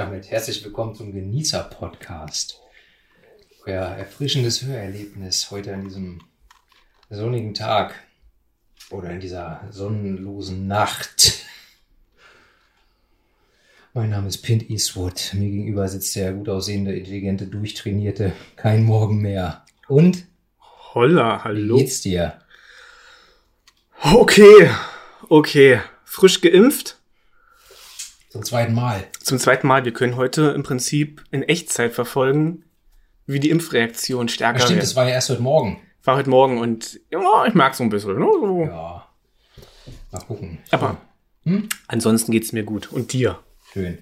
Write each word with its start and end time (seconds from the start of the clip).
Damit 0.00 0.30
herzlich 0.30 0.64
willkommen 0.64 0.94
zum 0.94 1.12
Genießer-Podcast. 1.12 2.58
Euer 3.66 3.84
erfrischendes 3.84 4.62
Hörerlebnis 4.62 5.50
heute 5.50 5.74
an 5.74 5.84
diesem 5.84 6.22
sonnigen 7.10 7.52
Tag 7.52 7.94
oder 8.88 9.10
in 9.10 9.20
dieser 9.20 9.60
sonnenlosen 9.70 10.66
Nacht. 10.66 11.44
Mein 13.92 14.08
Name 14.08 14.28
ist 14.28 14.38
Pint 14.38 14.70
Eastwood. 14.70 15.34
Mir 15.34 15.50
gegenüber 15.50 15.86
sitzt 15.86 16.16
der 16.16 16.32
gut 16.32 16.48
aussehende, 16.48 16.96
intelligente, 16.96 17.46
durchtrainierte 17.46 18.32
Kein 18.56 18.84
Morgen 18.84 19.20
mehr. 19.20 19.66
Und? 19.86 20.24
Holla, 20.94 21.44
hallo. 21.44 21.76
Wie 21.76 21.80
geht's 21.80 22.00
dir? 22.00 22.40
Okay, 24.02 24.70
okay. 25.28 25.82
Frisch 26.04 26.40
geimpft? 26.40 26.99
Zum 28.30 28.44
zweiten 28.44 28.74
Mal. 28.74 29.04
Zum 29.22 29.38
zweiten 29.38 29.66
Mal. 29.66 29.84
Wir 29.84 29.92
können 29.92 30.16
heute 30.16 30.50
im 30.52 30.62
Prinzip 30.62 31.24
in 31.32 31.42
Echtzeit 31.42 31.92
verfolgen, 31.92 32.64
wie 33.26 33.40
die 33.40 33.50
Impfreaktion 33.50 34.28
stärker 34.28 34.60
Ja, 34.60 34.64
stimmt, 34.66 34.76
wird. 34.78 34.84
das 34.84 34.96
war 34.96 35.04
ja 35.04 35.10
erst 35.14 35.30
heute 35.30 35.42
Morgen. 35.42 35.80
War 36.04 36.16
heute 36.16 36.30
Morgen 36.30 36.58
und 36.58 37.00
ja, 37.10 37.44
ich 37.46 37.54
mag 37.54 37.74
so 37.74 37.82
ein 37.82 37.90
bisschen. 37.90 38.18
Ne? 38.18 38.26
So. 38.32 38.62
Ja. 38.62 39.06
Mal 40.12 40.20
gucken. 40.20 40.58
Aber 40.70 40.96
Hm? 41.42 41.68
ansonsten 41.88 42.32
geht's 42.32 42.52
mir 42.52 42.62
gut. 42.64 42.92
Und 42.92 43.12
dir? 43.12 43.38
Schön. 43.72 43.98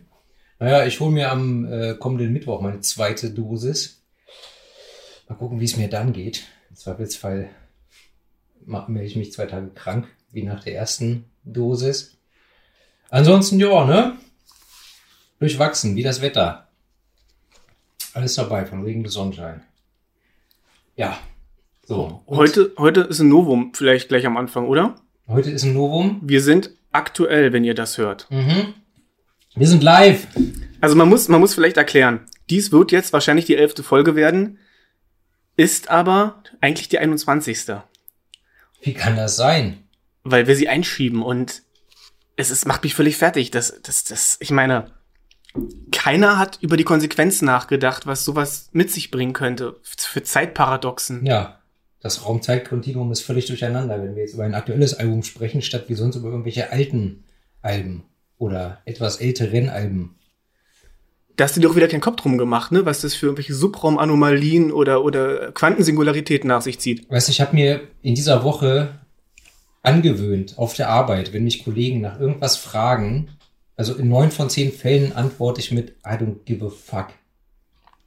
Naja, 0.58 0.84
ich 0.86 1.00
hole 1.00 1.10
mir 1.12 1.30
am 1.32 1.64
äh, 1.70 1.94
kommenden 1.94 2.32
Mittwoch 2.32 2.60
meine 2.60 2.80
zweite 2.80 3.30
Dosis. 3.30 4.02
Mal 5.28 5.36
gucken, 5.36 5.60
wie 5.60 5.64
es 5.64 5.76
mir 5.76 5.88
dann 5.88 6.12
geht. 6.12 6.44
Im 6.70 6.76
Zweifelsfall 6.76 7.48
melde 8.66 9.06
ich 9.06 9.16
mich 9.16 9.32
zwei 9.32 9.46
Tage 9.46 9.68
krank, 9.70 10.06
wie 10.32 10.42
nach 10.42 10.64
der 10.64 10.74
ersten 10.74 11.24
Dosis. 11.44 12.16
Ansonsten, 13.10 13.58
ja, 13.58 13.84
ne? 13.86 14.16
Durchwachsen, 15.38 15.96
wie 15.96 16.02
das 16.02 16.20
Wetter. 16.20 16.68
Alles 18.14 18.34
dabei, 18.34 18.64
von 18.66 18.82
Regen 18.82 19.02
bis 19.02 19.12
Sonnenschein. 19.12 19.62
Ja. 20.96 21.18
So. 21.84 22.22
Heute, 22.26 22.72
heute 22.76 23.02
ist 23.02 23.20
ein 23.20 23.28
Novum, 23.28 23.72
vielleicht 23.74 24.08
gleich 24.08 24.26
am 24.26 24.36
Anfang, 24.36 24.66
oder? 24.66 24.96
Heute 25.26 25.50
ist 25.50 25.64
ein 25.64 25.74
Novum. 25.74 26.20
Wir 26.22 26.42
sind 26.42 26.70
aktuell, 26.92 27.52
wenn 27.52 27.64
ihr 27.64 27.74
das 27.74 27.98
hört. 27.98 28.26
Mhm. 28.30 28.74
Wir 29.54 29.66
sind 29.66 29.82
live. 29.82 30.26
Also 30.80 30.96
man 30.96 31.08
muss, 31.08 31.28
man 31.28 31.40
muss 31.40 31.54
vielleicht 31.54 31.76
erklären, 31.76 32.26
dies 32.50 32.72
wird 32.72 32.92
jetzt 32.92 33.12
wahrscheinlich 33.12 33.46
die 33.46 33.56
elfte 33.56 33.82
Folge 33.82 34.14
werden, 34.14 34.58
ist 35.56 35.90
aber 35.90 36.42
eigentlich 36.60 36.88
die 36.88 36.98
21. 36.98 37.76
Wie 38.82 38.94
kann 38.94 39.16
das 39.16 39.36
sein? 39.36 39.88
weil 40.30 40.46
wir 40.46 40.56
sie 40.56 40.68
einschieben 40.68 41.22
und 41.22 41.62
es 42.36 42.50
ist, 42.50 42.66
macht 42.66 42.84
mich 42.84 42.94
völlig 42.94 43.16
fertig. 43.16 43.50
Das, 43.50 43.80
das, 43.82 44.04
das, 44.04 44.36
ich 44.40 44.50
meine, 44.50 44.92
keiner 45.92 46.38
hat 46.38 46.58
über 46.60 46.76
die 46.76 46.84
Konsequenzen 46.84 47.46
nachgedacht, 47.46 48.06
was 48.06 48.24
sowas 48.24 48.68
mit 48.72 48.90
sich 48.90 49.10
bringen 49.10 49.32
könnte 49.32 49.76
für 49.82 50.22
Zeitparadoxen. 50.22 51.24
Ja, 51.26 51.58
das 52.00 52.24
Raumzeitkontinuum 52.24 53.10
ist 53.10 53.22
völlig 53.22 53.46
durcheinander, 53.46 54.00
wenn 54.02 54.14
wir 54.14 54.22
jetzt 54.22 54.34
über 54.34 54.44
ein 54.44 54.54
aktuelles 54.54 54.94
Album 54.94 55.22
sprechen, 55.22 55.62
statt 55.62 55.84
wie 55.88 55.94
sonst 55.94 56.16
über 56.16 56.28
irgendwelche 56.28 56.70
alten 56.70 57.24
Alben 57.62 58.04
oder 58.38 58.78
etwas 58.84 59.16
älteren 59.16 59.68
Alben. 59.68 60.14
Da 61.36 61.44
hast 61.44 61.56
du 61.56 61.60
dir 61.60 61.68
doch 61.68 61.76
wieder 61.76 61.88
keinen 61.88 62.00
Kopf 62.00 62.16
drum 62.16 62.36
gemacht, 62.36 62.72
ne? 62.72 62.84
Was 62.84 63.00
das 63.00 63.14
für 63.14 63.26
irgendwelche 63.26 63.54
Subraumanomalien 63.54 64.72
oder, 64.72 65.04
oder 65.04 65.52
Quantensingularitäten 65.52 66.48
nach 66.48 66.62
sich 66.62 66.80
zieht. 66.80 67.08
Weißt 67.10 67.28
du, 67.28 67.32
ich 67.32 67.40
habe 67.40 67.54
mir 67.54 67.80
in 68.02 68.14
dieser 68.14 68.42
Woche 68.42 68.98
angewöhnt 69.82 70.58
auf 70.58 70.74
der 70.74 70.88
Arbeit, 70.88 71.32
wenn 71.32 71.44
mich 71.44 71.64
Kollegen 71.64 72.00
nach 72.00 72.18
irgendwas 72.18 72.56
fragen, 72.56 73.28
also 73.78 73.94
in 73.94 74.08
neun 74.08 74.32
von 74.32 74.50
zehn 74.50 74.72
Fällen 74.72 75.12
antworte 75.12 75.60
ich 75.60 75.70
mit 75.70 75.90
I 76.04 76.14
don't 76.16 76.44
give 76.44 76.66
a 76.66 76.68
fuck. 76.68 77.08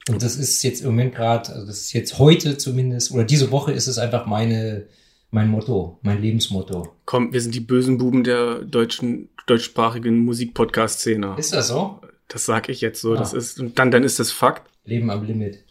Und 0.09 0.21
das 0.21 0.35
ist 0.35 0.61
jetzt 0.63 0.81
im 0.81 0.87
Moment 0.87 1.15
gerade, 1.15 1.53
also 1.53 1.65
das 1.65 1.79
ist 1.79 1.93
jetzt 1.93 2.19
heute 2.19 2.57
zumindest, 2.57 3.11
oder 3.11 3.23
diese 3.23 3.51
Woche 3.51 3.71
ist 3.71 3.87
es 3.87 3.97
einfach 3.97 4.25
meine, 4.25 4.87
mein 5.29 5.47
Motto, 5.47 5.97
mein 6.01 6.21
Lebensmotto. 6.21 6.93
Komm, 7.05 7.31
wir 7.31 7.39
sind 7.39 7.55
die 7.55 7.61
bösen 7.61 7.97
Buben 7.97 8.25
der 8.25 8.65
deutschen, 8.65 9.29
deutschsprachigen 9.47 10.25
Musikpodcast-Szene. 10.25 11.35
Ist 11.37 11.53
das 11.53 11.69
so? 11.69 12.01
Das 12.27 12.45
sag 12.45 12.67
ich 12.67 12.81
jetzt 12.81 12.99
so. 12.99 13.13
Ah. 13.13 13.17
Das 13.17 13.31
ist, 13.31 13.59
und 13.59 13.79
dann, 13.79 13.91
dann 13.91 14.03
ist 14.03 14.19
das 14.19 14.31
Fakt. 14.31 14.69
Leben 14.83 15.09
am 15.09 15.23
Limit. 15.23 15.63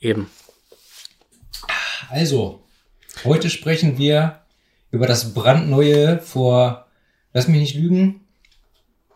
Eben. 0.00 0.28
Also, 2.10 2.64
heute 3.24 3.50
sprechen 3.50 3.98
wir 3.98 4.40
über 4.90 5.06
das 5.06 5.32
brandneue 5.32 6.18
vor, 6.18 6.86
lass 7.32 7.46
mich 7.46 7.60
nicht 7.60 7.76
lügen, 7.76 8.23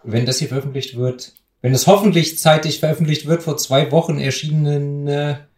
wenn 0.04 0.26
das 0.26 0.38
hier 0.38 0.48
veröffentlicht 0.48 0.96
wird, 0.96 1.34
wenn 1.60 1.74
es 1.74 1.86
hoffentlich 1.86 2.38
zeitig 2.38 2.80
veröffentlicht 2.80 3.26
wird, 3.26 3.42
vor 3.42 3.56
zwei 3.56 3.90
Wochen 3.90 4.18
erschienene 4.18 5.48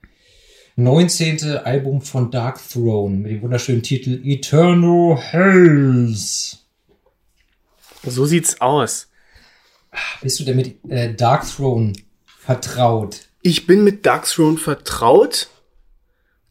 19. 0.76 1.58
Album 1.58 2.00
von 2.00 2.30
Dark 2.30 2.60
Throne 2.70 3.18
mit 3.18 3.32
dem 3.32 3.42
wunderschönen 3.42 3.82
Titel 3.82 4.20
Eternal 4.24 5.18
Hells. 5.18 6.64
So 8.02 8.24
sieht's 8.24 8.60
aus. 8.60 9.08
Bist 10.22 10.40
du 10.40 10.44
denn 10.44 10.56
mit 10.56 10.76
äh, 10.88 11.12
Dark 11.14 11.46
Throne 11.46 11.92
vertraut? 12.24 13.28
Ich 13.42 13.66
bin 13.66 13.84
mit 13.84 14.04
Darkthrone 14.04 14.58
vertraut, 14.58 15.48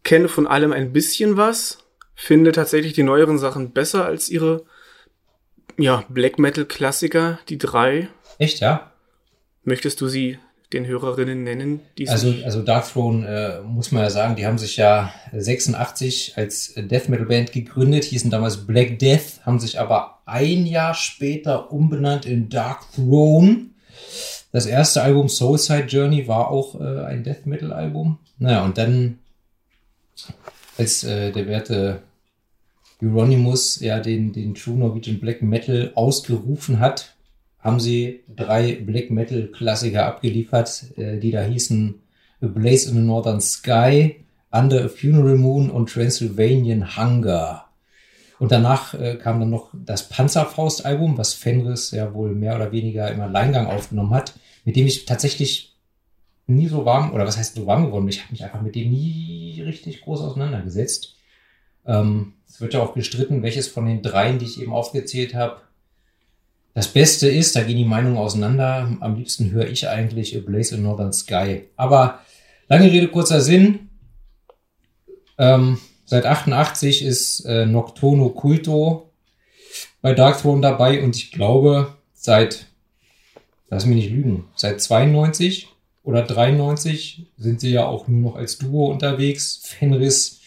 kenne 0.03 0.27
von 0.27 0.47
allem 0.47 0.71
ein 0.71 0.91
bisschen 0.91 1.37
was, 1.37 1.77
finde 2.15 2.51
tatsächlich 2.51 2.93
die 2.93 3.03
neueren 3.03 3.37
Sachen 3.37 3.73
besser 3.73 4.05
als 4.05 4.29
ihre 4.29 4.65
ja, 5.79 6.03
Black 6.09 6.37
Metal 6.39 6.65
Klassiker, 6.65 7.39
die 7.49 7.57
drei. 7.57 8.09
Echt, 8.37 8.59
ja? 8.59 8.91
Möchtest 9.63 10.01
du 10.01 10.07
sie 10.07 10.37
den 10.71 10.85
Hörerinnen 10.85 11.43
nennen? 11.43 11.81
Also, 12.07 12.33
also 12.43 12.61
Dark 12.61 12.87
Throne, 12.91 13.27
äh, 13.27 13.61
muss 13.61 13.91
man 13.91 14.03
ja 14.03 14.09
sagen, 14.09 14.35
die 14.35 14.45
haben 14.45 14.57
sich 14.57 14.77
ja 14.77 15.11
86 15.33 16.37
als 16.37 16.73
Death 16.75 17.09
Metal 17.09 17.25
Band 17.25 17.51
gegründet, 17.51 18.03
hießen 18.03 18.29
damals 18.29 18.67
Black 18.67 18.99
Death, 18.99 19.45
haben 19.45 19.59
sich 19.59 19.79
aber 19.79 20.19
ein 20.25 20.65
Jahr 20.65 20.93
später 20.93 21.71
umbenannt 21.71 22.25
in 22.25 22.49
Dark 22.49 22.83
Throne. 22.93 23.67
Das 24.51 24.65
erste 24.65 25.01
Album 25.01 25.27
Soulside 25.29 25.87
Journey 25.87 26.27
war 26.27 26.49
auch 26.49 26.79
äh, 26.79 27.05
ein 27.05 27.23
Death 27.23 27.45
Metal 27.45 27.73
Album. 27.73 28.19
Naja, 28.37 28.63
und 28.63 28.77
dann, 28.77 29.19
als 30.77 31.03
äh, 31.03 31.31
der 31.31 31.47
werte 31.47 32.03
Euronymous 33.01 33.79
ja 33.79 33.99
den, 33.99 34.33
den 34.33 34.55
True 34.55 34.77
Norwegian 34.77 35.19
Black 35.19 35.41
Metal 35.41 35.91
ausgerufen 35.95 36.79
hat, 36.79 37.15
haben 37.59 37.79
sie 37.79 38.21
drei 38.33 38.75
Black 38.75 39.09
Metal 39.09 39.47
Klassiker 39.47 40.05
abgeliefert, 40.05 40.97
äh, 40.97 41.17
die 41.17 41.31
da 41.31 41.41
hießen 41.41 41.95
A 42.41 42.47
Blaze 42.47 42.89
in 42.89 42.95
the 42.95 43.01
Northern 43.01 43.41
Sky, 43.41 44.17
Under 44.51 44.85
a 44.85 44.87
Funeral 44.87 45.35
Moon 45.35 45.69
und 45.69 45.89
Transylvanian 45.89 46.97
Hunger. 46.97 47.65
Und 48.39 48.53
danach 48.53 48.93
äh, 48.93 49.15
kam 49.15 49.39
dann 49.39 49.49
noch 49.49 49.69
das 49.73 50.07
Panzerfaust-Album, 50.07 51.17
was 51.17 51.33
Fenris 51.33 51.91
ja 51.91 52.13
wohl 52.13 52.33
mehr 52.33 52.55
oder 52.55 52.71
weniger 52.71 53.11
im 53.11 53.19
Alleingang 53.19 53.67
aufgenommen 53.67 54.13
hat, 54.13 54.33
mit 54.63 54.77
dem 54.77 54.87
ich 54.87 55.05
tatsächlich 55.05 55.75
nie 56.47 56.67
so 56.67 56.85
warm, 56.85 57.13
oder 57.13 57.27
was 57.27 57.37
heißt 57.37 57.55
so 57.55 57.67
warm 57.67 57.85
geworden 57.85 58.05
bin, 58.05 58.13
ich 58.13 58.23
habe 58.23 58.31
mich 58.31 58.43
einfach 58.43 58.61
mit 58.61 58.75
dem 58.75 58.89
nie 58.89 59.61
richtig 59.61 60.01
groß 60.01 60.21
auseinandergesetzt. 60.21 61.18
Ähm, 61.85 62.33
es 62.47 62.61
wird 62.61 62.73
ja 62.73 62.81
auch 62.81 62.93
gestritten, 62.93 63.43
welches 63.43 63.67
von 63.67 63.85
den 63.85 64.01
dreien, 64.01 64.39
die 64.39 64.45
ich 64.45 64.61
eben 64.61 64.73
aufgezählt 64.73 65.35
habe, 65.35 65.61
das 66.73 66.87
Beste 66.87 67.27
ist, 67.27 67.55
da 67.55 67.63
gehen 67.63 67.77
die 67.77 67.85
Meinungen 67.85 68.17
auseinander. 68.17 68.95
Am 68.99 69.15
liebsten 69.15 69.51
höre 69.51 69.67
ich 69.67 69.89
eigentlich 69.89 70.37
A 70.37 70.39
Blaze 70.39 70.75
in 70.75 70.83
Northern 70.83 71.11
Sky. 71.11 71.63
Aber 71.75 72.19
lange 72.67 72.91
Rede, 72.91 73.07
kurzer 73.07 73.41
Sinn. 73.41 73.89
Ähm, 75.37 75.79
seit 76.05 76.25
88 76.25 77.03
ist 77.03 77.45
äh, 77.45 77.65
Nocturno 77.65 78.29
Culto 78.29 79.11
bei 80.01 80.13
Dark 80.13 80.41
Throne 80.41 80.61
dabei 80.61 81.03
und 81.03 81.15
ich 81.15 81.31
glaube, 81.31 81.95
seit, 82.13 82.67
lass 83.69 83.85
mich 83.85 83.95
nicht 83.95 84.11
lügen, 84.11 84.45
seit 84.55 84.79
92 84.81 85.67
oder 86.03 86.23
93 86.23 87.27
sind 87.37 87.59
sie 87.59 87.71
ja 87.71 87.85
auch 87.85 88.07
nur 88.07 88.31
noch 88.31 88.37
als 88.37 88.57
Duo 88.57 88.89
unterwegs. 88.89 89.61
Fenris, 89.63 90.38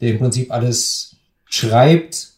der 0.00 0.10
im 0.10 0.18
Prinzip 0.18 0.50
alles 0.50 1.16
schreibt 1.46 2.34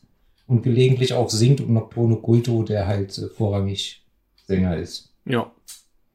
und 0.47 0.62
gelegentlich 0.62 1.12
auch 1.12 1.31
singt 1.31 1.61
und 1.61 1.73
Nocturno 1.73 2.17
Culto, 2.17 2.62
der 2.62 2.87
halt 2.87 3.17
äh, 3.19 3.29
vorrangig 3.29 4.03
Sänger 4.47 4.77
ist. 4.77 5.12
ja. 5.25 5.51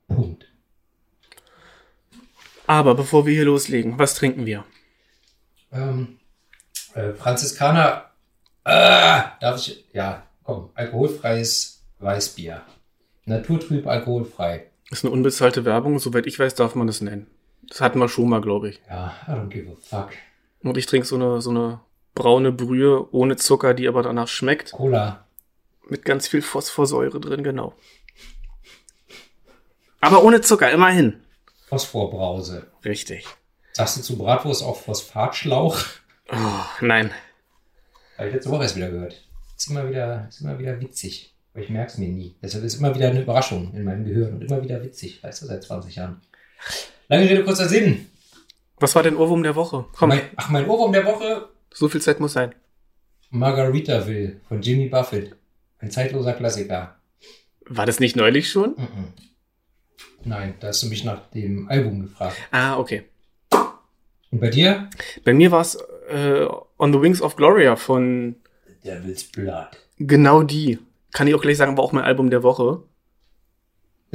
Punkt. 0.07 0.45
Aber 2.67 2.93
bevor 2.93 3.25
wir 3.25 3.33
hier 3.33 3.45
loslegen, 3.45 3.97
was 3.97 4.13
trinken 4.13 4.45
wir? 4.45 4.65
Ähm, 5.71 6.19
äh, 6.93 7.13
Franziskaner, 7.13 8.11
ah, 8.63 9.31
darf 9.39 9.57
ich, 9.57 9.85
ja, 9.93 10.27
komm, 10.43 10.69
alkoholfreies 10.75 11.83
Weißbier. 11.99 12.61
Naturtrüb, 13.25 13.87
alkoholfrei. 13.87 14.67
Ist 14.91 15.03
eine 15.03 15.13
unbezahlte 15.13 15.65
Werbung, 15.65 15.97
soweit 15.97 16.27
ich 16.27 16.37
weiß, 16.37 16.53
darf 16.55 16.75
man 16.75 16.87
das 16.87 17.01
nennen. 17.01 17.27
Das 17.67 17.81
hatten 17.81 17.99
wir 17.99 18.09
schon 18.09 18.29
mal, 18.29 18.41
glaube 18.41 18.69
ich. 18.69 18.81
Ja, 18.87 19.15
I 19.27 19.31
don't 19.31 19.49
give 19.49 19.71
a 19.71 19.75
fuck. 19.81 20.11
Und 20.65 20.77
ich 20.77 20.87
trinke 20.87 21.05
so 21.05 21.15
eine, 21.15 21.41
so 21.41 21.51
eine 21.51 21.79
braune 22.15 22.51
Brühe 22.51 23.07
ohne 23.13 23.35
Zucker, 23.35 23.75
die 23.75 23.87
aber 23.87 24.01
danach 24.01 24.27
schmeckt. 24.27 24.71
Cola. 24.71 25.25
Mit 25.87 26.03
ganz 26.03 26.27
viel 26.27 26.41
Phosphorsäure 26.41 27.19
drin, 27.19 27.43
genau. 27.43 27.73
Aber 30.01 30.23
ohne 30.23 30.41
Zucker, 30.41 30.71
immerhin. 30.71 31.21
Phosphorbrause. 31.67 32.65
Richtig. 32.83 33.27
Sagst 33.73 33.97
du 33.97 34.01
zu 34.01 34.17
Bratwurst 34.17 34.63
auch 34.63 34.77
Phosphatschlauch? 34.77 35.77
Oh, 36.31 36.35
nein. 36.81 37.11
Habe 38.17 38.29
ich 38.29 38.33
letzte 38.33 38.49
Woche 38.49 38.63
erst 38.63 38.75
wieder 38.75 38.89
gehört. 38.89 39.23
Ist 39.55 39.69
immer 39.69 39.87
wieder, 39.87 40.25
ist 40.27 40.41
immer 40.41 40.57
wieder 40.57 40.81
witzig. 40.81 41.35
Aber 41.53 41.61
ich 41.61 41.69
merke 41.69 41.91
es 41.91 41.97
mir 41.99 42.09
nie. 42.09 42.35
Deshalb 42.41 42.63
ist 42.63 42.79
immer 42.79 42.95
wieder 42.95 43.09
eine 43.09 43.21
Überraschung 43.21 43.71
in 43.75 43.83
meinem 43.83 44.03
Gehirn 44.03 44.33
und 44.33 44.41
immer 44.41 44.63
wieder 44.63 44.81
witzig. 44.83 45.23
Weißt 45.23 45.43
du, 45.43 45.45
seit 45.45 45.63
20 45.63 45.95
Jahren. 45.95 46.21
Lange 47.07 47.29
Rede, 47.29 47.43
kurzer 47.43 47.69
Sinn. 47.69 48.07
Was 48.79 48.95
war 48.95 49.03
dein 49.03 49.15
Ohrwurm 49.17 49.43
der 49.43 49.55
Woche? 49.55 49.85
Komm, 49.97 50.09
Mein, 50.09 50.21
ach, 50.35 50.49
mein 50.49 50.67
Ohrwurm 50.67 50.91
der 50.91 51.05
Woche. 51.05 51.49
so 51.73 51.87
viel 51.87 52.01
Zeit 52.01 52.19
muss 52.19 52.33
sein. 52.33 52.53
Margaritaville 53.29 54.41
von 54.47 54.61
Jimmy 54.61 54.87
Buffett. 54.89 55.35
Ein 55.79 55.91
zeitloser 55.91 56.33
Klassiker. 56.33 56.95
War 57.67 57.85
das 57.85 57.99
nicht 57.99 58.15
neulich 58.15 58.49
schon? 58.49 58.71
Mhm. 58.77 59.13
Nein, 60.23 60.55
da 60.59 60.67
hast 60.67 60.81
du 60.83 60.87
mich 60.87 61.03
nach 61.03 61.29
dem 61.31 61.67
Album 61.69 62.01
gefragt. 62.01 62.35
Ah, 62.51 62.77
okay. 62.77 63.03
Und 64.31 64.39
bei 64.39 64.49
dir? 64.49 64.89
Bei 65.23 65.33
mir 65.33 65.51
war 65.51 65.61
es 65.61 65.75
äh, 66.09 66.47
On 66.77 66.91
the 66.93 67.01
Wings 67.01 67.21
of 67.21 67.35
Gloria 67.35 67.75
von 67.75 68.35
Devil's 68.83 69.23
Blood. 69.31 69.67
genau 69.97 70.43
die. 70.43 70.79
Kann 71.11 71.27
ich 71.27 71.35
auch 71.35 71.41
gleich 71.41 71.57
sagen, 71.57 71.77
war 71.77 71.83
auch 71.83 71.91
mein 71.93 72.03
Album 72.03 72.29
der 72.29 72.43
Woche. 72.43 72.83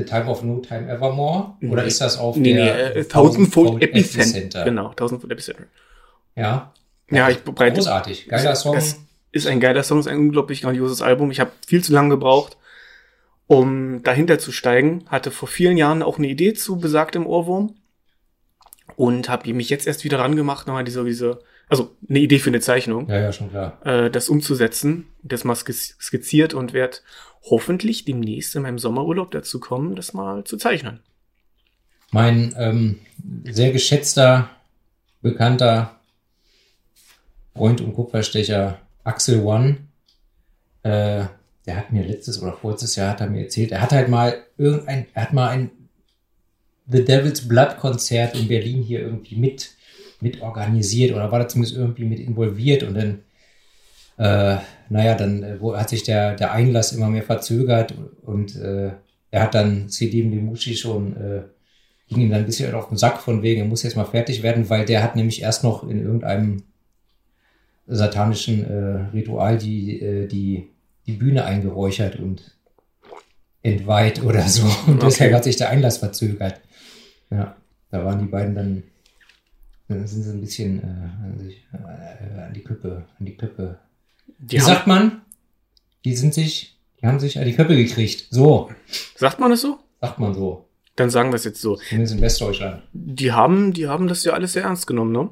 The 0.04 0.10
Time 0.10 0.26
of 0.26 0.42
No 0.42 0.58
Time 0.58 0.90
Evermore? 0.90 1.54
Oder 1.62 1.82
Nee. 1.82 1.88
ist 1.88 2.00
das 2.00 2.18
auf 2.18 2.36
Nee, 2.36 2.52
nee, 2.54 2.64
der 2.64 2.96
äh, 2.96 3.04
Thousandfold 3.04 3.82
Epicenter? 3.82 4.20
Epicenter. 4.20 4.64
Genau, 4.64 4.92
Thousandfold 4.94 5.32
Epicenter. 5.32 5.64
Ja. 6.36 6.72
Ja, 7.10 7.28
ich 7.28 7.38
bereite. 7.40 7.76
Großartig. 7.76 8.28
Geiler 8.28 8.54
Song. 8.54 8.76
Es 8.76 8.98
ist 9.32 9.46
ein 9.46 9.60
geiler 9.60 9.82
Song, 9.82 9.98
ist 10.00 10.06
ein 10.08 10.18
unglaublich 10.18 10.62
grandioses 10.62 11.02
Album. 11.02 11.30
Ich 11.30 11.40
habe 11.40 11.50
viel 11.66 11.82
zu 11.84 11.92
lange 11.92 12.10
gebraucht, 12.10 12.56
um 13.46 14.02
dahinter 14.02 14.38
zu 14.38 14.52
steigen. 14.52 15.04
Hatte 15.08 15.30
vor 15.30 15.48
vielen 15.48 15.76
Jahren 15.76 16.02
auch 16.02 16.18
eine 16.18 16.28
Idee 16.28 16.54
zu 16.54 16.78
besagtem 16.78 17.26
Ohrwurm 17.26 17.74
und 18.96 19.28
habe 19.28 19.52
mich 19.54 19.70
jetzt 19.70 19.86
erst 19.86 20.04
wieder 20.04 20.18
rangemacht, 20.18 20.66
nochmal 20.66 20.84
diese, 20.84 21.04
diese, 21.04 21.40
also 21.68 21.90
eine 22.08 22.18
Idee 22.18 22.38
für 22.38 22.50
eine 22.50 22.60
Zeichnung, 22.60 23.08
Ja, 23.08 23.18
ja, 23.20 23.32
schon 23.32 23.50
klar. 23.50 23.78
äh, 23.84 24.10
das 24.10 24.28
umzusetzen. 24.28 25.06
Das 25.22 25.44
mal 25.44 25.54
skiz- 25.54 25.94
skizziert 26.00 26.54
und 26.54 26.72
werde 26.72 26.98
hoffentlich 27.42 28.04
demnächst 28.04 28.54
in 28.54 28.62
meinem 28.62 28.78
Sommerurlaub 28.78 29.30
dazu 29.30 29.60
kommen, 29.60 29.96
das 29.96 30.12
mal 30.12 30.44
zu 30.44 30.56
zeichnen. 30.56 31.00
Mein 32.10 32.54
ähm, 32.58 32.98
sehr 33.44 33.72
geschätzter, 33.72 34.50
bekannter 35.22 36.00
Freund 37.54 37.80
und 37.80 37.94
Kupferstecher 37.94 38.80
Axel 39.04 39.42
One, 39.42 39.76
äh, 40.82 41.24
der 41.66 41.76
hat 41.76 41.92
mir 41.92 42.04
letztes 42.04 42.42
oder 42.42 42.52
vorletztes 42.52 42.96
Jahr 42.96 43.10
hat 43.10 43.20
er 43.20 43.28
mir 43.28 43.42
erzählt, 43.42 43.72
er 43.72 43.82
hat 43.82 43.92
halt 43.92 44.08
mal 44.08 44.42
irgendein, 44.56 45.06
er 45.14 45.22
hat 45.22 45.32
mal 45.32 45.48
ein 45.48 45.70
The 46.90 47.04
Devil's 47.04 47.46
Blood 47.46 47.76
Konzert 47.78 48.34
in 48.34 48.48
Berlin 48.48 48.82
hier 48.82 49.00
irgendwie 49.00 49.36
mit, 49.36 49.70
mit 50.20 50.40
organisiert 50.40 51.12
oder 51.12 51.30
war 51.30 51.38
da 51.38 51.48
zumindest 51.48 51.76
irgendwie 51.76 52.04
mit 52.04 52.18
involviert 52.18 52.82
und 52.82 52.94
dann, 52.94 53.20
äh, 54.20 54.58
naja, 54.90 55.14
dann 55.14 55.42
äh, 55.42 55.60
wo, 55.60 55.74
hat 55.74 55.88
sich 55.88 56.02
der, 56.02 56.36
der 56.36 56.52
Einlass 56.52 56.92
immer 56.92 57.08
mehr 57.08 57.22
verzögert 57.22 57.94
und 58.22 58.54
äh, 58.56 58.90
er 59.30 59.42
hat 59.42 59.54
dann 59.54 59.88
Selim 59.88 60.30
Limushi 60.30 60.76
schon, 60.76 61.16
äh, 61.16 61.42
ging 62.08 62.20
ihm 62.24 62.30
dann 62.30 62.40
ein 62.40 62.46
bisschen 62.46 62.74
auf 62.74 62.88
den 62.88 62.98
Sack 62.98 63.22
von 63.22 63.42
wegen, 63.42 63.62
er 63.62 63.66
muss 63.66 63.82
jetzt 63.82 63.96
mal 63.96 64.04
fertig 64.04 64.42
werden, 64.42 64.68
weil 64.68 64.84
der 64.84 65.02
hat 65.02 65.16
nämlich 65.16 65.40
erst 65.40 65.64
noch 65.64 65.88
in 65.88 66.02
irgendeinem 66.02 66.64
satanischen 67.86 68.64
äh, 68.64 69.16
Ritual 69.16 69.56
die, 69.56 70.00
äh, 70.02 70.26
die, 70.26 70.68
die 71.06 71.12
Bühne 71.12 71.44
eingeräuchert 71.46 72.16
und 72.16 72.58
entweiht 73.62 74.22
oder 74.22 74.42
so. 74.48 74.64
Und 74.86 74.96
Okay. 74.96 75.06
deshalb 75.06 75.32
hat 75.34 75.44
sich 75.44 75.56
der 75.56 75.70
Einlass 75.70 75.98
verzögert. 75.98 76.60
Ja, 77.30 77.56
da 77.90 78.04
waren 78.04 78.18
die 78.18 78.26
beiden 78.26 78.54
dann, 78.54 78.82
dann 79.88 80.06
sind 80.06 80.24
sie 80.24 80.30
ein 80.30 80.40
bisschen 80.40 80.78
äh, 80.82 81.26
an, 81.26 81.38
sich, 81.38 81.64
äh, 81.72 82.40
an 82.40 82.52
die 82.52 82.62
Köppe, 82.62 83.04
an 83.18 83.26
die 83.26 83.36
Köppe. 83.36 83.78
Die 84.42 84.56
Wie 84.56 84.60
sagt 84.60 84.86
man? 84.86 85.20
Die 86.04 86.16
sind 86.16 86.32
sich, 86.34 86.76
die 87.00 87.06
haben 87.06 87.20
sich 87.20 87.38
an 87.38 87.44
die 87.44 87.54
Köppe 87.54 87.76
gekriegt. 87.76 88.26
So, 88.30 88.70
sagt 89.16 89.38
man 89.38 89.50
das 89.50 89.60
so? 89.60 89.78
sagt 90.00 90.18
man 90.18 90.34
so. 90.34 90.64
Dann 90.96 91.10
sagen 91.10 91.30
wir 91.30 91.36
es 91.36 91.44
jetzt 91.44 91.60
so. 91.60 91.76
Zumindest 91.76 92.14
in 92.14 92.20
Westdeutschland. 92.22 92.82
Die 92.94 93.32
haben, 93.32 93.72
die 93.74 93.86
haben 93.86 94.08
das 94.08 94.24
ja 94.24 94.32
alles 94.32 94.54
sehr 94.54 94.62
ernst 94.64 94.86
genommen, 94.86 95.12
ne? 95.12 95.28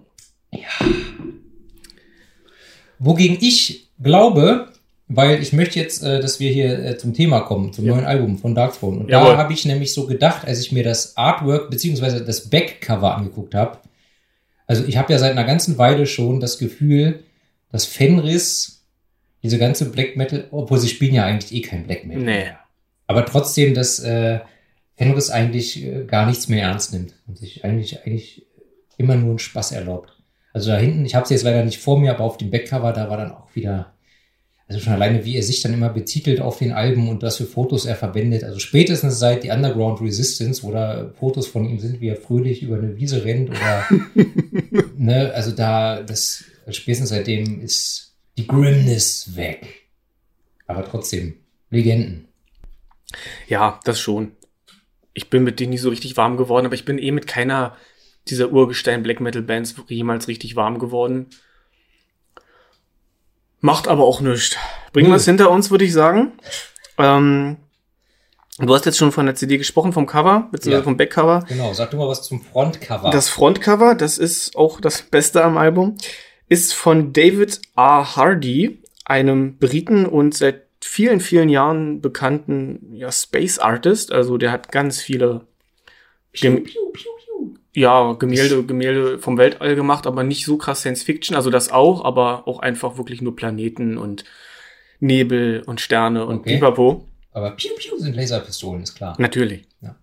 Wogegen 2.98 3.38
ich 3.40 3.88
glaube, 4.02 4.68
weil 5.08 5.40
ich 5.42 5.52
möchte 5.52 5.78
jetzt, 5.78 6.02
äh, 6.02 6.20
dass 6.20 6.40
wir 6.40 6.50
hier 6.50 6.78
äh, 6.84 6.98
zum 6.98 7.14
Thema 7.14 7.40
kommen, 7.40 7.72
zum 7.72 7.84
Ja. 7.86 7.94
neuen 7.94 8.04
Album 8.06 8.38
von 8.38 8.54
Darkthrone. 8.54 9.00
Und 9.00 9.08
Jawohl. 9.10 9.32
da 9.32 9.36
habe 9.38 9.52
ich 9.52 9.64
nämlich 9.64 9.94
so 9.94 10.06
gedacht, 10.06 10.46
als 10.46 10.60
ich 10.60 10.72
mir 10.72 10.84
das 10.84 11.16
Artwork 11.16 11.70
beziehungsweise 11.70 12.24
das 12.24 12.50
Backcover 12.50 13.14
angeguckt 13.16 13.54
habe. 13.54 13.78
Also 14.66 14.84
ich 14.84 14.96
habe 14.98 15.12
ja 15.12 15.18
seit 15.18 15.32
einer 15.32 15.44
ganzen 15.44 15.78
Weile 15.78 16.06
schon 16.06 16.40
das 16.40 16.58
Gefühl, 16.58 17.22
dass 17.72 17.86
Fenris 17.86 18.77
diese 19.42 19.58
ganze 19.58 19.90
Black 19.90 20.16
Metal, 20.16 20.48
obwohl 20.50 20.78
sie 20.78 20.88
spielen 20.88 21.14
ja 21.14 21.24
eigentlich 21.24 21.52
eh 21.52 21.66
kein 21.66 21.84
Black 21.84 22.04
Metal. 22.04 22.24
Nee. 22.24 22.46
Aber 23.06 23.24
trotzdem, 23.24 23.74
dass 23.74 24.00
äh, 24.00 24.40
Fenris 24.96 25.30
eigentlich 25.30 25.84
äh, 25.84 26.04
gar 26.04 26.26
nichts 26.26 26.48
mehr 26.48 26.62
ernst 26.62 26.92
nimmt 26.92 27.14
und 27.26 27.38
sich 27.38 27.64
eigentlich, 27.64 28.04
eigentlich 28.04 28.46
immer 28.96 29.14
nur 29.14 29.30
einen 29.30 29.38
Spaß 29.38 29.72
erlaubt. 29.72 30.12
Also 30.52 30.70
da 30.70 30.76
hinten, 30.76 31.06
ich 31.06 31.14
habe 31.14 31.24
es 31.24 31.30
jetzt 31.30 31.44
leider 31.44 31.64
nicht 31.64 31.78
vor 31.78 32.00
mir, 32.00 32.10
aber 32.10 32.24
auf 32.24 32.36
dem 32.36 32.50
Backcover, 32.50 32.92
da 32.92 33.08
war 33.08 33.16
dann 33.16 33.30
auch 33.30 33.54
wieder, 33.54 33.94
also 34.66 34.80
schon 34.80 34.92
alleine, 34.92 35.24
wie 35.24 35.36
er 35.36 35.42
sich 35.42 35.62
dann 35.62 35.72
immer 35.72 35.88
betitelt 35.88 36.40
auf 36.40 36.58
den 36.58 36.72
Alben 36.72 37.08
und 37.08 37.22
was 37.22 37.36
für 37.36 37.44
Fotos 37.44 37.86
er 37.86 37.94
verwendet. 37.94 38.42
Also 38.42 38.58
spätestens 38.58 39.20
seit 39.20 39.44
die 39.44 39.50
Underground 39.50 40.00
Resistance, 40.00 40.64
wo 40.64 40.72
da 40.72 41.12
Fotos 41.14 41.46
von 41.46 41.64
ihm 41.64 41.78
sind, 41.78 42.00
wie 42.00 42.08
er 42.08 42.16
fröhlich 42.16 42.62
über 42.62 42.76
eine 42.76 42.96
Wiese 42.96 43.24
rennt 43.24 43.50
oder, 43.50 43.86
ne, 44.96 45.32
also 45.32 45.52
da, 45.52 46.02
das, 46.02 46.44
spätestens 46.70 47.10
seitdem 47.10 47.60
ist 47.60 48.07
die 48.38 48.46
Grimness 48.46 49.36
weg. 49.36 49.88
Aber 50.66 50.84
trotzdem, 50.84 51.34
Legenden. 51.70 52.28
Ja, 53.48 53.80
das 53.84 54.00
schon. 54.00 54.32
Ich 55.12 55.28
bin 55.30 55.42
mit 55.44 55.60
denen 55.60 55.70
nicht 55.70 55.80
so 55.82 55.88
richtig 55.90 56.16
warm 56.16 56.36
geworden, 56.36 56.66
aber 56.66 56.74
ich 56.74 56.84
bin 56.84 56.98
eh 56.98 57.10
mit 57.10 57.26
keiner 57.26 57.76
dieser 58.28 58.50
Urgestein 58.52 59.02
Black 59.02 59.20
Metal 59.20 59.42
Bands 59.42 59.74
jemals 59.88 60.28
richtig 60.28 60.54
warm 60.56 60.78
geworden. 60.78 61.26
Macht 63.60 63.88
aber 63.88 64.04
auch 64.04 64.20
nichts. 64.20 64.56
Bringen 64.92 65.08
wir 65.10 65.16
es 65.16 65.24
hinter 65.24 65.50
uns, 65.50 65.70
würde 65.70 65.84
ich 65.84 65.92
sagen. 65.92 66.32
Ähm, 66.98 67.56
du 68.58 68.72
hast 68.74 68.86
jetzt 68.86 68.98
schon 68.98 69.10
von 69.10 69.26
der 69.26 69.34
CD 69.34 69.58
gesprochen, 69.58 69.92
vom 69.92 70.06
Cover, 70.06 70.48
beziehungsweise 70.52 70.80
Ja. 70.82 70.84
vom 70.84 70.96
Backcover. 70.96 71.44
Genau, 71.48 71.72
sag 71.72 71.90
du 71.90 71.96
mal 71.96 72.06
was 72.08 72.22
zum 72.22 72.40
Frontcover. 72.42 73.10
Das 73.10 73.28
Frontcover, 73.28 73.94
das 73.96 74.18
ist 74.18 74.54
auch 74.56 74.80
das 74.80 75.02
Beste 75.02 75.42
am 75.42 75.56
Album, 75.58 75.96
ist 76.48 76.74
von 76.74 77.12
David 77.12 77.60
R. 77.76 78.16
Hardy, 78.16 78.82
einem 79.04 79.58
Briten 79.58 80.06
und 80.06 80.34
seit 80.34 80.64
vielen, 80.80 81.20
vielen 81.20 81.48
Jahren 81.48 82.00
bekannten 82.00 82.94
ja, 82.94 83.10
Space 83.10 83.58
Artist. 83.58 84.12
Also 84.12 84.38
der 84.38 84.52
hat 84.52 84.70
ganz 84.70 85.00
viele 85.00 85.46
Gem 86.32 86.64
ja, 87.74 88.14
Gemälde, 88.14 88.64
Gemälde 88.64 89.18
vom 89.18 89.38
Weltall 89.38 89.76
gemacht, 89.76 90.06
aber 90.06 90.24
nicht 90.24 90.44
so 90.44 90.56
krass 90.56 90.80
Science 90.80 91.04
Fiction. 91.04 91.36
Also 91.36 91.50
das 91.50 91.70
auch, 91.70 92.04
aber 92.04 92.48
auch 92.48 92.58
einfach 92.58 92.96
wirklich 92.96 93.22
nur 93.22 93.36
Planeten 93.36 93.98
und 93.98 94.24
Nebel 94.98 95.62
und 95.64 95.80
Sterne 95.80 96.26
und 96.26 96.40
Okay. 96.40 96.54
Pipapo. 96.54 97.06
Aber 97.32 97.52
Piu 97.52 97.70
Piu 97.78 97.96
sind 97.98 98.16
Laserpistolen, 98.16 98.82
ist 98.82 98.96
klar. 98.96 99.14
Natürlich. 99.18 99.64
Ja. 99.80 99.94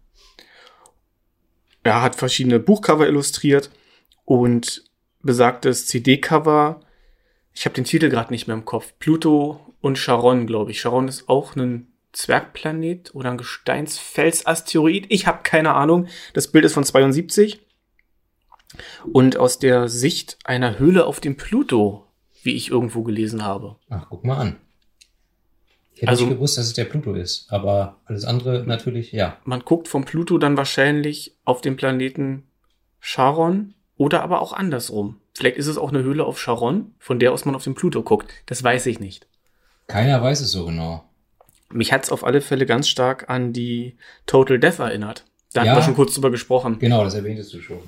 Er 1.83 2.01
hat 2.01 2.15
verschiedene 2.15 2.59
Buchcover 2.59 3.07
illustriert 3.07 3.69
und 4.23 4.84
besagtes 5.25 5.87
CD-Cover. 5.87 6.79
Ich 7.53 7.65
habe 7.65 7.75
den 7.75 7.83
Titel 7.85 8.09
gerade 8.09 8.31
nicht 8.33 8.47
mehr 8.47 8.55
im 8.55 8.65
Kopf. 8.65 8.93
Pluto 8.99 9.73
und 9.81 9.97
Charon, 9.97 10.45
glaube 10.47 10.71
ich. 10.71 10.79
Charon 10.81 11.07
ist 11.07 11.29
auch 11.29 11.55
ein 11.55 11.87
Zwergplanet 12.13 13.13
oder 13.13 13.31
ein 13.31 13.37
Gesteinsfelsasteroid. 13.37 15.05
Ich 15.09 15.27
habe 15.27 15.39
keine 15.43 15.73
Ahnung. 15.73 16.07
Das 16.33 16.51
Bild 16.51 16.65
ist 16.65 16.73
von 16.73 16.83
72 16.83 17.59
und 19.11 19.37
aus 19.37 19.59
der 19.59 19.87
Sicht 19.87 20.37
einer 20.43 20.79
Höhle 20.79 21.05
auf 21.05 21.19
dem 21.19 21.37
Pluto, 21.37 22.05
wie 22.43 22.55
ich 22.55 22.69
irgendwo 22.71 23.03
gelesen 23.03 23.43
habe. 23.43 23.77
Ach, 23.89 24.07
guck 24.09 24.23
mal 24.25 24.37
an. 24.37 24.57
Ich 25.93 26.01
hätte 26.01 26.09
Also- 26.09 26.25
nicht 26.25 26.35
gewusst, 26.35 26.57
dass 26.57 26.65
es 26.67 26.73
der 26.73 26.85
Pluto 26.85 27.13
ist, 27.13 27.47
aber 27.53 28.01
alles 28.05 28.25
andere 28.25 28.65
natürlich, 28.65 29.13
ja. 29.13 29.37
Man 29.45 29.61
guckt 29.61 29.87
vom 29.87 30.03
Pluto 30.03 30.37
dann 30.37 30.57
wahrscheinlich 30.57 31.37
auf 31.45 31.61
den 31.61 31.77
Planeten 31.77 32.43
Charon 32.99 33.74
oder 33.97 34.23
aber 34.23 34.41
auch 34.41 34.53
andersrum. 34.53 35.19
Vielleicht 35.33 35.57
ist 35.57 35.67
es 35.67 35.77
auch 35.77 35.89
eine 35.89 36.03
Höhle 36.03 36.25
auf 36.25 36.39
Charon, 36.39 36.93
von 36.99 37.19
der 37.19 37.31
aus 37.33 37.45
man 37.45 37.55
auf 37.55 37.63
den 37.63 37.75
Pluto 37.75 38.03
guckt. 38.03 38.31
Das 38.45 38.63
weiß 38.63 38.85
ich 38.87 38.99
nicht. 38.99 39.27
Keiner 39.87 40.21
weiß 40.21 40.41
es 40.41 40.51
so 40.51 40.65
genau. 40.65 41.03
Mich 41.69 41.91
hat's 41.91 42.11
auf 42.11 42.23
alle 42.23 42.41
Fälle 42.41 42.65
ganz 42.65 42.87
stark 42.87 43.29
an 43.29 43.53
die 43.53 43.95
Total 44.25 44.59
Death 44.59 44.79
erinnert. 44.79 45.25
Da 45.53 45.63
Ja. 45.63 45.71
hatten 45.71 45.79
wir 45.79 45.83
schon 45.85 45.95
kurz 45.95 46.13
drüber 46.13 46.31
gesprochen. 46.31 46.79
Genau, 46.79 47.03
das 47.03 47.13
erwähntest 47.15 47.53
du 47.53 47.61
schon. 47.61 47.79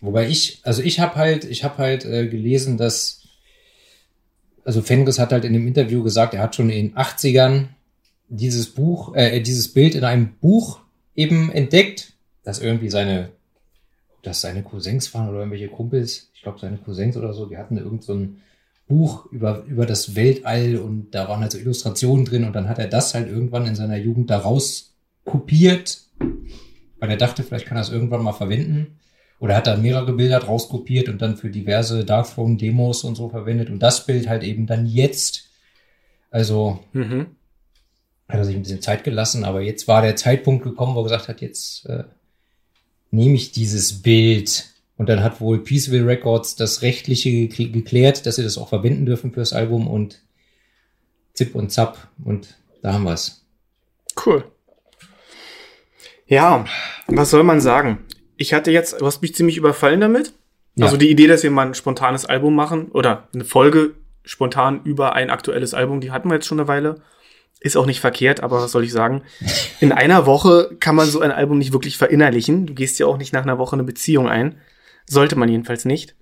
Wobei 0.00 0.28
ich, 0.28 0.60
also 0.62 0.82
ich 0.82 0.98
habe 1.00 1.16
halt, 1.16 1.44
ich 1.44 1.62
habe 1.64 1.78
halt 1.78 2.04
äh, 2.06 2.26
gelesen, 2.28 2.78
dass, 2.78 3.22
also 4.64 4.82
Fenris 4.82 5.18
hat 5.18 5.32
halt 5.32 5.44
in 5.44 5.52
dem 5.52 5.66
Interview 5.66 6.02
gesagt, 6.02 6.32
er 6.34 6.42
hat 6.42 6.54
schon 6.54 6.70
in 6.70 6.88
den 6.88 6.96
80ern 6.96 7.68
dieses 8.28 8.70
Buch, 8.70 9.14
äh, 9.14 9.40
dieses 9.40 9.72
Bild 9.72 9.94
in 9.94 10.04
einem 10.04 10.34
Buch 10.36 10.80
eben 11.14 11.50
entdeckt, 11.50 12.12
dass 12.44 12.60
irgendwie 12.60 12.88
seine, 12.88 13.30
dass 14.22 14.40
seine 14.40 14.62
Cousins 14.62 15.12
waren 15.14 15.28
oder 15.28 15.38
irgendwelche 15.38 15.68
Kumpels, 15.68 16.30
ich 16.34 16.42
glaube 16.42 16.58
seine 16.58 16.78
Cousins 16.78 17.16
oder 17.16 17.32
so, 17.32 17.46
die 17.46 17.56
hatten 17.58 17.76
irgend 17.76 18.02
so 18.02 18.14
ein 18.14 18.42
Buch 18.88 19.26
über, 19.26 19.64
über 19.64 19.86
das 19.86 20.16
Weltall 20.16 20.76
und 20.76 21.14
da 21.14 21.28
waren 21.28 21.40
halt 21.40 21.52
so 21.52 21.58
Illustrationen 21.58 22.24
drin 22.24 22.44
und 22.44 22.54
dann 22.54 22.68
hat 22.68 22.78
er 22.78 22.88
das 22.88 23.14
halt 23.14 23.28
irgendwann 23.28 23.66
in 23.66 23.76
seiner 23.76 23.96
Jugend 23.96 24.30
daraus 24.30 24.94
kopiert, 25.24 26.02
weil 26.98 27.10
er 27.10 27.16
dachte, 27.16 27.42
vielleicht 27.44 27.66
kann 27.66 27.78
er 27.78 27.82
es 27.82 27.90
irgendwann 27.90 28.22
mal 28.22 28.32
verwenden. 28.32 28.98
Oder 29.38 29.56
hat 29.56 29.66
er 29.66 29.78
mehrere 29.78 30.12
Bilder 30.12 30.38
draus 30.38 30.68
kopiert 30.68 31.08
und 31.08 31.22
dann 31.22 31.38
für 31.38 31.48
diverse 31.48 32.04
Darkthrone-Demos 32.04 33.04
und 33.04 33.14
so 33.14 33.30
verwendet 33.30 33.70
und 33.70 33.78
das 33.78 34.04
Bild 34.04 34.28
halt 34.28 34.42
eben 34.42 34.66
dann 34.66 34.84
jetzt. 34.86 35.44
Also 36.30 36.80
Mhm. 36.92 37.26
hat 38.28 38.36
er 38.36 38.44
sich 38.44 38.54
ein 38.54 38.62
bisschen 38.62 38.82
Zeit 38.82 39.02
gelassen, 39.02 39.44
aber 39.44 39.62
jetzt 39.62 39.88
war 39.88 40.02
der 40.02 40.16
Zeitpunkt 40.16 40.62
gekommen, 40.62 40.94
wo 40.94 41.00
er 41.00 41.04
gesagt 41.04 41.28
hat, 41.28 41.40
jetzt 41.40 41.86
äh, 41.86 42.04
nehme 43.10 43.34
ich 43.34 43.52
dieses 43.52 44.02
Bild. 44.02 44.66
Und 44.96 45.08
dann 45.08 45.22
hat 45.22 45.40
wohl 45.40 45.64
Peaceville 45.64 46.06
Records 46.06 46.56
das 46.56 46.82
Rechtliche 46.82 47.30
gekl- 47.30 47.72
geklärt, 47.72 48.26
dass 48.26 48.36
sie 48.36 48.42
das 48.42 48.58
auch 48.58 48.68
verwenden 48.68 49.06
dürfen 49.06 49.32
fürs 49.32 49.52
Album 49.52 49.88
und 49.88 50.20
Zip 51.32 51.54
und 51.54 51.70
Zap 51.70 52.08
und 52.22 52.58
da 52.82 52.92
haben 52.92 53.04
wir's. 53.04 53.46
Cool. 54.26 54.44
Ja, 56.26 56.66
was 57.06 57.30
soll 57.30 57.44
man 57.44 57.60
sagen? 57.60 58.04
Ich 58.36 58.52
hatte 58.52 58.70
jetzt, 58.70 59.00
du 59.00 59.06
hast 59.06 59.22
mich 59.22 59.34
ziemlich 59.34 59.56
überfallen 59.56 60.00
damit. 60.00 60.34
Ja. 60.76 60.84
Also 60.84 60.96
die 60.96 61.10
Idee, 61.10 61.26
dass 61.26 61.42
wir 61.42 61.50
mal 61.50 61.66
ein 61.66 61.74
spontanes 61.74 62.26
Album 62.26 62.54
machen 62.54 62.90
oder 62.90 63.28
eine 63.34 63.44
Folge 63.44 63.94
spontan 64.22 64.82
über 64.84 65.14
ein 65.14 65.30
aktuelles 65.30 65.72
Album, 65.72 66.00
die 66.00 66.10
hatten 66.10 66.28
wir 66.28 66.34
jetzt 66.34 66.46
schon 66.46 66.60
eine 66.60 66.68
Weile. 66.68 67.00
Ist 67.62 67.76
auch 67.76 67.84
nicht 67.86 68.00
verkehrt, 68.00 68.42
aber 68.42 68.62
was 68.62 68.72
soll 68.72 68.84
ich 68.84 68.92
sagen? 68.92 69.22
In 69.80 69.92
einer 69.92 70.24
Woche 70.26 70.74
kann 70.80 70.94
man 70.94 71.06
so 71.08 71.20
ein 71.20 71.30
Album 71.30 71.58
nicht 71.58 71.72
wirklich 71.72 71.98
verinnerlichen. 71.98 72.66
Du 72.66 72.74
gehst 72.74 72.98
ja 72.98 73.06
auch 73.06 73.18
nicht 73.18 73.32
nach 73.34 73.42
einer 73.42 73.58
Woche 73.58 73.76
eine 73.76 73.84
Beziehung 73.84 74.28
ein. 74.28 74.56
Sollte 75.06 75.36
man 75.36 75.48
jedenfalls 75.48 75.84
nicht. 75.84 76.14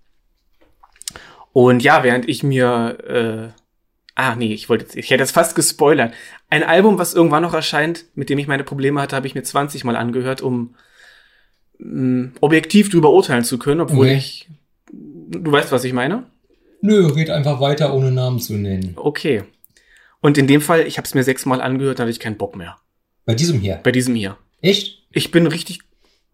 Und 1.53 1.83
ja, 1.83 2.03
während 2.03 2.29
ich 2.29 2.43
mir, 2.43 2.99
äh, 3.07 3.61
ah 4.17 4.35
nee, 4.35 4.53
ich 4.53 4.69
wollte, 4.69 4.99
ich 4.99 5.11
hätte 5.11 5.23
jetzt 5.23 5.31
fast 5.33 5.55
gespoilert. 5.55 6.13
Ein 6.51 6.63
Album, 6.65 6.99
was 6.99 7.15
irgendwann 7.15 7.43
noch 7.43 7.55
erscheint, 7.55 8.05
mit 8.15 8.31
dem 8.31 8.39
ich 8.39 8.47
meine 8.49 8.65
Probleme 8.65 9.01
hatte, 9.01 9.15
habe 9.17 9.27
ich 9.27 9.35
mir 9.35 9.43
20 9.43 9.85
Mal 9.85 9.97
angehört, 9.97 10.41
um 10.43 10.75
mh, 11.79 12.33
objektiv 12.41 12.91
drüber 12.91 13.11
urteilen 13.11 13.45
zu 13.45 13.59
können, 13.59 13.81
obwohl 13.81 14.07
Okay. 14.07 14.17
ich, 14.17 14.49
du 14.93 15.51
weißt, 15.53 15.71
was 15.73 15.85
ich 15.85 15.93
meine? 15.93 16.25
Nö, 16.81 17.07
red 17.07 17.31
einfach 17.31 17.61
weiter, 17.61 17.95
ohne 17.95 18.11
Namen 18.13 18.41
zu 18.41 18.55
nennen. 18.55 18.93
Okay. 18.97 19.45
Und 20.21 20.39
in 20.39 20.47
dem 20.47 20.61
Fall, 20.61 20.87
ich 20.87 20.99
habe 20.99 21.07
es 21.07 21.15
mir 21.15 21.23
sechsmal 21.23 21.61
angehört, 21.61 21.99
da 21.99 22.03
hatte 22.03 22.11
ich 22.11 22.21
keinen 22.21 22.39
Bock 22.39 22.57
mehr. 22.57 22.77
Bei 23.25 23.35
diesem 23.35 23.61
hier. 23.61 23.81
Bei 23.83 23.93
diesem 23.93 24.15
hier. 24.15 24.37
Echt? 24.61 25.07
Ich 25.13 25.31
bin 25.31 25.47
richtig 25.47 25.81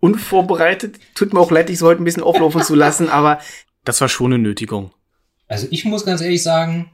unvorbereitet. 0.00 0.98
Tut 1.14 1.32
mir 1.32 1.40
auch 1.40 1.50
leid, 1.50 1.68
dich 1.68 1.78
so 1.78 1.86
heute 1.86 2.02
ein 2.02 2.04
bisschen 2.04 2.22
auflaufen 2.22 2.62
zu 2.62 2.74
lassen, 2.74 3.08
aber 3.08 3.40
das 3.84 4.00
war 4.00 4.08
schon 4.08 4.32
eine 4.32 4.42
Nötigung. 4.42 4.92
Also 5.46 5.66
ich 5.70 5.84
muss 5.84 6.04
ganz 6.04 6.20
ehrlich 6.20 6.42
sagen, 6.42 6.90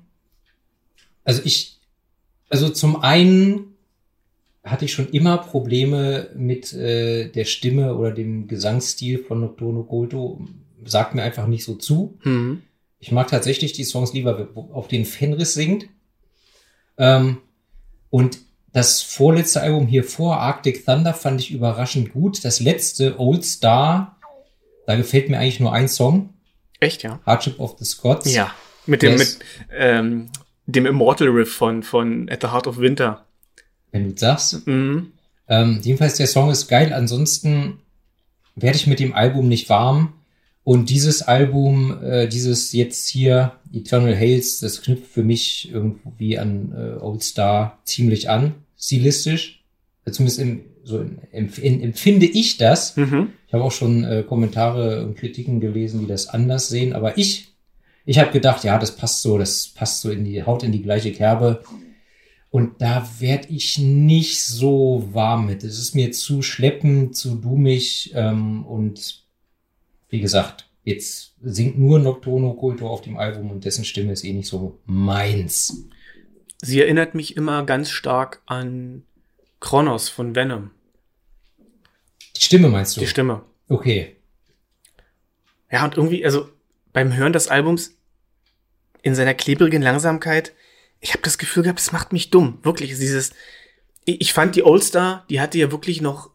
also 1.24 1.42
ich, 1.44 1.78
also 2.48 2.68
zum 2.68 3.02
einen 3.02 3.74
hatte 4.64 4.84
ich 4.84 4.92
schon 4.92 5.08
immer 5.10 5.38
Probleme 5.38 6.30
mit 6.34 6.72
äh, 6.72 7.28
der 7.30 7.44
Stimme 7.44 7.94
oder 7.94 8.12
dem 8.12 8.48
Gesangsstil 8.48 9.18
von 9.18 9.40
Nocturno 9.40 9.84
Culto. 9.84 10.46
Sagt 10.84 11.14
mir 11.14 11.22
einfach 11.22 11.46
nicht 11.46 11.64
so 11.64 11.74
zu. 11.74 12.18
Hm. 12.22 12.62
Ich 12.98 13.12
mag 13.12 13.28
tatsächlich 13.28 13.72
die 13.72 13.84
Songs 13.84 14.12
lieber, 14.12 14.48
auf 14.54 14.88
denen 14.88 15.04
Fenris 15.04 15.54
singt. 15.54 15.88
Ähm, 17.00 17.38
und 18.10 18.38
das 18.72 19.02
vorletzte 19.02 19.62
Album 19.62 19.88
hier 19.88 20.04
vor, 20.04 20.36
Arctic 20.36 20.84
Thunder, 20.84 21.12
fand 21.14 21.40
ich 21.40 21.50
überraschend 21.50 22.12
gut. 22.12 22.44
Das 22.44 22.60
letzte, 22.60 23.18
Old 23.18 23.44
Star, 23.44 24.16
da 24.86 24.94
gefällt 24.94 25.28
mir 25.28 25.38
eigentlich 25.38 25.58
nur 25.58 25.72
ein 25.72 25.88
Song, 25.88 26.34
Echt, 26.78 27.02
ja? 27.02 27.20
Hardship 27.26 27.58
of 27.60 27.76
the 27.78 27.84
Scots. 27.84 28.32
Ja. 28.32 28.52
Mit 28.86 29.02
dem, 29.02 29.12
Yes. 29.18 29.38
mit, 29.38 29.46
ähm, 29.76 30.30
dem 30.66 30.86
Immortal 30.86 31.28
Riff 31.28 31.52
von, 31.52 31.82
von 31.82 32.28
At 32.30 32.40
the 32.42 32.48
Heart 32.48 32.66
of 32.66 32.78
Winter. 32.78 33.26
Wenn 33.92 34.10
du 34.10 34.18
sagst. 34.18 34.66
Mhm. 34.66 35.12
Ähm, 35.48 35.80
jedenfalls, 35.82 36.16
der 36.16 36.26
Song 36.26 36.50
ist 36.50 36.68
geil. 36.68 36.92
Ansonsten 36.92 37.80
werde 38.54 38.76
ich 38.76 38.86
mit 38.86 38.98
dem 39.00 39.12
Album 39.14 39.48
nicht 39.48 39.68
warm. 39.68 40.14
Und 40.70 40.88
dieses 40.88 41.22
Album, 41.22 42.00
äh, 42.00 42.28
dieses 42.28 42.72
jetzt 42.72 43.08
hier, 43.08 43.54
Eternal 43.72 44.16
Hails, 44.16 44.60
das 44.60 44.82
knüpft 44.82 45.08
für 45.08 45.24
mich 45.24 45.68
irgendwie 45.72 46.38
an 46.38 46.72
äh, 46.72 47.02
Old 47.02 47.24
Star 47.24 47.80
ziemlich 47.82 48.30
an, 48.30 48.54
stilistisch. 48.78 49.64
Äh, 50.04 50.12
Zumindest 50.12 50.38
im, 50.38 50.60
so 50.84 51.00
in, 51.32 51.82
empfinde 51.82 52.26
ich 52.26 52.56
das. 52.56 52.96
Mhm. 52.96 53.30
Ich 53.48 53.52
habe 53.52 53.64
auch 53.64 53.72
schon 53.72 54.04
äh, 54.04 54.22
Kommentare 54.22 55.04
und 55.04 55.16
Kritiken 55.16 55.58
gelesen, 55.58 55.98
die 55.98 56.06
das 56.06 56.28
anders 56.28 56.68
sehen. 56.68 56.92
Aber 56.92 57.18
ich, 57.18 57.48
ich 58.06 58.20
habe 58.20 58.30
gedacht, 58.30 58.62
ja, 58.62 58.78
das 58.78 58.94
passt 58.94 59.22
so, 59.22 59.38
das 59.38 59.66
passt 59.74 60.02
so 60.02 60.12
in 60.12 60.24
die 60.24 60.44
Haut 60.44 60.62
in 60.62 60.70
die 60.70 60.82
gleiche 60.82 61.10
Kerbe. 61.10 61.64
Und 62.50 62.80
da 62.80 63.08
werd 63.18 63.50
ich 63.50 63.78
nicht 63.78 64.44
so 64.44 65.08
warm 65.10 65.46
mit. 65.46 65.64
Es 65.64 65.80
ist 65.80 65.96
mir 65.96 66.12
zu 66.12 66.42
schleppend, 66.42 67.16
zu 67.16 67.34
dummig. 67.34 68.12
Ähm, 68.14 68.64
und 68.64 69.20
wie 70.10 70.20
gesagt, 70.20 70.68
jetzt 70.84 71.34
singt 71.42 71.78
nur 71.78 71.98
Nocturno 71.98 72.54
Culto 72.54 72.88
auf 72.88 73.02
dem 73.02 73.16
Album 73.16 73.50
und 73.50 73.64
dessen 73.64 73.84
Stimme 73.84 74.12
ist 74.12 74.24
eh 74.24 74.32
nicht 74.32 74.48
so 74.48 74.78
meins. 74.86 75.88
Sie 76.62 76.80
erinnert 76.80 77.14
mich 77.14 77.36
immer 77.36 77.64
ganz 77.64 77.90
stark 77.90 78.42
an 78.46 79.04
Kronos 79.60 80.08
von 80.08 80.34
Venom. 80.34 80.70
Die 82.36 82.42
Stimme 82.42 82.68
meinst 82.68 82.96
du? 82.96 83.00
Die 83.00 83.06
Stimme. 83.06 83.42
Okay. 83.68 84.16
Ja, 85.70 85.84
und 85.84 85.96
irgendwie, 85.96 86.24
also 86.24 86.48
beim 86.92 87.14
Hören 87.16 87.32
des 87.32 87.48
Albums 87.48 87.96
in 89.02 89.14
seiner 89.14 89.34
klebrigen 89.34 89.82
Langsamkeit, 89.82 90.52
ich 91.00 91.12
habe 91.12 91.22
das 91.22 91.38
Gefühl 91.38 91.62
gehabt, 91.62 91.80
es 91.80 91.92
macht 91.92 92.12
mich 92.12 92.30
dumm. 92.30 92.58
Wirklich, 92.62 92.90
dieses. 92.90 93.32
Ich 94.04 94.32
fand 94.32 94.56
die 94.56 94.64
Oldstar, 94.64 95.24
die 95.30 95.40
hatte 95.40 95.58
ja 95.58 95.70
wirklich 95.70 96.00
noch 96.00 96.30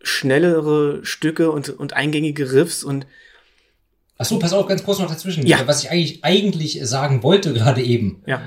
schnellere 0.00 1.04
Stücke 1.04 1.50
und, 1.50 1.68
und 1.70 1.92
eingängige 1.92 2.52
Riffs 2.52 2.84
und 2.84 3.06
Ach 4.20 4.24
so, 4.24 4.40
pass 4.40 4.52
auf, 4.52 4.66
ganz 4.66 4.82
kurz 4.82 4.98
noch 4.98 5.08
dazwischen. 5.08 5.46
Ja. 5.46 5.64
Was 5.66 5.84
ich 5.84 5.90
eigentlich, 5.90 6.24
eigentlich 6.24 6.80
sagen 6.82 7.22
wollte 7.22 7.52
gerade 7.52 7.82
eben. 7.82 8.22
ja. 8.26 8.42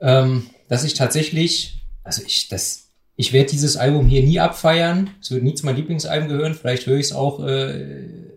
ähm, 0.00 0.46
dass 0.68 0.84
ich 0.84 0.94
tatsächlich, 0.94 1.82
also 2.04 2.22
ich, 2.24 2.48
das, 2.48 2.88
ich 3.16 3.32
werde 3.32 3.50
dieses 3.50 3.76
Album 3.76 4.06
hier 4.06 4.22
nie 4.22 4.40
abfeiern. 4.40 5.10
Es 5.20 5.30
wird 5.30 5.42
nie 5.42 5.54
zu 5.54 5.66
meinem 5.66 5.76
Lieblingsalbum 5.76 6.28
gehören. 6.28 6.54
Vielleicht 6.54 6.86
höre 6.86 6.98
ich 6.98 7.06
es 7.06 7.12
auch 7.12 7.44
äh, 7.44 8.30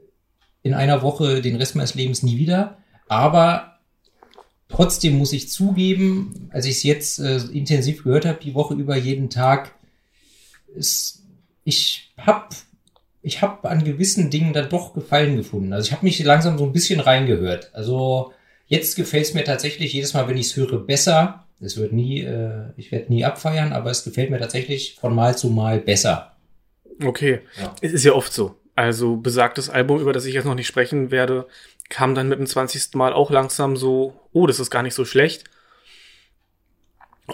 in 0.63 0.73
einer 0.73 1.01
Woche 1.01 1.41
den 1.41 1.55
Rest 1.55 1.75
meines 1.75 1.93
Lebens 1.93 2.23
nie 2.23 2.37
wieder. 2.37 2.79
Aber 3.07 3.79
trotzdem 4.67 5.17
muss 5.17 5.31
ich 5.31 5.49
zugeben, 5.49 6.49
als 6.51 6.65
ich 6.65 6.77
es 6.77 6.83
jetzt 6.83 7.19
äh, 7.19 7.37
intensiv 7.53 8.03
gehört 8.03 8.25
habe, 8.25 8.39
die 8.43 8.55
Woche 8.55 8.73
über 8.73 8.95
jeden 8.97 9.29
Tag, 9.29 9.75
ist, 10.75 11.23
ich 11.65 12.13
habe 12.17 12.55
ich 13.21 13.41
hab 13.41 13.65
an 13.65 13.83
gewissen 13.83 14.29
Dingen 14.29 14.53
dann 14.53 14.69
doch 14.69 14.93
Gefallen 14.93 15.35
gefunden. 15.35 15.73
Also 15.73 15.87
ich 15.87 15.91
habe 15.91 16.05
mich 16.05 16.23
langsam 16.23 16.57
so 16.57 16.63
ein 16.63 16.71
bisschen 16.71 17.01
reingehört. 17.01 17.71
Also 17.73 18.31
Jetzt 18.67 18.95
gefällt 18.95 19.25
es 19.25 19.33
mir 19.33 19.43
tatsächlich 19.43 19.93
jedes 19.93 20.13
Mal, 20.13 20.27
wenn 20.27 20.37
ich 20.37 20.47
es 20.47 20.55
höre, 20.55 20.79
besser. 20.79 21.45
Es 21.61 21.77
wird 21.77 21.93
nie, 21.93 22.21
äh, 22.21 22.71
ich 22.77 22.91
werde 22.91 23.13
nie 23.13 23.23
abfeiern, 23.23 23.73
aber 23.73 23.91
es 23.91 24.03
gefällt 24.03 24.31
mir 24.31 24.39
tatsächlich 24.39 24.97
von 24.99 25.13
Mal 25.13 25.37
zu 25.37 25.49
Mal 25.49 25.79
besser. 25.79 26.35
Okay. 27.03 27.41
Ja. 27.59 27.75
Es 27.81 27.93
ist 27.93 28.03
ja 28.03 28.13
oft 28.13 28.33
so. 28.33 28.55
Also 28.75 29.17
besagtes 29.17 29.69
Album, 29.69 30.01
über 30.01 30.13
das 30.13 30.25
ich 30.25 30.33
jetzt 30.33 30.45
noch 30.45 30.55
nicht 30.55 30.67
sprechen 30.67 31.11
werde, 31.11 31.47
kam 31.89 32.15
dann 32.15 32.27
mit 32.27 32.39
dem 32.39 32.47
20. 32.47 32.95
Mal 32.95 33.13
auch 33.13 33.29
langsam 33.29 33.77
so, 33.77 34.19
oh, 34.33 34.47
das 34.47 34.59
ist 34.59 34.71
gar 34.71 34.83
nicht 34.83 34.95
so 34.95 35.05
schlecht. 35.05 35.45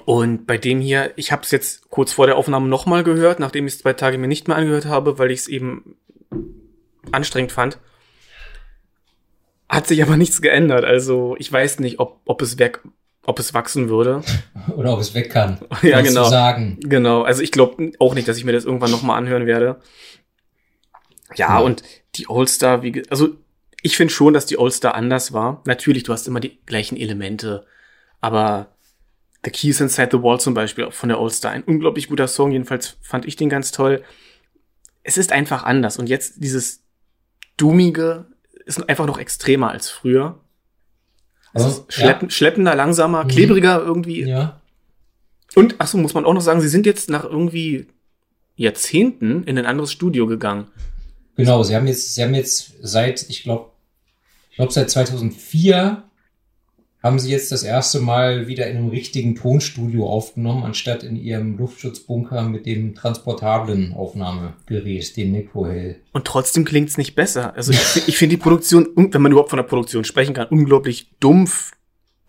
Und 0.06 0.48
bei 0.48 0.58
dem 0.58 0.80
hier, 0.80 1.12
ich 1.18 1.32
habe 1.32 1.44
es 1.44 1.52
jetzt 1.52 1.90
kurz 1.90 2.14
vor 2.14 2.26
der 2.26 2.38
Aufnahme 2.38 2.68
nochmal 2.70 3.04
gehört, 3.04 3.40
nachdem 3.40 3.68
ich 3.68 3.74
es 3.74 3.80
zwei 3.80 3.94
Tage 3.94 4.18
mir 4.18 4.28
nicht 4.28 4.48
mehr 4.48 4.58
angehört 4.58 4.86
habe, 4.86 5.20
weil 5.20 5.32
ich 5.32 5.42
es 5.42 5.48
eben 5.50 5.96
anstrengend 7.12 7.52
fand. 7.52 7.78
Hat 9.68 9.88
sich 9.88 10.02
aber 10.02 10.18
nichts 10.18 10.42
geändert. 10.42 10.86
Also 10.86 11.36
ich 11.40 11.52
weiß 11.52 11.80
nicht, 11.80 12.00
ob, 12.00 12.22
ob 12.26 12.42
es 12.42 12.58
weg, 12.58 12.80
ob 13.26 13.40
es 13.40 13.54
wachsen 13.54 13.90
würde. 13.90 14.22
Oder 14.76 14.94
ob 14.94 15.00
es 15.00 15.14
weg 15.14 15.30
kann. 15.30 15.60
Ja, 15.82 16.02
genau. 16.02 16.30
sagen. 16.30 16.78
Genau, 16.82 17.24
also 17.24 17.42
ich 17.42 17.52
glaube 17.52 17.92
auch 18.00 18.14
nicht, 18.14 18.28
dass 18.28 18.38
ich 18.38 18.46
mir 18.46 18.52
das 18.54 18.66
irgendwann 18.66 18.92
nochmal 18.92 19.18
anhören 19.18 19.46
werde. 19.46 19.80
Ja, 21.36 21.50
Ja. 21.50 21.60
und 21.60 21.84
die 22.16 22.28
All-Star, 22.30 22.82
wie, 22.84 23.04
also 23.10 23.30
ich 23.82 23.98
finde 23.98 24.14
schon, 24.14 24.34
dass 24.34 24.46
die 24.46 24.58
All-Star 24.60 24.96
anders 24.96 25.34
war. 25.34 25.62
Natürlich, 25.66 26.04
du 26.04 26.14
hast 26.14 26.28
immer 26.28 26.40
die 26.40 26.60
gleichen 26.66 26.98
Elemente, 26.98 27.66
aber 28.20 28.68
The 29.44 29.50
Keys 29.52 29.82
Inside 29.82 30.10
the 30.12 30.22
Wall 30.22 30.40
zum 30.40 30.54
Beispiel 30.54 30.92
von 30.92 31.10
der 31.10 31.18
All-Star, 31.18 31.52
ein 31.52 31.64
unglaublich 31.64 32.08
guter 32.10 32.28
Song, 32.28 32.52
jedenfalls 32.52 32.98
fand 33.02 33.26
ich 33.26 33.36
den 33.36 33.50
ganz 33.50 33.72
toll. 33.72 34.04
Es 35.04 35.18
ist 35.18 35.32
einfach 35.32 35.64
anders 35.64 35.98
und 35.98 36.08
jetzt 36.10 36.36
dieses 36.44 36.84
Doomige 37.58 38.28
ist 38.66 38.88
einfach 38.88 39.08
noch 39.08 39.18
extremer 39.18 39.72
als 39.72 39.90
früher. 39.90 40.40
Es 41.54 41.64
Aber, 41.64 41.72
ist 41.72 41.94
schleppen, 41.94 42.30
schleppender, 42.30 42.76
langsamer, 42.76 43.24
Mhm. 43.24 43.28
klebriger 43.30 43.82
irgendwie. 43.82 44.24
ja. 44.24 44.62
Und, 45.54 45.76
ach 45.80 45.88
so, 45.88 45.98
muss 45.98 46.14
man 46.14 46.24
auch 46.24 46.34
noch 46.34 46.40
sagen, 46.42 46.62
sie 46.62 46.70
sind 46.70 46.86
jetzt 46.86 47.10
nach 47.10 47.26
irgendwie 47.26 47.88
Jahrzehnten 48.56 49.44
in 49.44 49.58
ein 49.58 49.66
anderes 49.66 49.92
Studio 49.92 50.26
gegangen. 50.28 50.68
Genau, 51.36 51.62
sie 51.64 51.76
haben 51.76 51.88
jetzt, 51.88 52.16
sie 52.16 52.24
haben 52.24 52.34
jetzt 52.36 52.74
seit, 52.82 53.28
ich 53.30 53.44
glaube, 53.44 53.72
ich 54.52 54.56
glaube 54.56 54.72
seit 54.72 54.90
2004 54.90 56.04
haben 57.04 57.18
sie 57.18 57.32
jetzt 57.32 57.52
das 57.52 57.64
erste 57.64 58.00
Mal 58.00 58.48
wieder 58.48 58.68
in 58.68 58.78
einem 58.78 58.90
richtigen 58.90 59.36
Tonstudio 59.36 60.08
aufgenommen, 60.08 60.64
anstatt 60.64 61.04
in 61.04 61.16
ihrem 61.16 61.58
Luftschutzbunker 61.58 62.44
mit 62.44 62.68
dem 62.68 62.94
transportablen 62.94 63.94
Aufnahmegerät, 63.94 65.18
dem 65.18 65.32
Necrohell. 65.32 66.00
Und 66.12 66.26
trotzdem 66.26 66.64
klingt's 66.64 66.98
nicht 66.98 67.16
besser. 67.16 67.56
Also 67.56 67.72
ich, 67.72 68.08
ich 68.08 68.18
finde 68.18 68.36
die 68.36 68.42
Produktion, 68.42 68.88
wenn 68.96 69.22
man 69.22 69.32
überhaupt 69.32 69.50
von 69.50 69.58
der 69.58 69.64
Produktion 69.64 70.04
sprechen 70.04 70.36
kann, 70.36 70.48
unglaublich 70.48 71.10
dumpf, 71.20 71.72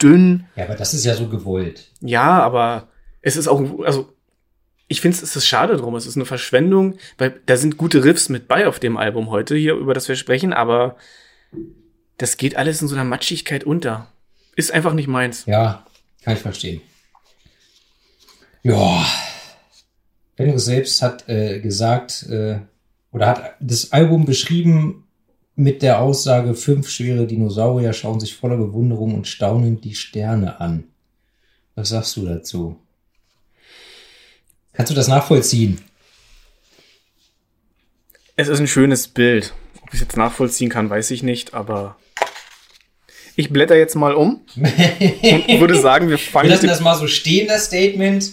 dünn. 0.01 0.47
Ja, 0.57 0.65
aber 0.65 0.75
das 0.75 0.95
ist 0.95 1.05
ja 1.05 1.15
so 1.15 1.29
gewollt. 1.29 1.91
Ja, 2.01 2.41
aber 2.43 2.89
es 3.21 3.37
ist 3.37 3.49
auch, 3.49 3.81
also 3.85 4.13
ich 4.89 5.01
finde 5.01 5.19
es 5.23 5.37
ist 5.37 5.47
schade 5.47 5.77
drum. 5.77 5.95
Es 5.97 6.07
ist 6.07 6.17
eine 6.17 6.25
Verschwendung, 6.25 6.97
weil 7.19 7.41
da 7.47 7.57
sind 7.57 7.77
gute 7.77 8.05
Riffs 8.05 8.31
mit 8.31 8.49
bei 8.49 8.67
auf 8.67 8.79
dem 8.79 8.97
Album 8.97 9.31
heute 9.31 9.55
hier, 9.55 9.75
über 9.75 9.93
das 9.93 10.09
wir 10.09 10.17
sprechen, 10.17 10.53
aber 10.53 10.97
das 12.17 12.37
geht 12.37 12.57
alles 12.57 12.81
in 12.81 12.89
so 12.89 12.95
einer 12.95 13.05
Matschigkeit 13.05 13.65
unter. 13.65 14.09
Ist 14.55 14.73
einfach 14.73 14.93
nicht 14.93 15.09
meins. 15.09 15.47
Ja, 15.47 15.87
kann 16.23 16.35
ich 16.35 16.41
verstehen. 16.41 16.83
Ja. 18.63 19.05
Fenris 20.37 20.65
selbst 20.65 21.03
hat 21.03 21.29
äh, 21.29 21.61
gesagt, 21.61 22.25
äh, 22.25 22.61
oder 23.13 23.27
hat 23.27 23.57
das 23.61 23.93
Album 23.93 24.25
beschrieben 24.25 25.05
mit 25.55 25.83
der 25.83 26.01
Aussage, 26.01 26.55
fünf 26.55 26.89
schwere 26.89 27.27
Dinosaurier 27.27 27.93
schauen 27.93 28.21
sich 28.21 28.35
voller 28.35 28.57
Bewunderung 28.57 29.15
und 29.15 29.29
staunend 29.29 29.85
die 29.85 29.95
Sterne 29.95 30.61
an. 30.61 30.85
Was 31.75 31.91
sagst 31.91 32.17
du 32.17 32.27
dazu? 32.27 32.79
Kannst 34.73 34.91
du 34.91 34.95
das 34.97 35.09
nachvollziehen? 35.09 35.81
Es 38.37 38.49
ist 38.49 38.61
ein 38.61 38.67
schönes 38.67 39.09
Bild. 39.09 39.53
Ob 39.83 39.89
ich 39.89 39.95
es 39.95 40.01
jetzt 40.01 40.17
nachvollziehen 40.17 40.71
kann, 40.71 40.89
weiß 40.89 41.11
ich 41.11 41.23
nicht, 41.23 41.53
aber 41.53 41.97
ich 43.43 43.51
blätter 43.53 43.77
jetzt 43.77 43.95
mal 43.97 44.15
um 44.15 44.45
und 44.57 45.61
würde 45.61 45.79
sagen, 45.81 46.09
wir 46.09 46.19
fangen 46.19 46.49
Wir 46.49 46.55
lassen 46.57 46.67
das 46.69 46.81
mal 46.81 46.97
so 46.97 47.07
stehen, 47.07 47.49
das 47.49 47.67
Statement. 47.67 48.31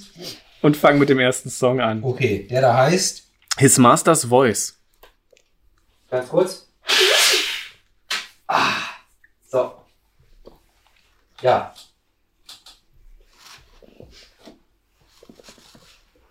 und 0.62 0.78
fangen 0.78 1.00
mit 1.00 1.10
dem 1.10 1.20
ersten 1.20 1.50
Song 1.50 1.80
an. 1.82 2.04
Okay, 2.04 2.48
der 2.50 2.62
da 2.62 2.78
heißt. 2.78 3.24
His 3.58 3.78
Master's 3.78 4.26
Voice. 4.26 4.78
Ganz 6.10 6.30
kurz. 6.30 6.68
Ah, 8.48 8.78
so. 9.48 9.74
Ja. 11.42 11.74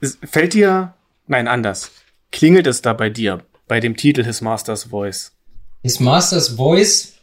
Es- 0.00 0.18
Fällt 0.24 0.54
dir, 0.54 0.94
nein, 1.26 1.48
anders. 1.48 1.90
Klingelt 2.30 2.66
es 2.66 2.82
da 2.82 2.92
bei 2.92 3.10
dir, 3.10 3.44
bei 3.66 3.80
dem 3.80 3.96
Titel 3.96 4.24
His 4.24 4.40
Master's 4.40 4.84
Voice? 4.84 5.32
His 5.82 6.00
Master's 6.00 6.48
Voice, 6.48 7.14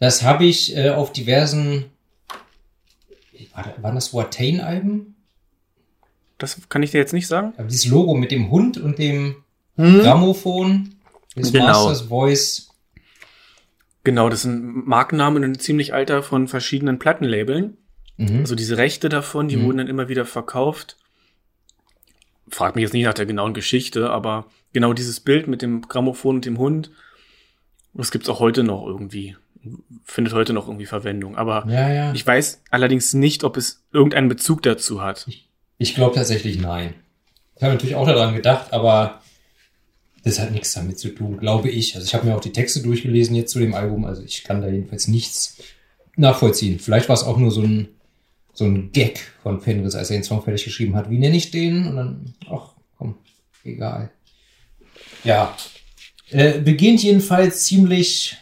das 0.00 0.22
habe 0.24 0.44
ich 0.44 0.76
äh, 0.76 0.90
auf 0.90 1.12
diversen. 1.12 1.86
War 3.54 3.74
Waren 3.82 3.94
das 3.94 4.12
Watain-Alben? 4.12 5.14
Das 6.38 6.68
kann 6.68 6.82
ich 6.82 6.90
dir 6.90 6.98
jetzt 6.98 7.12
nicht 7.12 7.26
sagen. 7.26 7.52
Aber 7.56 7.68
dieses 7.68 7.86
Logo 7.86 8.14
mit 8.14 8.30
dem 8.32 8.50
Hund 8.50 8.78
und 8.78 8.98
dem 8.98 9.36
Hm? 9.76 10.00
Grammophon. 10.00 10.94
His 11.34 11.52
Genau. 11.52 11.66
Master's 11.66 12.02
Voice. 12.02 12.68
Genau, 14.04 14.28
das 14.30 14.42
sind 14.42 14.86
Markennamen 14.86 15.44
und 15.44 15.50
ein 15.50 15.58
ziemlich 15.58 15.92
alter 15.94 16.22
von 16.22 16.48
verschiedenen 16.48 16.98
Plattenlabeln. 16.98 17.76
Mhm. 18.16 18.40
Also 18.40 18.54
diese 18.54 18.76
Rechte 18.78 19.08
davon, 19.08 19.48
die 19.48 19.56
Mhm. 19.56 19.64
wurden 19.66 19.78
dann 19.78 19.88
immer 19.88 20.08
wieder 20.08 20.24
verkauft. 20.24 20.96
Frag 22.48 22.74
mich 22.74 22.82
jetzt 22.82 22.92
nicht 22.94 23.04
nach 23.04 23.14
der 23.14 23.26
genauen 23.26 23.54
Geschichte, 23.54 24.10
aber 24.10 24.46
genau 24.72 24.92
dieses 24.92 25.20
Bild 25.20 25.46
mit 25.46 25.62
dem 25.62 25.82
Grammophon 25.82 26.36
und 26.36 26.44
dem 26.46 26.58
Hund, 26.58 26.90
das 27.94 28.10
gibt's 28.10 28.28
auch 28.28 28.40
heute 28.40 28.62
noch 28.64 28.86
irgendwie. 28.86 29.36
Findet 30.04 30.32
heute 30.32 30.52
noch 30.52 30.66
irgendwie 30.66 30.86
Verwendung. 30.86 31.36
Aber 31.36 31.66
Ja, 31.68 31.92
ja. 31.92 32.12
ich 32.14 32.26
weiß 32.26 32.62
allerdings 32.70 33.12
nicht, 33.12 33.44
ob 33.44 33.56
es 33.56 33.82
irgendeinen 33.92 34.28
Bezug 34.28 34.62
dazu 34.62 35.02
hat. 35.02 35.28
Ich 35.78 35.94
glaube 35.94 36.14
tatsächlich 36.14 36.58
nein. 36.58 36.94
Ich 37.56 37.62
habe 37.62 37.74
natürlich 37.74 37.94
auch 37.94 38.06
daran 38.06 38.34
gedacht, 38.34 38.72
aber 38.72 39.20
das 40.24 40.38
hat 40.38 40.52
nichts 40.52 40.72
damit 40.72 40.98
zu 40.98 41.10
tun, 41.10 41.38
glaube 41.38 41.70
ich. 41.70 41.94
Also 41.94 42.06
ich 42.06 42.14
habe 42.14 42.26
mir 42.26 42.34
auch 42.34 42.40
die 42.40 42.52
Texte 42.52 42.82
durchgelesen 42.82 43.36
jetzt 43.36 43.52
zu 43.52 43.58
dem 43.58 43.74
Album, 43.74 44.04
also 44.04 44.22
ich 44.22 44.44
kann 44.44 44.60
da 44.60 44.68
jedenfalls 44.68 45.08
nichts 45.08 45.58
nachvollziehen. 46.16 46.78
Vielleicht 46.78 47.08
war 47.08 47.14
es 47.14 47.22
auch 47.22 47.36
nur 47.36 47.50
so 47.50 47.62
ein, 47.62 47.88
so 48.52 48.64
ein 48.64 48.92
Gag 48.92 49.20
von 49.42 49.60
Fenris, 49.60 49.94
als 49.94 50.10
er 50.10 50.18
den 50.18 50.24
Song 50.24 50.42
fertig 50.42 50.64
geschrieben 50.64 50.96
hat. 50.96 51.10
Wie 51.10 51.18
nenne 51.18 51.36
ich 51.36 51.50
den? 51.50 51.86
Und 51.86 51.96
dann, 51.96 52.34
ach, 52.50 52.72
komm, 52.98 53.16
egal. 53.64 54.10
Ja. 55.24 55.56
Äh, 56.30 56.60
beginnt 56.60 57.02
jedenfalls 57.02 57.64
ziemlich 57.64 58.36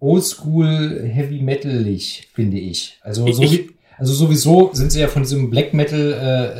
oldschool 0.00 1.02
heavy 1.04 1.40
metalig, 1.42 2.28
finde 2.34 2.58
ich. 2.58 2.98
Also 3.02 3.30
so 3.32 3.42
Ich- 3.42 3.52
wie, 3.52 3.70
also 3.96 4.12
sowieso 4.12 4.70
sind 4.72 4.92
sie 4.92 5.00
ja 5.00 5.08
von 5.08 5.22
diesem 5.22 5.50
Black 5.50 5.74
Metal 5.74 6.12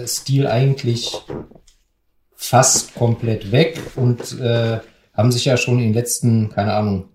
äh, 0.02 0.06
Stil 0.08 0.46
eigentlich 0.46 1.12
fast 2.34 2.94
komplett 2.94 3.52
weg 3.52 3.80
und 3.96 4.38
äh, 4.40 4.78
haben 5.12 5.32
sich 5.32 5.44
ja 5.44 5.56
schon 5.56 5.78
in 5.78 5.86
den 5.86 5.94
letzten, 5.94 6.50
keine 6.50 6.72
Ahnung, 6.74 7.08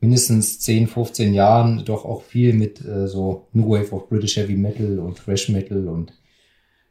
mindestens 0.00 0.60
10, 0.60 0.86
15 0.86 1.34
Jahren 1.34 1.84
doch 1.84 2.04
auch 2.04 2.22
viel 2.22 2.52
mit 2.54 2.84
äh, 2.84 3.06
so 3.06 3.48
New 3.52 3.68
Wave 3.70 3.92
of 3.92 4.08
British 4.08 4.36
Heavy 4.36 4.56
Metal 4.56 4.98
und 4.98 5.18
Thrash 5.18 5.48
Metal 5.48 5.88
und 5.88 6.12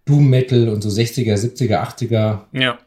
Doom 0.06 0.30
Metal 0.30 0.70
und 0.70 0.82
so 0.82 0.90
60er, 0.90 1.36
70er, 1.36 1.82
80er 1.84 2.40
Ja. 2.54 2.80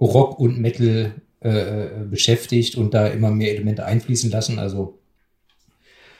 Rock 0.00 0.38
und 0.40 0.58
Metal 0.58 1.12
äh, 1.42 1.48
äh, 1.48 1.88
beschäftigt 2.08 2.76
und 2.76 2.94
da 2.94 3.06
immer 3.08 3.30
mehr 3.30 3.52
Elemente 3.52 3.84
einfließen 3.84 4.30
lassen. 4.30 4.58
Also 4.58 4.98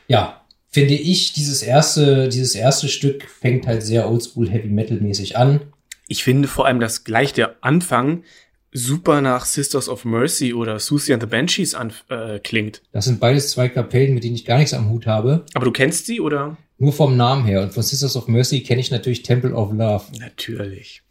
ja, 0.09 0.43
finde 0.69 0.95
ich, 0.95 1.33
dieses 1.33 1.63
erste, 1.63 2.29
dieses 2.29 2.55
erste 2.55 2.89
Stück 2.89 3.29
fängt 3.29 3.67
halt 3.67 3.83
sehr 3.83 4.11
oldschool 4.11 4.49
Heavy 4.49 4.69
Metal 4.69 5.01
mäßig 5.01 5.37
an. 5.37 5.61
Ich 6.09 6.25
finde 6.25 6.49
vor 6.49 6.67
allem, 6.67 6.81
dass 6.81 7.05
gleich 7.05 7.33
der 7.33 7.57
Anfang 7.61 8.25
super 8.73 9.21
nach 9.21 9.45
Sisters 9.45 9.89
of 9.89 10.05
Mercy 10.05 10.55
oder 10.55 10.79
Susie 10.79 11.13
and 11.13 11.23
the 11.23 11.29
Banshees 11.29 11.75
an, 11.75 11.93
äh, 12.09 12.39
klingt. 12.39 12.83
Das 12.93 13.05
sind 13.05 13.21
beides 13.21 13.51
zwei 13.51 13.69
Kapellen, 13.69 14.15
mit 14.15 14.25
denen 14.25 14.35
ich 14.35 14.45
gar 14.45 14.59
nichts 14.59 14.75
am 14.75 14.89
Hut 14.89 15.07
habe. 15.07 15.45
Aber 15.55 15.67
du 15.67 15.73
kennst 15.73 16.07
sie 16.07 16.21
oder? 16.21 16.57
Nur 16.79 16.93
vom 16.93 17.17
Namen 17.17 17.45
her. 17.45 17.63
Und 17.63 17.75
von 17.75 17.83
Sisters 17.83 18.17
of 18.17 18.29
Mercy 18.29 18.63
kenne 18.63 18.81
ich 18.81 18.91
natürlich 18.91 19.23
Temple 19.23 19.53
of 19.55 19.73
Love. 19.73 20.05
Natürlich. 20.19 21.03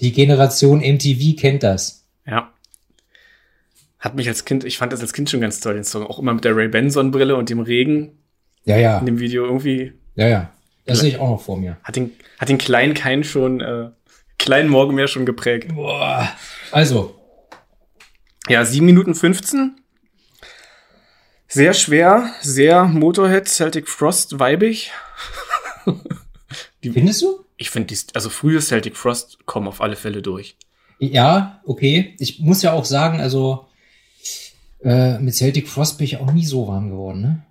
Die 0.00 0.12
Generation 0.12 0.80
MTV 0.80 1.36
kennt 1.38 1.62
das. 1.62 2.06
Ja. 2.26 2.53
Hat 4.04 4.14
mich 4.14 4.28
als 4.28 4.44
Kind, 4.44 4.64
ich 4.64 4.76
fand 4.76 4.92
das 4.92 5.00
als 5.00 5.14
Kind 5.14 5.30
schon 5.30 5.40
ganz 5.40 5.60
toll, 5.60 5.72
den 5.72 5.82
Song. 5.82 6.06
Auch 6.06 6.18
immer 6.18 6.34
mit 6.34 6.44
der 6.44 6.54
Ray 6.54 6.68
Ben 6.68 6.90
Sonnenbrille 6.90 7.36
und 7.36 7.48
dem 7.48 7.60
Regen 7.60 8.18
Ja, 8.64 8.76
ja. 8.76 8.98
in 8.98 9.06
dem 9.06 9.18
Video 9.18 9.46
irgendwie. 9.46 9.94
Ja, 10.14 10.28
ja. 10.28 10.52
Das 10.84 11.00
sehe 11.00 11.08
ich 11.08 11.18
auch 11.18 11.30
noch 11.30 11.40
vor 11.40 11.56
mir. 11.56 11.78
Hat 11.82 11.96
den, 11.96 12.12
hat 12.38 12.50
den 12.50 12.58
kleinen 12.58 12.92
Kein 12.92 13.24
schon, 13.24 13.62
äh, 13.62 13.88
kleinen 14.38 14.68
Morgenmeer 14.68 15.08
schon 15.08 15.24
geprägt. 15.24 15.74
Boah. 15.74 16.28
Also, 16.70 17.18
Ja, 18.46 18.62
7 18.66 18.84
Minuten 18.84 19.14
15. 19.14 19.80
Sehr 21.48 21.72
schwer, 21.72 22.30
sehr 22.42 22.84
Motorhead, 22.84 23.48
Celtic 23.48 23.88
Frost 23.88 24.38
weibig. 24.38 24.92
findest 26.82 27.22
du? 27.22 27.42
Ich 27.56 27.70
finde, 27.70 27.94
also 28.12 28.28
frühe 28.28 28.60
Celtic 28.60 28.98
Frost 28.98 29.46
kommen 29.46 29.66
auf 29.66 29.80
alle 29.80 29.96
Fälle 29.96 30.20
durch. 30.20 30.58
Ja, 30.98 31.62
okay. 31.64 32.14
Ich 32.18 32.40
muss 32.40 32.60
ja 32.60 32.74
auch 32.74 32.84
sagen, 32.84 33.20
also 33.20 33.66
äh, 34.84 35.18
mit 35.18 35.34
Celtic 35.34 35.68
Frost 35.68 35.98
bin 35.98 36.04
ich 36.04 36.18
auch 36.18 36.32
nie 36.32 36.44
so 36.44 36.68
warm 36.68 36.90
geworden, 36.90 37.20
ne? 37.20 37.42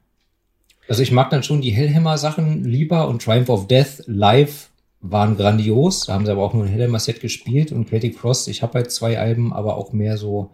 Also 0.89 1.01
ich 1.01 1.11
mag 1.11 1.29
dann 1.29 1.43
schon 1.43 1.61
die 1.61 1.71
Hellhammer-Sachen 1.71 2.63
lieber 2.65 3.07
und 3.07 3.21
Triumph 3.23 3.49
of 3.49 3.67
Death 3.67 4.03
live 4.05 4.69
waren 4.99 5.37
grandios. 5.37 6.05
Da 6.05 6.13
haben 6.13 6.25
sie 6.25 6.31
aber 6.31 6.43
auch 6.43 6.53
nur 6.53 6.65
ein 6.65 6.69
Hellhammer-Set 6.71 7.21
gespielt 7.21 7.71
und 7.71 7.87
Celtic 7.89 8.17
Frost, 8.19 8.47
ich 8.49 8.61
habe 8.61 8.73
halt 8.75 8.91
zwei 8.91 9.17
Alben, 9.17 9.53
aber 9.53 9.77
auch 9.77 9.93
mehr 9.93 10.17
so 10.17 10.51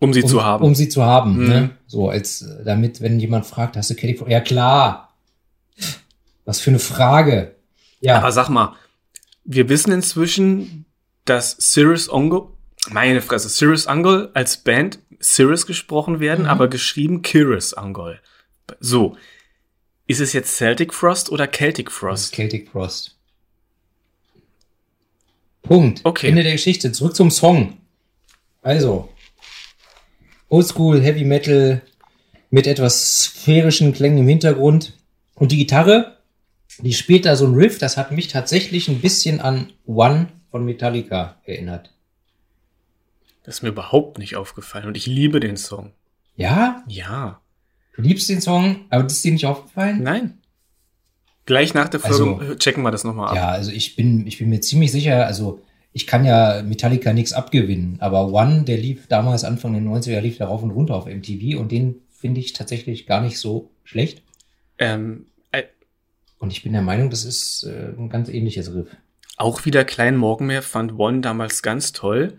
Um 0.00 0.12
sie 0.12 0.22
um, 0.22 0.28
zu 0.28 0.44
haben. 0.44 0.64
Um 0.64 0.74
sie 0.74 0.88
zu 0.88 1.04
haben, 1.04 1.38
Mhm. 1.38 1.48
ne? 1.48 1.70
So 1.86 2.08
als 2.08 2.42
äh, 2.42 2.64
damit, 2.64 3.00
wenn 3.00 3.20
jemand 3.20 3.46
fragt, 3.46 3.76
hast 3.76 3.90
du 3.90 3.94
Celtic 3.94 4.18
Frost? 4.18 4.30
Ja 4.30 4.40
klar. 4.40 5.14
Was 6.44 6.60
für 6.60 6.70
eine 6.70 6.78
Frage. 6.80 7.54
Ja. 8.00 8.18
Aber 8.18 8.32
sag 8.32 8.48
mal, 8.48 8.74
wir 9.44 9.68
wissen 9.68 9.92
inzwischen, 9.92 10.84
dass 11.24 11.56
Cirrus 11.60 12.08
Ongol, 12.10 12.48
meine 12.90 13.20
Fresse, 13.22 13.48
Cirrus 13.48 13.86
Ongol 13.86 14.30
als 14.34 14.56
Band 14.56 14.98
Cirrus 15.22 15.66
gesprochen 15.66 16.20
werden, 16.20 16.44
Mhm. 16.44 16.50
aber 16.50 16.68
geschrieben 16.68 17.22
Cirrus 17.24 17.76
Ongol. 17.76 18.20
So. 18.80 19.16
Ist 20.06 20.20
es 20.20 20.32
jetzt 20.32 20.56
Celtic 20.56 20.92
Frost 20.92 21.30
oder 21.30 21.46
Celtic 21.50 21.90
Frost? 21.90 22.34
Celtic 22.34 22.68
Frost. 22.70 23.16
Punkt. 25.62 26.00
Okay. 26.04 26.28
Ende 26.28 26.42
der 26.42 26.52
Geschichte. 26.52 26.90
Zurück 26.92 27.14
zum 27.14 27.30
Song. 27.30 27.78
Also. 28.62 29.08
Oldschool 30.48 31.00
Heavy 31.00 31.24
Metal 31.24 31.82
mit 32.50 32.66
etwas 32.66 33.22
sphärischen 33.24 33.92
Klängen 33.92 34.18
im 34.18 34.28
Hintergrund. 34.28 34.94
Und 35.34 35.52
die 35.52 35.58
Gitarre, 35.58 36.16
die 36.78 36.92
spielt 36.92 37.24
da 37.24 37.36
so 37.36 37.46
ein 37.46 37.54
Riff, 37.54 37.78
das 37.78 37.96
hat 37.96 38.10
mich 38.10 38.28
tatsächlich 38.28 38.88
ein 38.88 39.00
bisschen 39.00 39.40
an 39.40 39.72
One 39.86 40.28
von 40.50 40.64
Metallica 40.64 41.36
erinnert. 41.44 41.92
Das 43.44 43.56
ist 43.56 43.62
mir 43.62 43.70
überhaupt 43.70 44.18
nicht 44.18 44.36
aufgefallen 44.36 44.86
und 44.86 44.96
ich 44.96 45.06
liebe 45.06 45.40
den 45.40 45.56
Song. 45.56 45.92
Ja? 46.36 46.82
Ja. 46.88 47.40
Du 47.96 48.02
liebst 48.02 48.28
den 48.28 48.40
Song, 48.40 48.84
aber 48.90 49.02
das 49.02 49.14
ist 49.14 49.24
dir 49.24 49.32
nicht 49.32 49.46
aufgefallen? 49.46 50.02
Nein. 50.02 50.38
Gleich 51.46 51.74
nach 51.74 51.88
der 51.88 52.04
Also- 52.04 52.36
Folge 52.36 52.58
checken 52.58 52.82
wir 52.82 52.90
das 52.90 53.04
nochmal 53.04 53.30
ab. 53.30 53.34
Ja, 53.36 53.48
also 53.48 53.70
ich 53.72 53.96
bin, 53.96 54.26
ich 54.26 54.38
bin 54.38 54.48
mir 54.50 54.60
ziemlich 54.60 54.92
sicher, 54.92 55.26
also 55.26 55.60
ich 55.92 56.06
kann 56.06 56.24
ja 56.24 56.62
Metallica 56.62 57.12
nichts 57.12 57.32
abgewinnen, 57.32 57.96
aber 58.00 58.28
One, 58.32 58.62
der 58.62 58.76
lief 58.78 59.08
damals 59.08 59.42
Anfang 59.42 59.72
der 59.72 59.82
90er, 59.82 60.20
lief 60.20 60.38
da 60.38 60.46
rauf 60.46 60.62
und 60.62 60.70
runter 60.70 60.94
auf 60.94 61.06
MTV 61.06 61.58
und 61.58 61.72
den 61.72 62.02
finde 62.10 62.40
ich 62.40 62.52
tatsächlich 62.52 63.06
gar 63.06 63.20
nicht 63.20 63.38
so 63.38 63.70
schlecht. 63.82 64.22
Ähm, 64.78 65.26
äh, 65.50 65.64
Und 66.38 66.52
ich 66.52 66.62
bin 66.62 66.72
der 66.72 66.82
Meinung, 66.82 67.10
das 67.10 67.24
ist 67.24 67.64
äh, 67.64 67.92
ein 67.98 68.08
ganz 68.08 68.28
ähnliches 68.28 68.72
Riff. 68.72 68.88
auch 69.36 69.64
wieder 69.64 69.84
Klein 69.84 70.16
Morgenmeer 70.16 70.62
fand 70.62 70.92
One 70.98 71.20
damals 71.22 71.62
ganz 71.62 71.92
toll. 71.92 72.34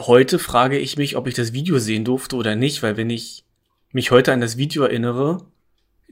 Heute 0.00 0.38
frage 0.38 0.78
ich 0.78 0.96
mich, 0.96 1.16
ob 1.16 1.26
ich 1.26 1.34
das 1.34 1.52
Video 1.52 1.78
sehen 1.78 2.04
durfte 2.04 2.36
oder 2.36 2.56
nicht, 2.56 2.82
weil 2.82 2.96
wenn 2.96 3.10
ich 3.10 3.44
mich 3.92 4.10
heute 4.10 4.32
an 4.32 4.40
das 4.40 4.56
Video 4.56 4.82
erinnere, 4.84 5.44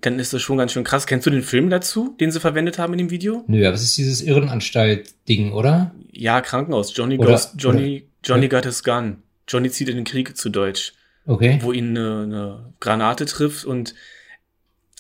dann 0.01 0.19
ist 0.19 0.33
das 0.33 0.43
schon 0.43 0.59
ganz 0.59 0.73
schön 0.73 0.85
krass. 0.85 1.07
Kennst 1.07 1.27
du 1.27 1.31
den 1.31 1.43
Film 1.43 1.71
dazu, 1.71 2.15
den 2.21 2.31
sie 2.31 2.39
verwendet 2.41 2.79
haben 2.79 2.93
in 2.93 2.99
dem 2.99 3.11
Video? 3.11 3.45
Nö, 3.47 3.67
aber 3.67 3.75
es 3.75 3.83
ist 3.83 3.97
dieses 3.97 4.21
Irrenanstalt-Ding, 4.23 5.53
oder? 5.53 5.95
Ja, 6.13 6.41
Krankenhaus. 6.41 6.95
Johnny 6.97 7.19
Oder- 7.19 7.31
goes, 7.33 7.53
Johnny, 7.57 8.07
Johnny 8.23 8.49
got 8.49 8.65
his 8.65 8.85
gun. 8.85 9.23
Johnny 9.49 9.71
zieht 9.71 9.89
in 9.89 9.97
den 9.97 10.05
Krieg 10.05 10.37
zu 10.37 10.51
Deutsch. 10.51 10.93
Okay. 11.27 11.59
wo 11.61 11.73
ihn 11.73 11.91
eine, 11.97 12.23
eine 12.23 12.73
Granate 12.81 13.27
trifft 13.27 13.67
und 13.67 13.95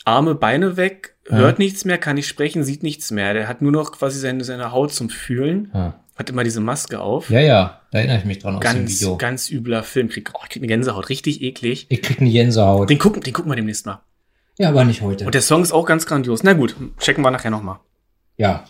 Arme, 0.04 0.34
Beine 0.34 0.76
weg, 0.76 1.14
hört 1.26 1.58
nichts 1.58 1.86
mehr, 1.86 1.96
kann 1.96 2.16
nicht 2.16 2.28
sprechen, 2.28 2.64
sieht 2.64 2.82
nichts 2.82 3.10
mehr. 3.10 3.32
Der 3.32 3.48
hat 3.48 3.62
nur 3.62 3.72
noch 3.72 3.92
quasi 3.92 4.18
seine, 4.20 4.44
seine 4.44 4.70
Haut 4.72 4.92
zum 4.92 5.08
Fühlen, 5.08 5.70
Ah. 5.72 5.94
Hat 6.18 6.28
immer 6.30 6.42
diese 6.42 6.60
Maske 6.60 7.00
auf. 7.00 7.30
Ja, 7.30 7.40
ja, 7.40 7.80
da 7.92 7.98
erinnere 7.98 8.18
ich 8.18 8.24
mich 8.24 8.38
dran 8.40 8.56
aus 8.56 8.60
dem 8.60 8.64
ganz, 8.64 9.00
Video. 9.00 9.16
ganz 9.16 9.50
übler 9.50 9.84
Film. 9.84 10.08
Krieg, 10.08 10.30
oh, 10.34 10.40
ich 10.42 10.48
krieg 10.50 10.60
eine 10.60 10.66
Gänsehaut, 10.66 11.08
richtig 11.08 11.40
eklig. 11.42 11.86
Ich 11.88 12.02
krieg 12.02 12.20
eine 12.20 12.30
Gänsehaut. 12.30 12.90
Den 12.90 12.98
gucken, 12.98 13.22
den 13.22 13.32
gucken 13.32 13.50
wir 13.52 13.56
demnächst 13.56 13.86
mal. 13.86 14.02
Ja, 14.58 14.70
aber 14.70 14.84
nicht 14.84 15.00
heute. 15.00 15.24
Und 15.24 15.34
der 15.34 15.42
Song 15.42 15.62
ist 15.62 15.70
auch 15.70 15.86
ganz 15.86 16.06
grandios. 16.06 16.42
Na 16.42 16.54
gut, 16.54 16.74
checken 16.98 17.22
wir 17.24 17.30
nachher 17.30 17.50
nochmal. 17.52 17.78
ja, 18.36 18.64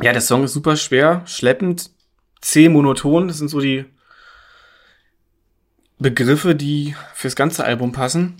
Ja, 0.00 0.12
der 0.12 0.22
Song 0.22 0.42
ist 0.44 0.54
super 0.54 0.76
schwer, 0.76 1.22
schleppend, 1.26 1.90
zäh, 2.40 2.70
monoton. 2.70 3.28
Das 3.28 3.36
sind 3.36 3.48
so 3.48 3.60
die 3.60 3.84
Begriffe, 5.98 6.54
die 6.54 6.96
fürs 7.12 7.36
ganze 7.36 7.64
Album 7.64 7.92
passen. 7.92 8.38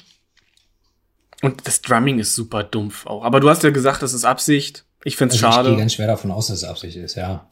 Und 1.42 1.66
das 1.66 1.82
Drumming 1.82 2.18
ist 2.20 2.34
super 2.34 2.64
dumpf 2.64 3.04
auch. 3.06 3.22
Aber 3.22 3.40
du 3.40 3.50
hast 3.50 3.62
ja 3.64 3.70
gesagt, 3.70 4.00
das 4.02 4.14
ist 4.14 4.24
Absicht. 4.24 4.86
Ich 5.04 5.16
find's 5.16 5.34
also 5.34 5.46
ich 5.46 5.52
gehe 5.52 5.64
schade. 5.64 5.76
ganz 5.76 5.94
schwer 5.94 6.06
davon 6.06 6.30
aus, 6.30 6.46
dass 6.48 6.58
es 6.58 6.64
Absicht 6.64 6.96
ist, 6.96 7.16
ja. 7.16 7.48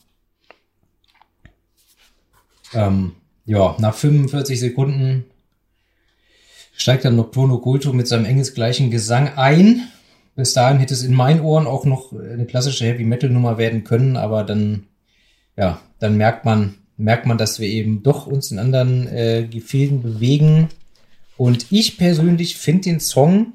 Ähm, 2.73 3.13
ja, 3.45 3.75
nach 3.79 3.95
45 3.95 4.61
Sekunden 4.61 5.25
steigt 6.73 7.05
dann 7.05 7.17
Nocturno 7.17 7.59
Culto 7.59 7.93
mit 7.93 8.07
seinem 8.07 8.25
engelsgleichen 8.25 8.91
Gesang 8.91 9.37
ein. 9.37 9.89
Bis 10.37 10.53
dahin 10.53 10.79
hätte 10.79 10.95
es 10.95 11.03
in 11.03 11.13
meinen 11.13 11.41
Ohren 11.41 11.67
auch 11.67 11.85
noch 11.85 12.13
eine 12.13 12.47
klassische 12.47 12.85
Heavy 12.85 13.05
Metal 13.05 13.29
Nummer 13.29 13.59
werden 13.59 13.85
können, 13.85 14.17
aber 14.17 14.45
dann, 14.45 14.87
ja, 15.57 15.81
dann 15.99 16.17
merkt 16.17 16.45
man, 16.45 16.77
merkt 16.97 17.27
man, 17.27 17.39
dass 17.39 17.59
wir 17.59 17.69
eben 17.69 18.03
doch 18.03 18.27
uns 18.27 18.51
in 18.51 18.59
anderen 18.59 19.09
äh, 19.09 19.47
Gefilden 19.51 20.03
bewegen. 20.03 20.69
Und 21.37 21.67
ich 21.71 21.99
persönlich 21.99 22.57
finde 22.57 22.83
den 22.83 23.01
Song 23.01 23.55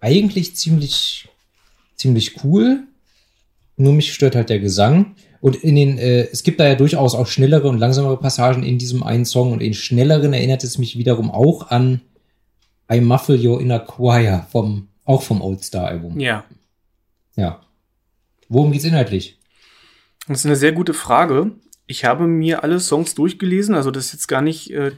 eigentlich 0.00 0.56
ziemlich, 0.56 1.28
ziemlich 1.96 2.42
cool. 2.42 2.84
Nur 3.76 3.92
mich 3.92 4.12
stört 4.12 4.36
halt 4.36 4.50
der 4.50 4.60
Gesang. 4.60 5.16
Und 5.40 5.56
in 5.56 5.74
den, 5.74 5.98
äh, 5.98 6.28
es 6.32 6.42
gibt 6.42 6.60
da 6.60 6.66
ja 6.66 6.74
durchaus 6.74 7.14
auch 7.14 7.26
schnellere 7.26 7.68
und 7.68 7.78
langsamere 7.78 8.18
Passagen 8.18 8.62
in 8.62 8.78
diesem 8.78 9.02
einen 9.02 9.24
Song. 9.24 9.52
Und 9.52 9.60
in 9.60 9.74
schnelleren 9.74 10.32
erinnert 10.32 10.64
es 10.64 10.78
mich 10.78 10.96
wiederum 10.96 11.30
auch 11.30 11.70
an 11.70 12.00
I 12.90 13.00
Muffle 13.00 13.38
Your 13.38 13.60
Inner 13.60 13.80
Choir 13.80 14.46
vom, 14.50 14.88
auch 15.04 15.22
vom 15.22 15.42
Old 15.42 15.64
Star 15.64 15.86
Album. 15.86 16.18
Ja. 16.18 16.44
Ja. 17.36 17.60
Worum 18.48 18.72
geht's 18.72 18.84
inhaltlich? 18.84 19.38
Das 20.28 20.40
ist 20.40 20.46
eine 20.46 20.56
sehr 20.56 20.72
gute 20.72 20.94
Frage. 20.94 21.52
Ich 21.86 22.04
habe 22.04 22.26
mir 22.26 22.62
alle 22.62 22.80
Songs 22.80 23.14
durchgelesen, 23.14 23.74
also 23.74 23.90
das 23.90 24.06
ist 24.06 24.12
jetzt 24.14 24.28
gar 24.28 24.40
nicht 24.40 24.70
äh, 24.70 24.92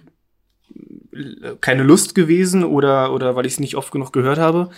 keine 1.61 1.83
Lust 1.83 2.15
gewesen 2.15 2.65
oder, 2.65 3.13
oder 3.13 3.35
weil 3.35 3.47
ich 3.47 3.55
es 3.55 3.61
nicht 3.61 3.75
oft 3.77 3.91
genug 3.91 4.13
gehört 4.13 4.39
habe. 4.39 4.71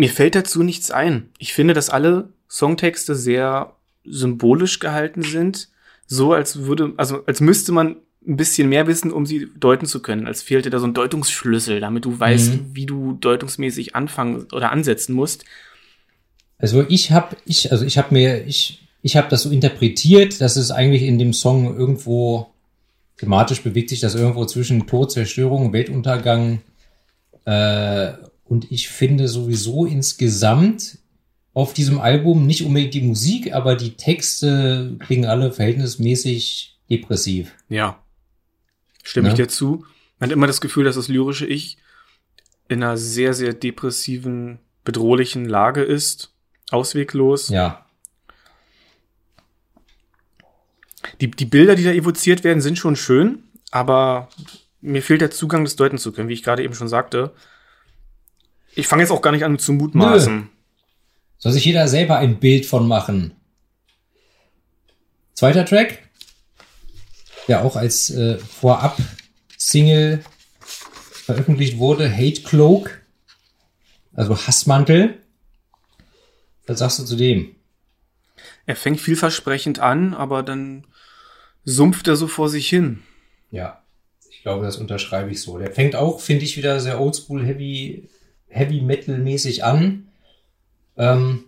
Mir 0.00 0.08
fällt 0.08 0.34
dazu 0.34 0.62
nichts 0.62 0.90
ein. 0.90 1.28
Ich 1.36 1.52
finde, 1.52 1.74
dass 1.74 1.90
alle 1.90 2.30
Songtexte 2.48 3.14
sehr 3.14 3.74
symbolisch 4.02 4.78
gehalten 4.78 5.20
sind, 5.20 5.68
so 6.06 6.32
als 6.32 6.60
würde, 6.60 6.94
also 6.96 7.22
als 7.26 7.42
müsste 7.42 7.70
man 7.72 7.96
ein 8.26 8.38
bisschen 8.38 8.70
mehr 8.70 8.86
wissen, 8.86 9.12
um 9.12 9.26
sie 9.26 9.48
deuten 9.58 9.84
zu 9.84 10.00
können, 10.00 10.26
als 10.26 10.40
fehlte 10.40 10.70
da 10.70 10.78
so 10.78 10.86
ein 10.86 10.94
Deutungsschlüssel, 10.94 11.80
damit 11.80 12.06
du 12.06 12.18
weißt, 12.18 12.50
Mhm. 12.54 12.70
wie 12.72 12.86
du 12.86 13.12
deutungsmäßig 13.12 13.94
anfangen 13.94 14.46
oder 14.52 14.72
ansetzen 14.72 15.12
musst. 15.14 15.44
Also 16.56 16.82
ich 16.88 17.12
habe, 17.12 17.36
ich, 17.44 17.70
also 17.70 17.84
ich 17.84 17.98
habe 17.98 18.14
mir, 18.14 18.46
ich, 18.46 18.88
ich 19.02 19.18
habe 19.18 19.28
das 19.28 19.42
so 19.42 19.50
interpretiert, 19.50 20.40
dass 20.40 20.56
es 20.56 20.70
eigentlich 20.70 21.02
in 21.02 21.18
dem 21.18 21.34
Song 21.34 21.76
irgendwo 21.76 22.48
thematisch 23.18 23.60
bewegt 23.62 23.90
sich 23.90 24.00
das 24.00 24.14
irgendwo 24.14 24.46
zwischen 24.46 24.86
Tod, 24.86 25.12
Zerstörung, 25.12 25.74
Weltuntergang. 25.74 26.62
Äh, 27.44 28.12
und 28.50 28.70
ich 28.72 28.88
finde 28.88 29.28
sowieso 29.28 29.86
insgesamt 29.86 30.98
auf 31.54 31.72
diesem 31.72 32.00
Album 32.00 32.46
nicht 32.46 32.62
unbedingt 32.64 32.94
die 32.94 33.00
Musik, 33.00 33.52
aber 33.54 33.76
die 33.76 33.92
Texte 33.96 34.96
klingen 35.06 35.26
alle 35.26 35.52
verhältnismäßig 35.52 36.78
depressiv. 36.90 37.52
Ja. 37.68 38.02
Stimme 39.04 39.28
Ja. 39.28 39.34
ich 39.34 39.36
dir 39.36 39.48
zu. 39.48 39.84
Man 40.18 40.28
hat 40.30 40.34
immer 40.34 40.48
das 40.48 40.60
Gefühl, 40.60 40.84
dass 40.84 40.96
das 40.96 41.06
lyrische 41.06 41.46
Ich 41.46 41.78
in 42.68 42.82
einer 42.82 42.96
sehr, 42.96 43.34
sehr 43.34 43.52
depressiven, 43.52 44.58
bedrohlichen 44.84 45.44
Lage 45.44 45.82
ist. 45.82 46.32
Ausweglos. 46.72 47.50
Ja, 47.50 47.86
Die, 51.20 51.30
die 51.30 51.46
Bilder, 51.46 51.74
die 51.76 51.84
da 51.84 51.92
evoziert 51.92 52.44
werden, 52.44 52.60
sind 52.60 52.78
schon 52.78 52.96
schön, 52.96 53.44
aber 53.70 54.28
mir 54.80 55.02
fehlt 55.02 55.20
der 55.20 55.30
Zugang, 55.30 55.64
das 55.64 55.76
deuten 55.76 55.98
zu 55.98 56.12
können, 56.12 56.28
wie 56.28 56.32
ich 56.34 56.42
gerade 56.42 56.62
eben 56.64 56.74
schon 56.74 56.88
sagte. 56.88 57.32
Ich 58.74 58.86
fange 58.86 59.02
jetzt 59.02 59.10
auch 59.10 59.22
gar 59.22 59.32
nicht 59.32 59.44
an 59.44 59.58
zu 59.58 59.72
mutmaßen. 59.72 60.48
soll 61.38 61.52
sich 61.52 61.64
jeder 61.64 61.88
selber 61.88 62.18
ein 62.18 62.38
Bild 62.38 62.66
von 62.66 62.86
machen. 62.86 63.34
Zweiter 65.34 65.64
Track, 65.64 66.02
der 67.48 67.64
auch 67.64 67.76
als 67.76 68.10
äh, 68.10 68.38
Vorab-Single 68.38 70.22
veröffentlicht 70.60 71.78
wurde, 71.78 72.10
Hate 72.14 72.42
Cloak, 72.42 73.00
also 74.14 74.36
Hassmantel. 74.36 75.18
Was 76.66 76.80
sagst 76.80 76.98
du 76.98 77.04
zu 77.04 77.16
dem? 77.16 77.56
Er 78.66 78.76
fängt 78.76 79.00
vielversprechend 79.00 79.78
an, 79.78 80.14
aber 80.14 80.42
dann 80.42 80.86
sumpft 81.64 82.06
er 82.08 82.16
so 82.16 82.28
vor 82.28 82.48
sich 82.48 82.68
hin. 82.68 83.02
Ja, 83.50 83.82
ich 84.30 84.42
glaube, 84.42 84.64
das 84.64 84.76
unterschreibe 84.76 85.30
ich 85.30 85.40
so. 85.40 85.58
Der 85.58 85.72
fängt 85.72 85.96
auch, 85.96 86.20
finde 86.20 86.44
ich, 86.44 86.56
wieder 86.56 86.80
sehr 86.80 87.00
oldschool, 87.00 87.44
heavy, 87.44 88.08
heavy 88.50 88.80
metal-mäßig 88.80 89.64
an. 89.64 90.08
Ähm, 90.96 91.44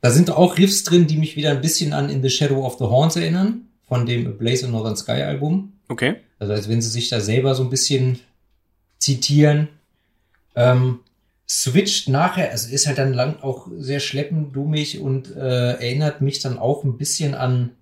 da 0.00 0.10
sind 0.10 0.30
auch 0.30 0.58
Riffs 0.58 0.84
drin, 0.84 1.06
die 1.06 1.16
mich 1.16 1.36
wieder 1.36 1.50
ein 1.50 1.60
bisschen 1.60 1.92
an 1.92 2.10
In 2.10 2.22
the 2.22 2.30
Shadow 2.30 2.64
of 2.64 2.78
the 2.78 2.84
Horns 2.84 3.16
erinnern, 3.16 3.68
von 3.86 4.06
dem 4.06 4.26
A 4.26 4.30
Blaze 4.30 4.66
in 4.66 4.72
Northern 4.72 4.96
Sky 4.96 5.22
Album. 5.22 5.72
Okay. 5.88 6.16
Also 6.38 6.52
als 6.52 6.68
wenn 6.68 6.82
sie 6.82 6.90
sich 6.90 7.08
da 7.08 7.20
selber 7.20 7.54
so 7.54 7.62
ein 7.62 7.70
bisschen 7.70 8.20
zitieren. 8.98 9.68
Ähm, 10.54 11.00
switcht 11.48 12.08
nachher, 12.08 12.50
also 12.50 12.72
ist 12.72 12.86
halt 12.86 12.98
dann 12.98 13.12
lang 13.12 13.40
auch 13.42 13.68
sehr 13.76 14.00
schleppend, 14.00 14.54
dummig 14.54 15.00
und 15.00 15.34
äh, 15.34 15.72
erinnert 15.74 16.20
mich 16.20 16.40
dann 16.40 16.58
auch 16.58 16.84
ein 16.84 16.96
bisschen 16.96 17.34
an 17.34 17.72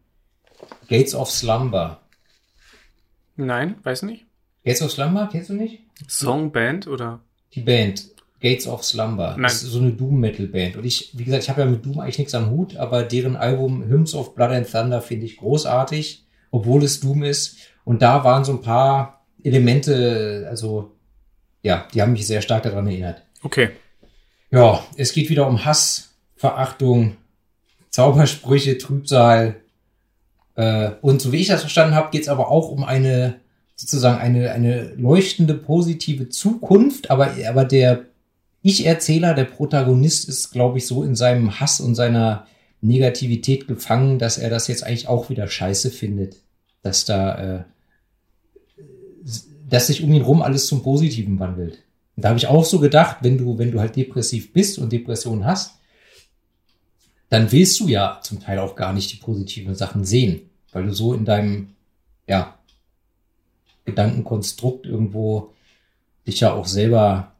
Gates 0.88 1.14
of 1.14 1.31
Slumber. 1.31 2.01
Nein, 3.37 3.77
weiß 3.83 4.03
nicht. 4.03 4.27
Gates 4.64 4.83
of 4.83 4.90
Slumber, 4.90 5.29
kennst 5.31 5.51
du 5.51 5.55
nicht? 5.55 5.81
Songband 6.09 6.87
oder? 6.87 7.21
Die 7.55 7.62
Band. 7.62 8.10
Gates 8.40 8.66
of 8.66 8.85
Slumber. 8.85 9.33
Nein. 9.33 9.42
Das 9.42 9.62
ist 9.62 9.70
so 9.70 9.81
eine 9.81 9.92
Doom-Metal-Band. 9.92 10.76
Und 10.76 10.85
ich, 10.85 11.11
wie 11.14 11.24
gesagt, 11.24 11.42
ich 11.42 11.50
habe 11.50 11.61
ja 11.61 11.66
mit 11.66 11.85
Doom 11.85 12.00
eigentlich 12.00 12.18
nichts 12.18 12.35
am 12.35 12.50
Hut, 12.50 12.76
aber 12.76 13.03
deren 13.03 13.37
Album 13.37 13.85
Hymns 13.87 14.14
of 14.14 14.35
Blood 14.35 14.50
and 14.50 14.70
Thunder 14.70 15.03
finde 15.03 15.26
ich 15.26 15.37
großartig, 15.37 16.24
obwohl 16.50 16.83
es 16.83 17.00
Doom 17.00 17.22
ist. 17.22 17.57
Und 17.85 18.03
da 18.03 18.24
waren 18.24 18.44
so 18.44 18.53
ein 18.53 18.62
paar 18.62 19.24
Elemente, 19.42 20.46
also, 20.48 20.92
ja, 21.62 21.87
die 21.92 22.00
haben 22.00 22.12
mich 22.12 22.26
sehr 22.26 22.40
stark 22.40 22.62
daran 22.62 22.87
erinnert. 22.87 23.22
Okay. 23.42 23.70
Ja, 24.50 24.83
es 24.96 25.12
geht 25.12 25.29
wieder 25.29 25.46
um 25.46 25.64
Hass, 25.64 26.14
Verachtung, 26.37 27.16
Zaubersprüche, 27.90 28.79
Trübsal. 28.79 29.57
Äh, 30.57 30.92
und 31.03 31.20
so 31.20 31.33
wie 31.33 31.40
ich 31.40 31.48
das 31.48 31.61
verstanden 31.61 31.94
habe, 31.94 32.11
geht 32.11 32.22
es 32.22 32.29
aber 32.29 32.48
auch 32.48 32.70
um 32.70 32.85
eine 32.85 33.40
sozusagen 33.76 34.18
eine, 34.18 34.50
eine 34.50 34.94
leuchtende, 34.96 35.55
positive 35.55 36.29
Zukunft. 36.29 37.11
Aber, 37.11 37.31
aber 37.48 37.64
der 37.64 38.05
Ich-Erzähler, 38.62 39.35
der 39.35 39.44
Protagonist 39.44 40.29
ist, 40.29 40.51
glaube 40.51 40.79
ich, 40.79 40.87
so 40.87 41.03
in 41.03 41.14
seinem 41.14 41.61
Hass 41.61 41.81
und 41.81 41.94
seiner 41.94 42.46
Negativität 42.83 43.66
gefangen, 43.66 44.18
dass 44.18 44.38
er 44.38 44.51
das 44.51 44.68
jetzt 44.68 44.85
eigentlich 44.85 45.09
auch 45.09 45.31
wieder 45.31 45.49
scheiße 45.49 45.90
findet. 45.90 46.37
Dass 46.83 47.05
da, 47.05 47.59
äh, 47.59 47.64
dass 49.68 49.87
sich 49.87 50.03
um 50.03 50.12
ihn 50.12 50.23
rum 50.23 50.42
alles 50.42 50.66
zum 50.66 50.83
Positiven 50.83 51.38
wandelt. 51.38 51.83
Und 52.16 52.25
da 52.25 52.31
habe 52.31 52.38
ich 52.38 52.49
auch 52.49 52.64
so 52.64 52.81
gedacht, 52.81 53.18
wenn 53.23 53.38
du, 53.38 53.59
wenn 53.59 53.70
du 53.70 53.81
halt 53.81 53.96
depressiv 53.96 54.53
bist 54.53 54.79
und 54.79 54.92
Depressionen 54.92 55.44
hast, 55.44 55.77
dann 57.31 57.51
willst 57.53 57.79
du 57.81 57.88
ja 57.88 58.20
zum 58.23 58.40
Teil 58.40 58.59
auch 58.59 58.77
gar 58.77 58.92
nicht 58.92 59.12
die 59.12 59.18
positiven 59.18 59.75
Sachen 59.75 60.05
sehen, 60.05 60.51
weil 60.73 60.85
du 60.85 60.92
so 60.92 61.14
in 61.14 61.25
deinem, 61.25 61.75
ja, 62.27 62.59
Gedankenkonstrukt 63.85 64.87
irgendwo 64.87 65.55
dich 66.27 66.40
ja 66.40 66.53
auch 66.53 66.66
selber 66.66 67.33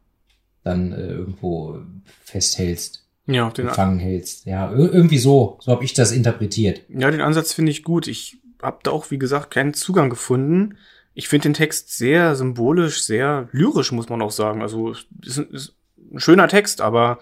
dann 0.63 0.91
äh, 0.91 1.07
irgendwo 1.07 1.79
festhältst. 2.23 3.05
Ja, 3.27 3.49
den, 3.49 3.67
gefangen 3.67 3.99
hältst. 3.99 4.45
Ja, 4.45 4.71
irgendwie 4.71 5.17
so. 5.17 5.57
So 5.61 5.71
habe 5.71 5.83
ich 5.83 5.93
das 5.93 6.11
interpretiert. 6.11 6.81
ja, 6.89 7.09
den 7.11 7.21
Ansatz 7.21 7.53
finde 7.53 7.71
ich 7.71 7.83
gut. 7.83 8.07
Ich 8.07 8.37
habe 8.61 8.79
da 8.83 8.91
auch, 8.91 9.11
wie 9.11 9.19
gesagt, 9.19 9.51
keinen 9.51 9.73
Zugang 9.73 10.09
gefunden. 10.09 10.77
Ich 11.13 11.27
finde 11.27 11.49
den 11.49 11.53
Text 11.53 11.97
sehr 11.97 12.35
symbolisch, 12.35 13.03
sehr 13.03 13.49
lyrisch, 13.51 13.91
muss 13.91 14.09
man 14.09 14.21
auch 14.21 14.31
sagen. 14.31 14.61
Also 14.61 14.91
ist, 14.91 15.37
ist 15.37 15.75
ein 16.11 16.19
schöner 16.19 16.47
Text, 16.47 16.81
aber 16.81 17.19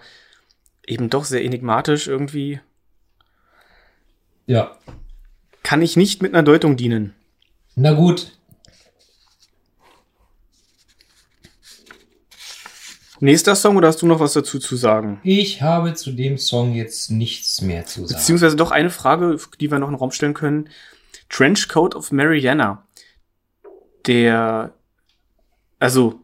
eben 0.86 1.10
doch 1.10 1.24
sehr 1.24 1.44
enigmatisch 1.44 2.08
irgendwie. 2.08 2.60
Ja. 4.46 4.76
Kann 5.62 5.82
ich 5.82 5.96
nicht 5.96 6.22
mit 6.22 6.34
einer 6.34 6.42
Deutung 6.42 6.76
dienen. 6.76 7.14
Na 7.76 7.92
gut. 7.92 8.32
Nächster 13.20 13.54
Song 13.54 13.76
oder 13.76 13.88
hast 13.88 14.00
du 14.02 14.06
noch 14.06 14.18
was 14.20 14.32
dazu 14.32 14.58
zu 14.58 14.76
sagen? 14.76 15.20
Ich 15.22 15.60
habe 15.62 15.94
zu 15.94 16.12
dem 16.12 16.38
Song 16.38 16.74
jetzt 16.74 17.10
nichts 17.10 17.60
mehr 17.60 17.84
zu 17.86 18.06
sagen. 18.06 18.18
Beziehungsweise 18.18 18.56
doch 18.56 18.70
eine 18.70 18.90
Frage, 18.90 19.38
die 19.60 19.70
wir 19.70 19.78
noch 19.78 19.88
in 19.88 19.94
den 19.94 19.98
Raum 20.00 20.10
stellen 20.10 20.34
können. 20.34 20.68
Trenchcoat 21.28 21.94
of 21.94 22.12
Mariana. 22.12 22.86
Der, 24.06 24.72
also, 25.78 26.20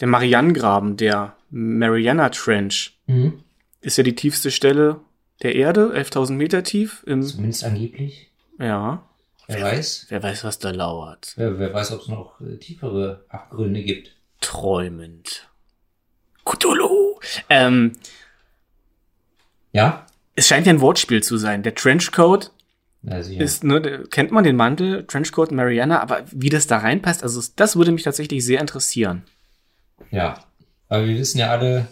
der 0.00 0.08
Marianengraben, 0.08 0.96
der 0.96 1.36
Mariana 1.50 2.28
Trench, 2.30 2.96
Mhm. 3.06 3.42
ist 3.80 3.96
ja 3.98 4.04
die 4.04 4.14
tiefste 4.14 4.50
Stelle 4.50 5.00
der 5.42 5.54
Erde, 5.54 5.92
11.000 5.94 6.36
Meter 6.36 6.62
tief. 6.62 7.02
Im, 7.06 7.22
Zumindest 7.22 7.64
angeblich. 7.64 8.30
ja. 8.58 9.04
Wer 9.52 9.62
weiß. 9.62 10.06
Wer 10.10 10.22
weiß, 10.22 10.44
was 10.44 10.60
da 10.60 10.70
lauert. 10.70 11.32
Wer, 11.34 11.58
wer 11.58 11.74
weiß, 11.74 11.90
ob 11.90 12.02
es 12.02 12.06
noch 12.08 12.40
äh, 12.40 12.56
tiefere 12.58 13.24
Abgründe 13.28 13.82
gibt. 13.82 14.14
Träumend. 14.40 15.49
Cthulhu. 16.50 17.18
Ähm, 17.48 17.92
Ja? 19.72 20.06
es 20.34 20.46
scheint 20.48 20.66
ja 20.66 20.72
ein 20.72 20.80
Wortspiel 20.80 21.22
zu 21.22 21.36
sein. 21.36 21.62
Der 21.62 21.74
Trenchcoat 21.74 22.50
Na 23.02 23.22
sicher. 23.22 23.42
ist, 23.42 23.62
ne, 23.64 24.04
kennt 24.10 24.30
man 24.30 24.42
den 24.44 24.56
Mantel, 24.56 25.06
Trenchcoat 25.06 25.52
Mariana, 25.52 26.00
aber 26.00 26.24
wie 26.32 26.48
das 26.48 26.66
da 26.66 26.78
reinpasst, 26.78 27.22
also 27.22 27.42
das 27.56 27.76
würde 27.76 27.92
mich 27.92 28.04
tatsächlich 28.04 28.44
sehr 28.44 28.60
interessieren. 28.60 29.24
Ja. 30.10 30.42
Aber 30.88 31.06
wir 31.06 31.18
wissen 31.18 31.38
ja 31.38 31.50
alle, 31.50 31.86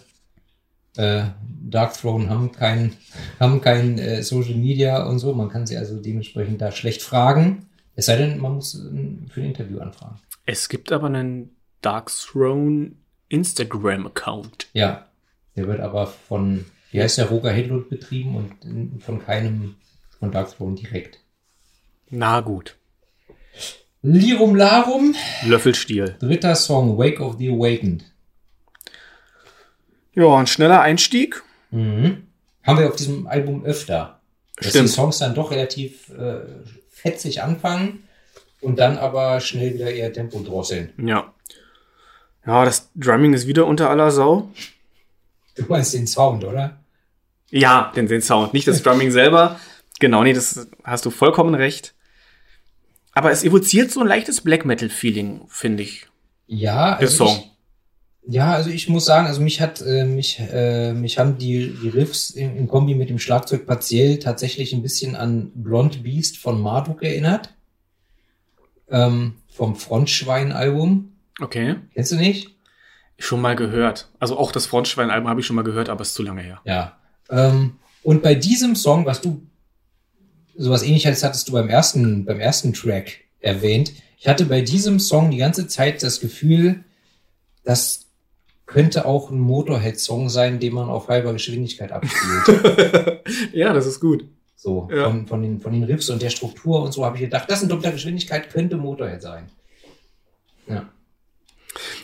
äh, 0.97 1.23
Dark 1.61 1.93
Throne 1.93 2.29
haben 2.29 2.51
kein, 2.51 2.93
haben 3.39 3.61
kein 3.61 3.97
äh, 3.99 4.23
Social 4.23 4.55
Media 4.55 5.03
und 5.03 5.19
so. 5.19 5.33
Man 5.33 5.49
kann 5.49 5.67
sie 5.67 5.77
also 5.77 6.01
dementsprechend 6.01 6.59
da 6.61 6.71
schlecht 6.71 7.01
fragen. 7.03 7.67
Es 7.95 8.07
sei 8.07 8.17
denn, 8.17 8.39
man 8.39 8.55
muss 8.55 8.75
äh, 8.75 9.29
für 9.29 9.41
ein 9.41 9.45
Interview 9.47 9.79
anfragen. 9.79 10.19
Es 10.45 10.67
gibt 10.69 10.91
aber 10.91 11.07
einen 11.07 11.55
Dark 11.81 12.09
Throne 12.11 12.93
Instagram-Account. 13.29 14.67
Ja. 14.73 15.07
Der 15.55 15.67
wird 15.67 15.79
aber 15.79 16.07
von, 16.07 16.65
wie 16.91 17.01
heißt 17.01 17.17
der, 17.17 17.25
Roger 17.29 17.51
Hedlund 17.51 17.89
betrieben 17.89 18.35
und 18.35 19.01
von 19.03 19.23
keinem 19.23 19.75
von 20.19 20.31
Dark 20.31 20.55
Throne 20.55 20.75
direkt. 20.75 21.19
Na 22.09 22.41
gut. 22.41 22.75
Lirum 24.01 24.55
Larum, 24.55 25.15
Löffelstiel. 25.45 26.15
dritter 26.19 26.55
Song, 26.55 26.97
Wake 26.97 27.19
of 27.19 27.37
the 27.37 27.49
Awakened. 27.49 28.05
Ja, 30.13 30.35
ein 30.37 30.47
schneller 30.47 30.81
Einstieg. 30.81 31.43
Mhm. 31.71 32.27
Haben 32.63 32.79
wir 32.79 32.87
auf 32.89 32.95
diesem 32.95 33.27
Album 33.27 33.63
öfter. 33.65 34.19
Dass 34.57 34.69
Stimmt. 34.69 34.89
die 34.89 34.93
Songs 34.93 35.17
dann 35.19 35.35
doch 35.35 35.51
relativ 35.51 36.09
äh, 36.09 36.41
fetzig 36.89 37.41
anfangen 37.41 38.03
und 38.61 38.79
dann 38.79 38.97
aber 38.97 39.39
schnell 39.39 39.73
wieder 39.73 39.91
eher 39.91 40.11
Tempo 40.11 40.41
drosseln. 40.41 40.93
Ja. 40.97 41.33
Ja, 42.45 42.65
das 42.65 42.89
Drumming 42.95 43.33
ist 43.33 43.47
wieder 43.47 43.65
unter 43.65 43.89
aller 43.89 44.11
Sau. 44.11 44.49
Du 45.55 45.65
meinst 45.67 45.93
den 45.93 46.07
Sound, 46.07 46.43
oder? 46.43 46.79
Ja, 47.49 47.91
den, 47.95 48.07
den 48.07 48.21
Sound, 48.21 48.53
nicht 48.53 48.67
das 48.67 48.81
Drumming 48.83 49.11
selber. 49.11 49.59
Genau, 49.99 50.23
nee, 50.23 50.33
das 50.33 50.67
hast 50.83 51.05
du 51.05 51.09
vollkommen 51.09 51.55
recht. 51.55 51.93
Aber 53.13 53.31
es 53.31 53.43
evoziert 53.43 53.91
so 53.91 53.99
ein 53.99 54.07
leichtes 54.07 54.41
Black 54.41 54.65
Metal-Feeling, 54.65 55.41
finde 55.49 55.83
ich. 55.83 56.07
Ja, 56.47 56.91
Der 56.95 57.07
also 57.07 57.25
Song. 57.25 57.37
Ich, 58.23 58.33
ja, 58.33 58.53
also 58.53 58.69
ich 58.69 58.87
muss 58.89 59.05
sagen, 59.05 59.27
also 59.27 59.41
mich 59.41 59.59
hat 59.59 59.81
äh, 59.81 60.05
mich 60.05 60.39
äh, 60.39 60.93
mich 60.93 61.17
haben 61.17 61.37
die 61.37 61.75
die 61.81 61.89
Riffs 61.89 62.29
im, 62.29 62.55
im 62.57 62.67
Kombi 62.67 62.93
mit 62.93 63.09
dem 63.09 63.19
Schlagzeug 63.19 63.65
partiell 63.65 64.19
tatsächlich 64.19 64.71
ein 64.73 64.81
bisschen 64.83 65.15
an 65.15 65.51
Blond 65.55 66.03
Beast 66.03 66.37
von 66.37 66.61
Marduk 66.61 67.01
erinnert. 67.01 67.53
Ähm, 68.89 69.35
vom 69.49 69.75
Frontschwein-Album. 69.75 71.11
Okay. 71.39 71.75
Kennst 71.93 72.11
du 72.11 72.15
nicht? 72.15 72.55
Schon 73.17 73.41
mal 73.41 73.55
gehört. 73.55 74.09
Also 74.19 74.37
auch 74.37 74.51
das 74.51 74.65
Frontschwein-Album 74.65 75.27
habe 75.29 75.41
ich 75.41 75.45
schon 75.45 75.55
mal 75.55 75.63
gehört, 75.63 75.89
aber 75.89 76.01
ist 76.01 76.13
zu 76.13 76.23
lange 76.23 76.41
her. 76.41 76.61
Ja. 76.63 76.97
Ähm, 77.29 77.77
und 78.03 78.23
bei 78.23 78.35
diesem 78.35 78.75
Song, 78.75 79.05
was 79.05 79.21
du 79.21 79.45
sowas 80.55 80.83
ähnliches 80.83 81.23
hattest 81.23 81.47
du 81.47 81.53
beim 81.53 81.69
ersten, 81.69 82.25
beim 82.25 82.39
ersten 82.39 82.73
Track 82.73 83.21
erwähnt. 83.39 83.93
Ich 84.17 84.27
hatte 84.27 84.45
bei 84.45 84.61
diesem 84.61 84.99
Song 84.99 85.31
die 85.31 85.37
ganze 85.37 85.67
Zeit 85.67 86.03
das 86.03 86.19
Gefühl, 86.19 86.83
das 87.63 88.07
könnte 88.65 89.05
auch 89.05 89.31
ein 89.31 89.39
Motorhead-Song 89.39 90.29
sein, 90.29 90.59
den 90.59 90.73
man 90.73 90.89
auf 90.89 91.07
halber 91.07 91.33
Geschwindigkeit 91.33 91.91
abspielt. 91.91 93.21
ja, 93.53 93.73
das 93.73 93.85
ist 93.85 93.99
gut. 93.99 94.25
So, 94.55 94.89
Ja. 94.91 95.05
von, 95.05 95.25
von, 95.25 95.41
den, 95.41 95.61
von 95.61 95.71
den 95.71 95.83
Riffs 95.83 96.09
und 96.09 96.21
der 96.21 96.29
Struktur 96.29 96.83
und 96.83 96.91
so 96.91 97.05
habe 97.05 97.15
ich 97.15 97.21
gedacht, 97.21 97.49
das 97.49 97.63
in 97.63 97.69
doppelter 97.69 97.91
Geschwindigkeit 97.93 98.49
könnte 98.51 98.75
Motorhead 98.77 99.21
sein. 99.21 99.49
Ja. 100.67 100.89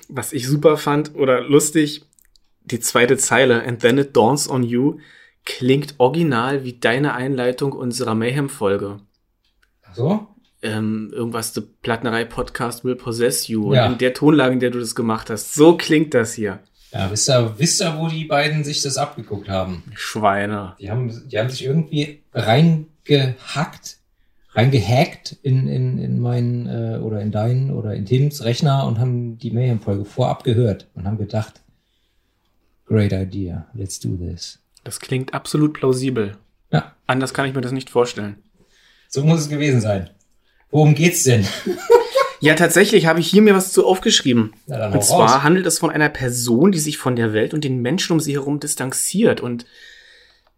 Was 0.07 0.33
ich 0.33 0.47
super 0.47 0.77
fand 0.77 1.15
oder 1.15 1.41
lustig, 1.41 2.03
die 2.63 2.79
zweite 2.79 3.17
Zeile, 3.17 3.63
and 3.63 3.79
then 3.81 3.97
it 3.97 4.15
dawns 4.15 4.49
on 4.49 4.63
you, 4.63 4.99
klingt 5.45 5.95
original 5.99 6.63
wie 6.63 6.73
deine 6.79 7.13
Einleitung 7.13 7.71
unserer 7.73 8.15
Mayhem-Folge. 8.15 8.99
Ach 9.83 9.95
so? 9.95 10.27
Ähm, 10.63 11.11
irgendwas, 11.13 11.53
The 11.53 11.61
Platnerei-Podcast 11.61 12.83
will 12.83 12.95
possess 12.95 13.47
you. 13.47 13.67
Und 13.69 13.75
Ja. 13.75 13.85
in 13.85 13.97
der 13.99 14.13
Tonlage, 14.15 14.53
in 14.53 14.59
der 14.59 14.71
du 14.71 14.79
das 14.79 14.95
gemacht 14.95 15.29
hast, 15.29 15.53
so 15.53 15.77
klingt 15.77 16.13
das 16.15 16.33
hier. 16.33 16.59
Ja, 16.91 17.11
wisst 17.11 17.29
ihr, 17.29 17.53
wisst 17.57 17.81
ihr, 17.81 17.95
wo 17.99 18.07
die 18.07 18.23
beiden 18.25 18.63
sich 18.63 18.81
das 18.81 18.97
abgeguckt 18.97 19.47
haben? 19.49 19.83
Schweine. 19.95 20.75
Die 20.79 20.89
haben, 20.89 21.27
die 21.29 21.38
haben 21.38 21.49
sich 21.49 21.65
irgendwie 21.65 22.23
reingehackt, 22.33 23.97
reingehackt 24.56 25.36
in, 25.44 25.68
in, 25.68 25.98
in 25.98 26.20
meinen 26.20 26.68
äh, 26.68 26.98
oder 27.00 27.22
in 27.22 27.32
deinen 27.32 27.72
oder 27.72 27.94
in 27.94 28.06
Tims 28.06 28.44
Rechner 28.44 28.86
und 28.88 29.00
haben 29.00 29.38
die 29.38 29.52
Mayhem-Folge 29.52 30.06
vorab 30.06 30.44
gehört 30.44 30.88
und 30.96 31.06
haben 31.06 31.18
gedacht, 31.18 31.62
great 32.86 33.12
idea, 33.12 33.68
let's 33.74 34.00
do 34.00 34.15
this. 34.15 34.60
Das 34.84 35.00
klingt 35.00 35.34
absolut 35.34 35.74
plausibel. 35.74 36.38
Ja, 36.72 36.94
Anders 37.08 37.34
kann 37.34 37.48
ich 37.48 37.54
mir 37.54 37.62
das 37.62 37.72
nicht 37.72 37.89
vorstellen. 37.89 38.38
so 39.10 39.24
muss 39.24 39.41
es 39.41 39.50
gewesen 39.50 39.82
sein. 39.82 40.10
Worum 40.72 40.96
geht's 40.96 41.24
denn? 41.24 41.46
Ja, 42.41 42.54
tatsächlich 42.54 43.08
habe 43.08 43.22
ich 43.22 43.28
hier 43.28 43.41
mir 43.41 43.56
was 43.56 43.72
zu 43.72 43.88
aufgeschrieben. 43.88 44.54
Na, 44.68 44.91
Und 44.91 45.02
zwar 45.04 45.36
raus. 45.36 45.44
handelt 45.44 45.65
es 45.65 45.80
von 45.80 45.89
einer 45.89 46.10
Person, 46.10 46.74
die 46.74 46.80
sich 46.80 46.98
von 46.98 47.15
der 47.15 47.32
Welt 47.34 47.54
und 47.54 47.63
den 47.63 47.82
Menschen 47.82 48.12
um 48.12 48.20
sie 48.20 48.34
herum 48.34 48.60
distanziert. 48.60 49.39
Und 49.41 49.65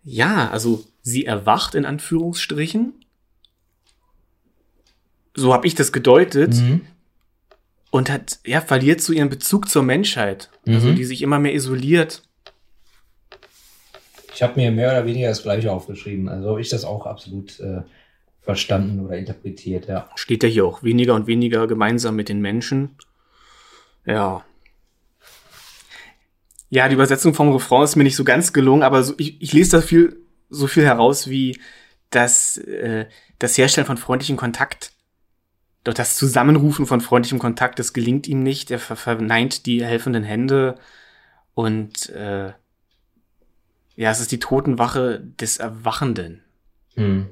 ja, 0.04 0.50
also 0.50 0.84
sie 1.04 1.26
erwacht 1.26 1.76
in 1.76 1.86
Anführungsstrichen. 1.86 2.94
So 5.38 5.54
habe 5.54 5.68
ich 5.68 5.76
das 5.76 5.92
gedeutet. 5.92 6.56
Mhm. 6.56 6.82
Und 7.92 8.10
hat, 8.10 8.40
ja, 8.46 8.60
verliert 8.60 9.02
so 9.02 9.14
ihren 9.14 9.30
Bezug 9.30 9.70
zur 9.70 9.84
Menschheit. 9.84 10.50
Also 10.68 10.88
Mhm. 10.90 10.96
die 10.96 11.06
sich 11.06 11.22
immer 11.22 11.40
mehr 11.40 11.54
isoliert. 11.54 12.24
Ich 14.34 14.42
habe 14.44 14.60
mir 14.60 14.72
mehr 14.72 14.90
oder 14.90 15.06
weniger 15.06 15.30
das 15.30 15.44
gleiche 15.44 15.72
aufgeschrieben. 15.72 16.28
Also 16.28 16.50
habe 16.50 16.60
ich 16.62 16.70
das 16.70 16.84
auch 16.84 17.06
absolut 17.06 17.60
äh, 17.60 17.82
verstanden 18.42 19.06
oder 19.06 19.18
interpretiert, 19.18 19.88
ja. 19.88 20.10
Steht 20.16 20.42
ja 20.44 20.50
hier 20.50 20.66
auch 20.66 20.84
weniger 20.84 21.14
und 21.14 21.28
weniger 21.28 21.68
gemeinsam 21.68 22.16
mit 22.16 22.30
den 22.30 22.42
Menschen. 22.42 22.96
Ja. 24.06 24.44
Ja, 26.70 26.88
die 26.90 26.96
Übersetzung 26.96 27.34
vom 27.34 27.52
Refrain 27.54 27.84
ist 27.84 27.96
mir 27.96 28.04
nicht 28.04 28.16
so 28.16 28.24
ganz 28.24 28.54
gelungen, 28.54 28.84
aber 28.84 29.04
so, 29.04 29.14
ich, 29.18 29.42
ich 29.42 29.54
lese 29.54 29.78
da 29.78 29.82
viel, 29.82 30.18
so 30.50 30.68
viel 30.68 30.84
heraus 30.84 31.30
wie 31.30 31.60
das, 32.10 32.58
äh, 32.58 33.06
das 33.40 33.58
Herstellen 33.58 33.88
von 33.88 33.98
freundlichem 33.98 34.38
Kontakt. 34.38 34.92
Doch 35.88 35.94
das 35.94 36.18
Zusammenrufen 36.18 36.86
von 36.86 37.00
freundlichem 37.00 37.40
Kontakt, 37.40 37.80
das 37.80 37.94
gelingt 37.94 38.28
ihm 38.28 38.44
nicht. 38.44 38.72
Er 38.72 38.80
ver 38.80 38.98
verneint 38.98 39.66
die 39.66 39.86
helfenden 39.86 40.26
Hände 40.26 40.76
und 41.54 42.10
äh, 42.10 42.52
ja, 43.96 44.12
es 44.12 44.20
ist 44.20 44.34
die 44.34 44.40
Totenwache 44.40 45.22
des 45.22 45.60
Erwachenden. 45.60 46.44
Hm. 46.96 47.28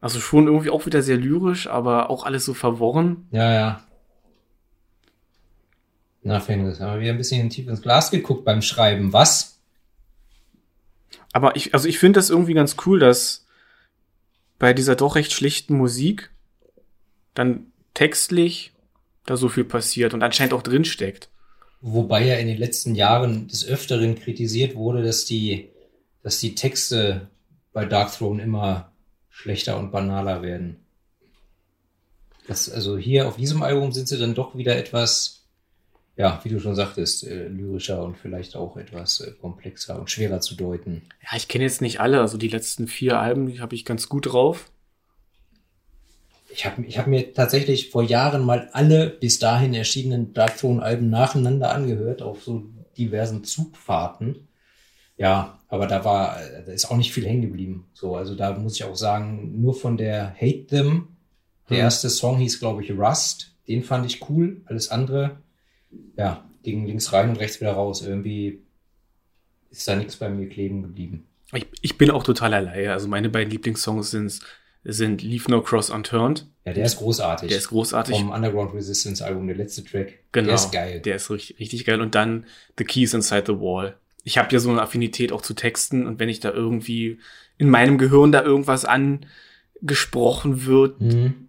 Also 0.00 0.18
schon 0.18 0.48
irgendwie 0.48 0.70
auch 0.70 0.86
wieder 0.86 1.02
sehr 1.02 1.18
lyrisch, 1.18 1.68
aber 1.68 2.10
auch 2.10 2.26
alles 2.26 2.44
so 2.44 2.52
verworren. 2.52 3.28
Ja, 3.30 3.52
ja. 3.52 3.84
Na, 6.24 6.40
Fenris, 6.40 6.80
haben 6.80 6.94
wir 6.94 7.00
wieder 7.00 7.12
ein 7.12 7.18
bisschen 7.18 7.48
tief 7.48 7.68
ins 7.68 7.80
Glas 7.80 8.10
geguckt 8.10 8.44
beim 8.44 8.60
Schreiben. 8.60 9.12
Was? 9.12 9.60
Aber 11.32 11.54
ich, 11.54 11.74
also 11.74 11.86
ich 11.86 12.00
finde 12.00 12.18
das 12.18 12.28
irgendwie 12.28 12.54
ganz 12.54 12.74
cool, 12.86 12.98
dass 12.98 13.46
bei 14.58 14.74
dieser 14.74 14.96
doch 14.96 15.14
recht 15.14 15.32
schlichten 15.32 15.76
Musik 15.76 16.29
dann 17.34 17.66
textlich 17.94 18.72
da 19.26 19.36
so 19.36 19.48
viel 19.48 19.64
passiert 19.64 20.14
und 20.14 20.22
anscheinend 20.22 20.54
auch 20.54 20.62
drin 20.62 20.84
steckt. 20.84 21.28
Wobei 21.80 22.26
ja 22.26 22.36
in 22.36 22.46
den 22.46 22.58
letzten 22.58 22.94
Jahren 22.94 23.48
des 23.48 23.66
Öfteren 23.66 24.14
kritisiert 24.14 24.74
wurde, 24.74 25.02
dass 25.02 25.24
die, 25.24 25.70
dass 26.22 26.38
die 26.40 26.54
Texte 26.54 27.28
bei 27.72 27.84
Dark 27.86 28.12
Throne 28.12 28.42
immer 28.42 28.92
schlechter 29.28 29.78
und 29.78 29.90
banaler 29.90 30.42
werden. 30.42 30.76
Das, 32.46 32.68
also 32.70 32.98
hier 32.98 33.28
auf 33.28 33.36
diesem 33.36 33.62
Album 33.62 33.92
sind 33.92 34.08
sie 34.08 34.18
dann 34.18 34.34
doch 34.34 34.56
wieder 34.56 34.76
etwas, 34.76 35.46
ja, 36.16 36.40
wie 36.42 36.48
du 36.48 36.60
schon 36.60 36.74
sagtest, 36.74 37.26
äh, 37.26 37.48
lyrischer 37.48 38.02
und 38.02 38.18
vielleicht 38.18 38.56
auch 38.56 38.76
etwas 38.76 39.20
äh, 39.20 39.32
komplexer 39.40 39.98
und 39.98 40.10
schwerer 40.10 40.40
zu 40.40 40.56
deuten. 40.56 41.02
Ja, 41.22 41.36
ich 41.36 41.48
kenne 41.48 41.64
jetzt 41.64 41.80
nicht 41.80 42.00
alle, 42.00 42.20
also 42.20 42.36
die 42.36 42.48
letzten 42.48 42.88
vier 42.88 43.18
Alben, 43.18 43.58
habe 43.60 43.74
ich 43.74 43.84
ganz 43.84 44.08
gut 44.08 44.32
drauf. 44.32 44.70
Ich 46.52 46.66
habe 46.66 46.84
ich 46.84 46.98
hab 46.98 47.06
mir 47.06 47.32
tatsächlich 47.32 47.90
vor 47.90 48.02
Jahren 48.02 48.44
mal 48.44 48.68
alle 48.72 49.08
bis 49.08 49.38
dahin 49.38 49.72
erschienenen 49.74 50.32
Dark 50.32 50.56
Throne 50.58 50.82
Alben 50.82 51.08
nacheinander 51.10 51.72
angehört, 51.72 52.22
auf 52.22 52.42
so 52.42 52.64
diversen 52.98 53.44
Zugfahrten. 53.44 54.48
Ja, 55.16 55.58
aber 55.68 55.86
da 55.86 56.04
war, 56.04 56.36
da 56.66 56.72
ist 56.72 56.90
auch 56.90 56.96
nicht 56.96 57.12
viel 57.12 57.26
hängen 57.26 57.42
geblieben. 57.42 57.86
So, 57.92 58.16
also 58.16 58.34
da 58.34 58.52
muss 58.58 58.76
ich 58.76 58.84
auch 58.84 58.96
sagen, 58.96 59.60
nur 59.60 59.74
von 59.74 59.96
der 59.96 60.34
Hate 60.34 60.66
Them, 60.66 61.08
der 61.68 61.76
Hm. 61.78 61.84
erste 61.84 62.10
Song 62.10 62.38
hieß, 62.38 62.58
glaube 62.58 62.82
ich, 62.82 62.90
Rust. 62.90 63.54
Den 63.68 63.84
fand 63.84 64.06
ich 64.06 64.28
cool. 64.28 64.62
Alles 64.64 64.90
andere, 64.90 65.38
ja, 66.16 66.44
ging 66.62 66.86
links 66.86 67.12
rein 67.12 67.30
und 67.30 67.36
rechts 67.36 67.60
wieder 67.60 67.72
raus. 67.72 68.02
Irgendwie 68.02 68.62
ist 69.70 69.86
da 69.86 69.94
nichts 69.94 70.16
bei 70.16 70.28
mir 70.28 70.48
kleben 70.48 70.82
geblieben. 70.82 71.26
Ich, 71.52 71.66
ich 71.80 71.98
bin 71.98 72.10
auch 72.10 72.24
totaler 72.24 72.60
Laie. 72.60 72.92
Also 72.92 73.06
meine 73.06 73.28
beiden 73.28 73.50
Lieblingssongs 73.50 74.10
sind, 74.10 74.40
sind 74.84 75.22
Leave 75.22 75.50
No 75.50 75.60
Cross 75.62 75.90
Unturned. 75.90 76.46
Ja, 76.64 76.72
der 76.72 76.84
ist 76.84 76.96
großartig. 76.96 77.48
Der 77.48 77.58
ist 77.58 77.68
großartig. 77.68 78.16
Vom 78.16 78.30
Underground 78.30 78.74
Resistance 78.74 79.24
Album, 79.24 79.46
der 79.46 79.56
letzte 79.56 79.84
Track. 79.84 80.20
Genau. 80.32 80.46
Der 80.46 80.54
ist 80.54 80.72
geil. 80.72 81.00
Der 81.00 81.16
ist 81.16 81.30
richtig, 81.30 81.58
richtig 81.58 81.84
geil. 81.84 82.00
Und 82.00 82.14
dann 82.14 82.46
The 82.78 82.84
Keys 82.84 83.12
Inside 83.14 83.44
the 83.46 83.52
Wall. 83.60 83.96
Ich 84.24 84.38
habe 84.38 84.52
ja 84.52 84.58
so 84.58 84.70
eine 84.70 84.82
Affinität 84.82 85.32
auch 85.32 85.42
zu 85.42 85.54
Texten 85.54 86.06
und 86.06 86.18
wenn 86.18 86.28
ich 86.28 86.40
da 86.40 86.50
irgendwie 86.50 87.18
in 87.58 87.68
meinem 87.70 87.96
Gehirn 87.98 88.32
da 88.32 88.42
irgendwas 88.42 88.84
angesprochen 89.82 90.66
wird, 90.66 91.00
Mhm. 91.00 91.48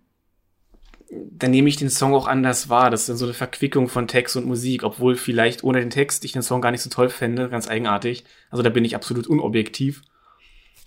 dann 1.13 1.51
nehme 1.51 1.67
ich 1.67 1.75
den 1.75 1.89
Song 1.89 2.13
auch 2.13 2.25
anders 2.27 2.69
wahr. 2.69 2.89
Das 2.89 3.01
ist 3.01 3.09
dann 3.09 3.17
so 3.17 3.25
eine 3.25 3.33
Verquickung 3.33 3.89
von 3.89 4.07
Text 4.07 4.37
und 4.37 4.45
Musik, 4.45 4.83
obwohl 4.83 5.15
vielleicht 5.15 5.63
ohne 5.65 5.81
den 5.81 5.89
Text 5.89 6.23
ich 6.23 6.31
den 6.31 6.41
Song 6.41 6.61
gar 6.61 6.71
nicht 6.71 6.81
so 6.81 6.89
toll 6.89 7.09
fände, 7.09 7.49
ganz 7.49 7.67
eigenartig. 7.67 8.23
Also 8.49 8.63
da 8.63 8.69
bin 8.69 8.85
ich 8.85 8.95
absolut 8.95 9.27
unobjektiv. 9.27 10.01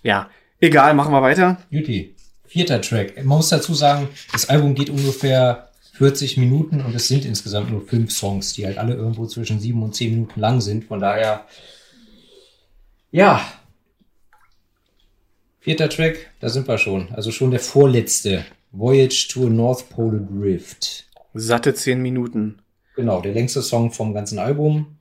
Ja, 0.01 0.29
egal, 0.59 0.95
machen 0.95 1.13
wir 1.13 1.21
weiter. 1.21 1.61
Juti, 1.69 2.14
vierter 2.55 2.79
Track. 2.79 3.17
Man 3.17 3.37
muss 3.39 3.49
dazu 3.49 3.73
sagen, 3.73 4.07
das 4.31 4.47
Album 4.47 4.75
geht 4.75 4.89
ungefähr 4.89 5.71
40 5.95 6.37
Minuten 6.37 6.79
und 6.79 6.95
es 6.95 7.09
sind 7.09 7.25
insgesamt 7.25 7.69
nur 7.69 7.85
fünf 7.85 8.13
Songs, 8.13 8.53
die 8.53 8.65
halt 8.65 8.77
alle 8.77 8.93
irgendwo 8.93 9.25
zwischen 9.25 9.59
sieben 9.59 9.83
und 9.83 9.93
zehn 9.93 10.11
Minuten 10.13 10.39
lang 10.39 10.61
sind. 10.61 10.85
Von 10.85 11.01
daher, 11.01 11.45
ja. 13.11 13.41
Vierter 15.59 15.89
Track, 15.89 16.31
da 16.39 16.47
sind 16.47 16.65
wir 16.69 16.77
schon. 16.77 17.09
Also 17.11 17.31
schon 17.31 17.51
der 17.51 17.59
vorletzte. 17.59 18.45
Voyage 18.71 19.27
to 19.29 19.47
a 19.47 19.49
North 19.49 19.89
Pole 19.89 20.21
Drift. 20.21 21.07
Satte 21.33 21.73
zehn 21.73 22.01
Minuten. 22.01 22.59
Genau, 22.95 23.19
der 23.19 23.33
längste 23.33 23.63
Song 23.63 23.91
vom 23.91 24.13
ganzen 24.13 24.39
Album. 24.39 24.95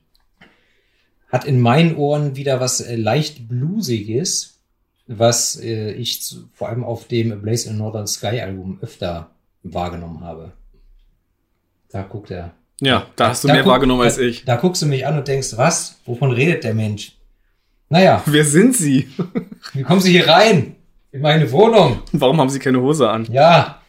Hat 1.29 1.45
in 1.45 1.61
meinen 1.61 1.95
Ohren 1.95 2.35
wieder 2.35 2.59
was 2.59 2.81
äh, 2.81 2.97
leicht 2.97 3.47
bluesiges, 3.47 4.54
was 5.07 5.57
äh, 5.61 5.93
ich 5.93 6.23
zu, 6.23 6.49
vor 6.53 6.69
allem 6.69 6.85
auf 6.85 7.07
dem 7.09 7.41
Blaze 7.43 7.69
in 7.71 7.77
Northern 7.79 8.07
Sky 8.07 8.41
Album 8.41 8.79
öfter 8.81 9.31
wahrgenommen 9.63 10.21
habe. 10.23 10.53
Da 11.91 12.03
guckt 12.03 12.31
er. 12.31 12.53
Ja, 12.81 13.07
da 13.17 13.29
hast 13.29 13.45
du 13.45 13.49
Da 13.49 13.55
mehr 13.55 13.63
guck- 13.63 13.73
wahrgenommen 13.73 14.03
als 14.03 14.17
da, 14.17 14.23
ich. 14.23 14.45
Da 14.45 14.57
guckst 14.57 14.83
du 14.83 14.87
mich 14.87 15.07
an 15.07 15.17
und 15.19 15.29
denkst, 15.29 15.57
was? 15.57 15.99
Wovon 16.07 16.33
redet 16.33 16.65
der 16.65 16.75
Mensch? 16.75 17.13
Naja, 17.89 18.23
Wer 18.27 18.45
sind 18.45 18.75
sie? 18.77 19.09
wie 19.75 19.83
kommen 19.83 20.01
Sie 20.01 20.11
hier 20.13 20.27
rein? 20.29 20.77
In 21.13 21.21
meine 21.21 21.51
Wohnung. 21.53 22.03
Warum 22.13 22.41
haben 22.41 22.51
sie 22.51 22.59
keine 22.59 22.81
Hose 22.81 23.09
an? 23.09 23.27
Ja. 23.31 23.81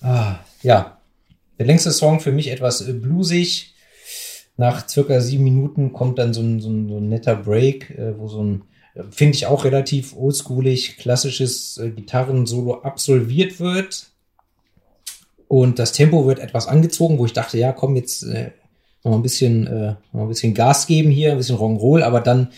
Ah, 0.00 0.36
ja. 0.62 0.98
Der 1.58 1.66
längste 1.66 1.90
Song 1.92 2.18
für 2.20 2.32
mich 2.32 2.48
etwas 2.50 2.80
äh, 2.86 2.92
bluesig. 2.92 3.74
Nach 4.56 4.88
circa 4.88 5.20
sieben 5.20 5.44
Minuten 5.44 5.92
kommt 5.92 6.18
dann 6.18 6.34
so 6.34 6.40
ein, 6.40 6.60
so 6.60 6.68
ein, 6.68 6.88
so 6.88 6.98
ein 6.98 7.08
netter 7.08 7.36
Break, 7.36 7.90
äh, 7.90 8.18
wo 8.18 8.26
so 8.26 8.42
ein, 8.42 8.62
finde 9.10 9.36
ich 9.36 9.46
auch 9.46 9.64
relativ 9.64 10.16
oldschoolig, 10.16 10.96
klassisches 10.96 11.78
äh, 11.78 11.90
Gitarrensolo 11.90 12.82
absolviert 12.82 13.60
wird. 13.60 14.10
Und 15.46 15.78
das 15.78 15.92
Tempo 15.92 16.26
wird 16.26 16.40
etwas 16.40 16.68
angezogen, 16.68 17.18
wo 17.18 17.24
ich 17.24 17.32
dachte, 17.32 17.58
ja, 17.58 17.72
komm, 17.72 17.96
jetzt 17.96 18.22
äh, 18.24 18.50
noch 19.04 19.14
ein 19.14 19.22
bisschen, 19.22 19.66
äh, 19.66 19.94
noch 20.12 20.22
ein 20.22 20.28
bisschen 20.28 20.54
Gas 20.54 20.86
geben 20.86 21.10
hier, 21.10 21.32
ein 21.32 21.38
bisschen 21.38 21.56
Rock'n'Roll, 21.56 22.02
aber 22.02 22.20
dann 22.20 22.50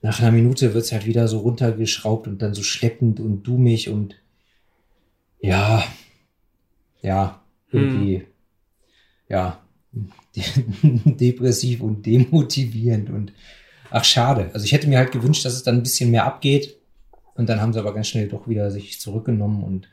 nach 0.00 0.20
einer 0.20 0.32
Minute 0.32 0.74
wird's 0.74 0.90
halt 0.90 1.06
wieder 1.06 1.28
so 1.28 1.38
runtergeschraubt 1.38 2.26
und 2.26 2.42
dann 2.42 2.54
so 2.54 2.62
schleppend 2.62 3.20
und 3.20 3.44
dummig 3.44 3.88
und 3.88 4.16
ja, 5.38 5.84
ja, 7.02 7.42
irgendwie, 7.70 8.24
ja, 9.28 9.60
depressiv 10.82 11.80
und 11.82 12.04
demotivierend 12.04 13.10
und 13.10 13.32
ach, 13.92 14.04
schade. 14.04 14.50
Also 14.54 14.64
ich 14.64 14.72
hätte 14.72 14.88
mir 14.88 14.98
halt 14.98 15.12
gewünscht, 15.12 15.44
dass 15.44 15.54
es 15.54 15.62
dann 15.62 15.76
ein 15.76 15.82
bisschen 15.82 16.10
mehr 16.10 16.24
abgeht 16.24 16.76
und 17.34 17.48
dann 17.48 17.60
haben 17.60 17.72
sie 17.72 17.78
aber 17.78 17.94
ganz 17.94 18.08
schnell 18.08 18.28
doch 18.28 18.48
wieder 18.48 18.70
sich 18.70 19.00
zurückgenommen 19.00 19.62
und 19.62 19.88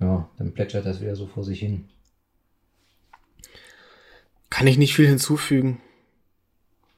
ja, 0.00 0.28
dann 0.38 0.52
plätschert 0.52 0.86
das 0.86 1.00
wieder 1.00 1.16
so 1.16 1.26
vor 1.26 1.44
sich 1.44 1.60
hin. 1.60 1.88
Kann 4.50 4.66
ich 4.66 4.78
nicht 4.78 4.94
viel 4.94 5.08
hinzufügen. 5.08 5.80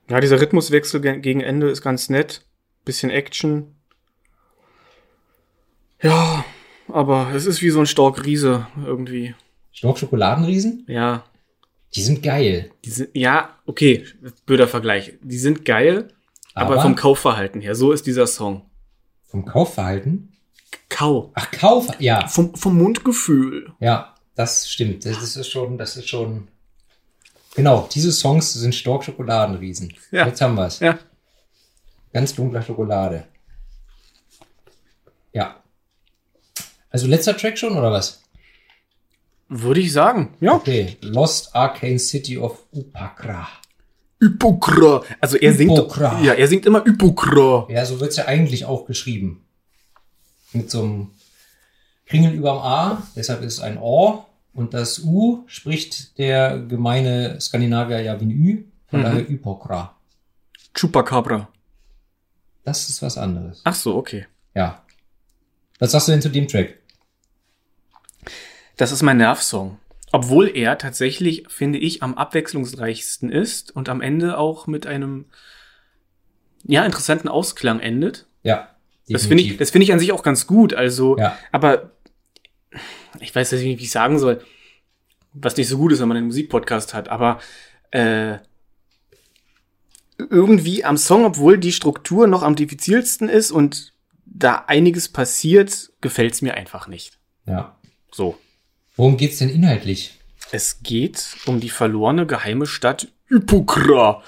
Ja, 0.09 0.21
dieser 0.21 0.41
Rhythmuswechsel 0.41 1.01
ge- 1.01 1.21
gegen 1.21 1.41
Ende 1.41 1.69
ist 1.69 1.83
ganz 1.83 2.09
nett. 2.11 2.43
Bisschen 2.85 3.11
Action. 3.11 3.75
Ja, 6.03 6.45
aber 6.89 7.33
es 7.35 7.47
ist 7.47 7.63
wie 7.63 7.71
so 7.71 7.81
ein 7.81 7.87
Stork 7.87 8.25
Riese 8.25 8.67
irgendwie. 8.85 9.35
Stork 9.73 9.99
Schokoladenriesen? 9.99 10.85
Ja, 10.87 11.25
Die 11.97 12.03
sind 12.03 12.23
geil. 12.23 12.71
die 12.85 12.91
sind, 12.91 13.11
ja, 13.15 13.57
okay, 13.67 14.05
blöder 14.45 14.69
Vergleich. 14.69 15.15
Die 15.23 15.39
sind 15.39 15.65
geil, 15.65 16.09
aber, 16.55 16.75
Aber, 16.75 16.83
vom 16.83 16.95
Kaufverhalten 16.95 17.61
her, 17.61 17.75
so 17.75 17.93
ist 17.93 18.07
dieser 18.07 18.27
Song. 18.27 18.63
vom 19.27 19.45
Kaufverhalten? 19.45 20.33
Kau. 20.89 21.33
Ach, 21.35 21.51
Kauf, 21.51 21.89
ja. 21.99 22.27
Vom, 22.29 22.55
vom 22.55 22.77
Mundgefühl. 22.79 23.73
Ja, 23.81 24.15
das 24.35 24.71
stimmt. 24.71 25.05
Das, 25.05 25.19
das 25.19 25.37
ist 25.37 25.49
schon, 25.51 25.79
das 25.79 25.97
ist 25.97 26.09
schon. 26.09 26.49
Genau, 27.55 27.89
diese 27.93 28.13
Songs 28.13 28.53
sind 28.53 28.75
Stork 28.75 29.05
Schokoladenriesen. 29.05 29.93
Ja. 30.11 30.27
Jetzt 30.27 30.41
haben 30.41 30.55
wir's. 30.55 30.81
Ja. 30.81 30.99
Ganz 32.13 32.35
dunkler 32.35 32.63
Schokolade. 32.63 33.25
Ja. 35.33 35.63
Also 36.91 37.07
letzter 37.07 37.37
Track 37.37 37.59
schon, 37.59 37.77
oder 37.77 37.91
was? 37.93 38.23
Würde 39.49 39.81
ich 39.81 39.93
sagen. 39.93 40.35
Ja. 40.41 40.55
Okay. 40.55 40.97
Lost 41.03 41.55
Arcane 41.55 41.99
City 41.99 42.37
of 42.39 42.65
Upakra. 42.73 43.47
Hypokra. 44.21 45.03
Also 45.21 45.37
er 45.37 45.53
singt, 45.53 45.73
Hypokra. 45.73 46.21
ja, 46.23 46.33
er 46.33 46.49
singt 46.49 46.67
immer 46.67 46.85
Hypokra. 46.85 47.67
Ja, 47.71 47.85
so 47.85 48.01
wird's 48.01 48.17
ja 48.17 48.27
eigentlich 48.27 48.65
auch 48.65 48.87
geschrieben. 48.87 49.45
Mit 50.53 50.71
so 50.71 50.83
einem 50.83 51.11
Kringel 52.07 52.33
überm 52.33 52.59
A, 52.59 53.03
deshalb 53.15 53.43
ist 53.43 53.55
es 53.55 53.61
ein 53.61 53.79
O. 53.79 54.25
Und 54.55 54.73
das 54.75 55.01
U 55.05 55.45
spricht 55.47 56.17
der 56.19 56.59
gemeine 56.59 57.39
Skandinavier 57.41 58.01
ja 58.01 58.19
wie 58.21 58.25
ein 58.25 58.31
Ü, 58.31 58.65
von 58.89 59.01
Mhm. 59.01 59.05
daher 59.05 59.29
Hypokra. 59.29 59.97
Chupacabra. 60.75 61.49
Das 62.65 62.89
ist 62.89 63.03
was 63.03 63.19
anderes. 63.19 63.61
Ach 63.65 63.75
so, 63.75 63.97
okay. 63.97 64.27
Ja. 64.55 64.83
Was 65.79 65.93
sagst 65.93 66.09
du 66.09 66.13
denn 66.13 66.23
zu 66.23 66.31
dem 66.31 66.49
Track? 66.49 66.79
Das 68.77 68.93
ist 68.93 69.03
mein 69.03 69.17
Nervsong. 69.17 69.79
Obwohl 70.13 70.49
er 70.57 70.79
tatsächlich, 70.79 71.45
finde 71.49 71.79
ich, 71.79 72.03
am 72.03 72.15
abwechslungsreichsten 72.15 73.31
ist 73.31 73.75
und 73.75 73.89
am 73.89 74.01
Ende 74.01 74.39
auch 74.39 74.67
mit 74.67 74.87
einem, 74.87 75.27
ja, 76.65 76.85
interessanten 76.85 77.29
Ausklang 77.29 77.81
endet. 77.81 78.27
Ja. 78.43 78.69
Das 79.09 79.23
finde 79.27 79.43
ich, 79.43 79.49
definitiv. 79.49 79.59
das 79.59 79.71
finde 79.71 79.85
ich 79.85 79.93
an 79.93 79.99
sich 79.99 80.13
auch 80.13 80.23
ganz 80.23 80.47
gut. 80.47 80.75
Also, 80.75 81.17
Ja. 81.19 81.37
aber 81.53 81.91
ich 83.21 83.35
weiß 83.35 83.51
jetzt 83.51 83.63
nicht, 83.63 83.79
wie 83.79 83.85
ich 83.85 83.91
sagen 83.91 84.19
soll, 84.19 84.43
was 85.33 85.57
nicht 85.57 85.69
so 85.69 85.79
gut 85.79 85.93
ist, 85.93 86.01
wenn 86.01 86.09
man 86.09 86.17
einen 86.17 86.27
Musikpodcast 86.27 86.95
hat, 86.95 87.09
aber 87.09 87.41
äh, 87.91 88.39
irgendwie 90.19 90.85
am 90.85 90.97
Song, 90.97 91.25
obwohl 91.25 91.59
die 91.59 91.73
Struktur 91.73 92.27
noch 92.27 92.43
am 92.43 92.57
diffizilsten 92.57 93.29
ist 93.29 93.51
und 93.51 93.93
da 94.25 94.65
einiges 94.67 95.09
passiert, 95.09 95.93
gefällt's 96.01 96.43
mir 96.43 96.55
einfach 96.55 96.89
nicht. 96.89 97.19
Ja. 97.47 97.77
So. 98.13 98.39
Worum 98.97 99.17
geht's 99.17 99.39
denn 99.39 99.51
inhaltlich? 99.51 100.19
Es 100.53 100.83
geht 100.83 101.37
um 101.47 101.61
die 101.61 101.71
verlorene 101.71 102.27
geheime 102.27 102.67
Stadt 102.67 103.09
Ypokra, 103.31 104.23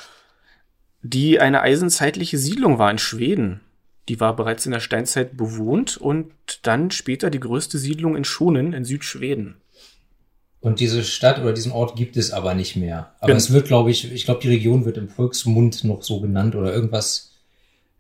die 1.02 1.40
eine 1.40 1.62
eisenzeitliche 1.62 2.38
Siedlung 2.38 2.78
war 2.78 2.90
in 2.90 2.98
Schweden. 2.98 3.60
Die 4.08 4.20
war 4.20 4.34
bereits 4.34 4.66
in 4.66 4.72
der 4.72 4.80
Steinzeit 4.80 5.36
bewohnt 5.36 5.96
und 5.96 6.32
dann 6.62 6.90
später 6.90 7.30
die 7.30 7.40
größte 7.40 7.78
Siedlung 7.78 8.16
in 8.16 8.24
Schonen 8.24 8.72
in 8.72 8.84
Südschweden. 8.84 9.60
Und 10.60 10.80
diese 10.80 11.04
Stadt 11.04 11.38
oder 11.38 11.52
diesen 11.52 11.70
Ort 11.70 11.94
gibt 11.94 12.16
es 12.16 12.32
aber 12.32 12.54
nicht 12.54 12.74
mehr. 12.74 13.14
Aber 13.20 13.28
Gen- 13.28 13.36
es 13.36 13.52
wird, 13.52 13.68
glaube 13.68 13.90
ich, 13.90 14.10
ich 14.10 14.24
glaube, 14.24 14.40
die 14.40 14.48
Region 14.48 14.84
wird 14.84 14.96
im 14.96 15.08
Volksmund 15.08 15.84
noch 15.84 16.02
so 16.02 16.20
genannt 16.20 16.56
oder 16.56 16.72
irgendwas, 16.72 17.32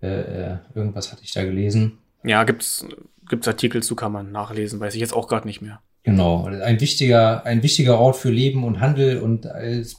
äh, 0.02 0.08
äh, 0.08 0.58
irgendwas 0.74 1.12
hatte 1.12 1.22
ich 1.22 1.30
da 1.32 1.44
gelesen. 1.44 1.98
Ja, 2.24 2.42
gibt's, 2.42 2.84
gibt's 3.28 3.46
Artikel 3.46 3.82
zu, 3.82 3.94
kann 3.94 4.10
man 4.10 4.32
nachlesen, 4.32 4.80
weiß 4.80 4.94
ich 4.94 5.00
jetzt 5.00 5.14
auch 5.14 5.28
gerade 5.28 5.46
nicht 5.46 5.62
mehr. 5.62 5.80
Genau. 6.02 6.44
Ein 6.46 6.80
wichtiger, 6.80 7.44
ein 7.44 7.62
wichtiger 7.62 7.98
Ort 7.98 8.16
für 8.16 8.30
Leben 8.30 8.64
und 8.64 8.80
Handel 8.80 9.20
und 9.20 9.46
als 9.46 9.96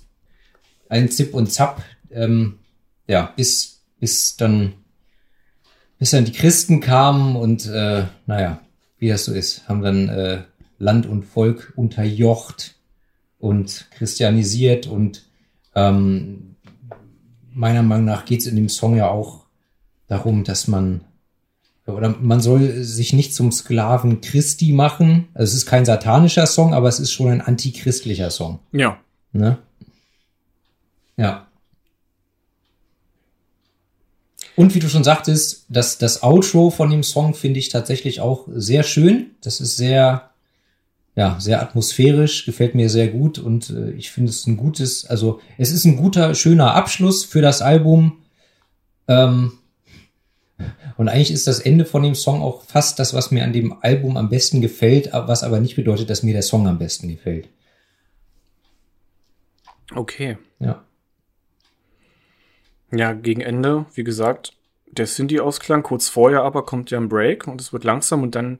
ein 0.87 1.09
Zip 1.09 1.33
und 1.33 1.51
Zap, 1.51 1.83
ähm, 2.11 2.59
ja, 3.07 3.31
bis, 3.35 3.81
bis 3.99 4.35
dann, 4.35 4.73
bis 5.99 6.11
dann 6.11 6.25
die 6.25 6.31
Christen 6.31 6.79
kamen 6.79 7.35
und, 7.35 7.67
äh, 7.67 8.05
naja, 8.25 8.61
wie 8.97 9.09
das 9.09 9.25
so 9.25 9.33
ist, 9.33 9.67
haben 9.67 9.81
dann, 9.81 10.09
äh, 10.09 10.41
Land 10.79 11.05
und 11.05 11.23
Volk 11.23 11.73
unterjocht 11.75 12.75
und 13.37 13.87
christianisiert 13.91 14.87
und 14.87 15.25
ähm, 15.75 16.55
meiner 17.53 17.83
Meinung 17.83 18.05
nach 18.05 18.25
geht 18.25 18.39
es 18.39 18.47
in 18.47 18.55
dem 18.55 18.69
Song 18.69 18.95
ja 18.95 19.09
auch 19.09 19.45
darum, 20.07 20.43
dass 20.43 20.67
man 20.67 21.01
oder 21.93 22.15
man 22.19 22.41
soll 22.41 22.83
sich 22.83 23.13
nicht 23.13 23.33
zum 23.33 23.51
Sklaven 23.51 24.21
Christi 24.21 24.71
machen. 24.71 25.27
Also 25.33 25.51
es 25.51 25.53
ist 25.55 25.65
kein 25.65 25.85
satanischer 25.85 26.45
Song, 26.45 26.73
aber 26.73 26.87
es 26.87 26.99
ist 26.99 27.11
schon 27.11 27.29
ein 27.29 27.41
antichristlicher 27.41 28.29
Song. 28.29 28.59
Ja. 28.71 28.97
Ne? 29.31 29.57
Ja. 31.17 31.47
Und 34.55 34.75
wie 34.75 34.79
du 34.79 34.89
schon 34.89 35.05
sagtest, 35.05 35.65
das, 35.69 35.97
das 35.97 36.21
Outro 36.21 36.69
von 36.69 36.89
dem 36.89 37.03
Song 37.03 37.33
finde 37.33 37.59
ich 37.59 37.69
tatsächlich 37.69 38.19
auch 38.19 38.45
sehr 38.53 38.83
schön. 38.83 39.31
Das 39.41 39.61
ist 39.61 39.77
sehr, 39.77 40.31
ja, 41.15 41.37
sehr 41.39 41.61
atmosphärisch, 41.61 42.45
gefällt 42.45 42.75
mir 42.75 42.89
sehr 42.89 43.07
gut 43.07 43.39
und 43.39 43.69
äh, 43.69 43.91
ich 43.91 44.11
finde 44.11 44.31
es 44.31 44.45
ein 44.47 44.57
gutes, 44.57 45.05
also 45.05 45.39
es 45.57 45.71
ist 45.71 45.85
ein 45.85 45.95
guter, 45.95 46.35
schöner 46.35 46.73
Abschluss 46.73 47.23
für 47.23 47.41
das 47.41 47.61
Album. 47.61 48.17
Ähm, 49.07 49.58
und 50.97 51.07
eigentlich 51.07 51.31
ist 51.31 51.47
das 51.47 51.59
Ende 51.59 51.85
von 51.85 52.03
dem 52.03 52.15
Song 52.15 52.41
auch 52.41 52.63
fast 52.63 52.99
das, 52.99 53.13
was 53.13 53.31
mir 53.31 53.43
an 53.43 53.53
dem 53.53 53.77
Album 53.81 54.17
am 54.17 54.29
besten 54.29 54.61
gefällt, 54.61 55.11
was 55.13 55.43
aber 55.43 55.59
nicht 55.59 55.75
bedeutet, 55.75 56.09
dass 56.09 56.23
mir 56.23 56.33
der 56.33 56.41
Song 56.41 56.67
am 56.67 56.77
besten 56.77 57.07
gefällt. 57.07 57.47
Okay. 59.93 60.37
Ja. 60.59 60.83
Ja, 62.91 63.13
gegen 63.13 63.41
Ende, 63.41 63.85
wie 63.93 64.03
gesagt, 64.03 64.53
der 64.91 65.05
Cindy-Ausklang, 65.05 65.83
kurz 65.83 66.09
vorher 66.09 66.43
aber 66.43 66.65
kommt 66.65 66.91
ja 66.91 66.99
ein 66.99 67.09
Break 67.09 67.47
und 67.47 67.61
es 67.61 67.71
wird 67.71 67.83
langsam 67.83 68.23
und 68.23 68.35
dann 68.35 68.59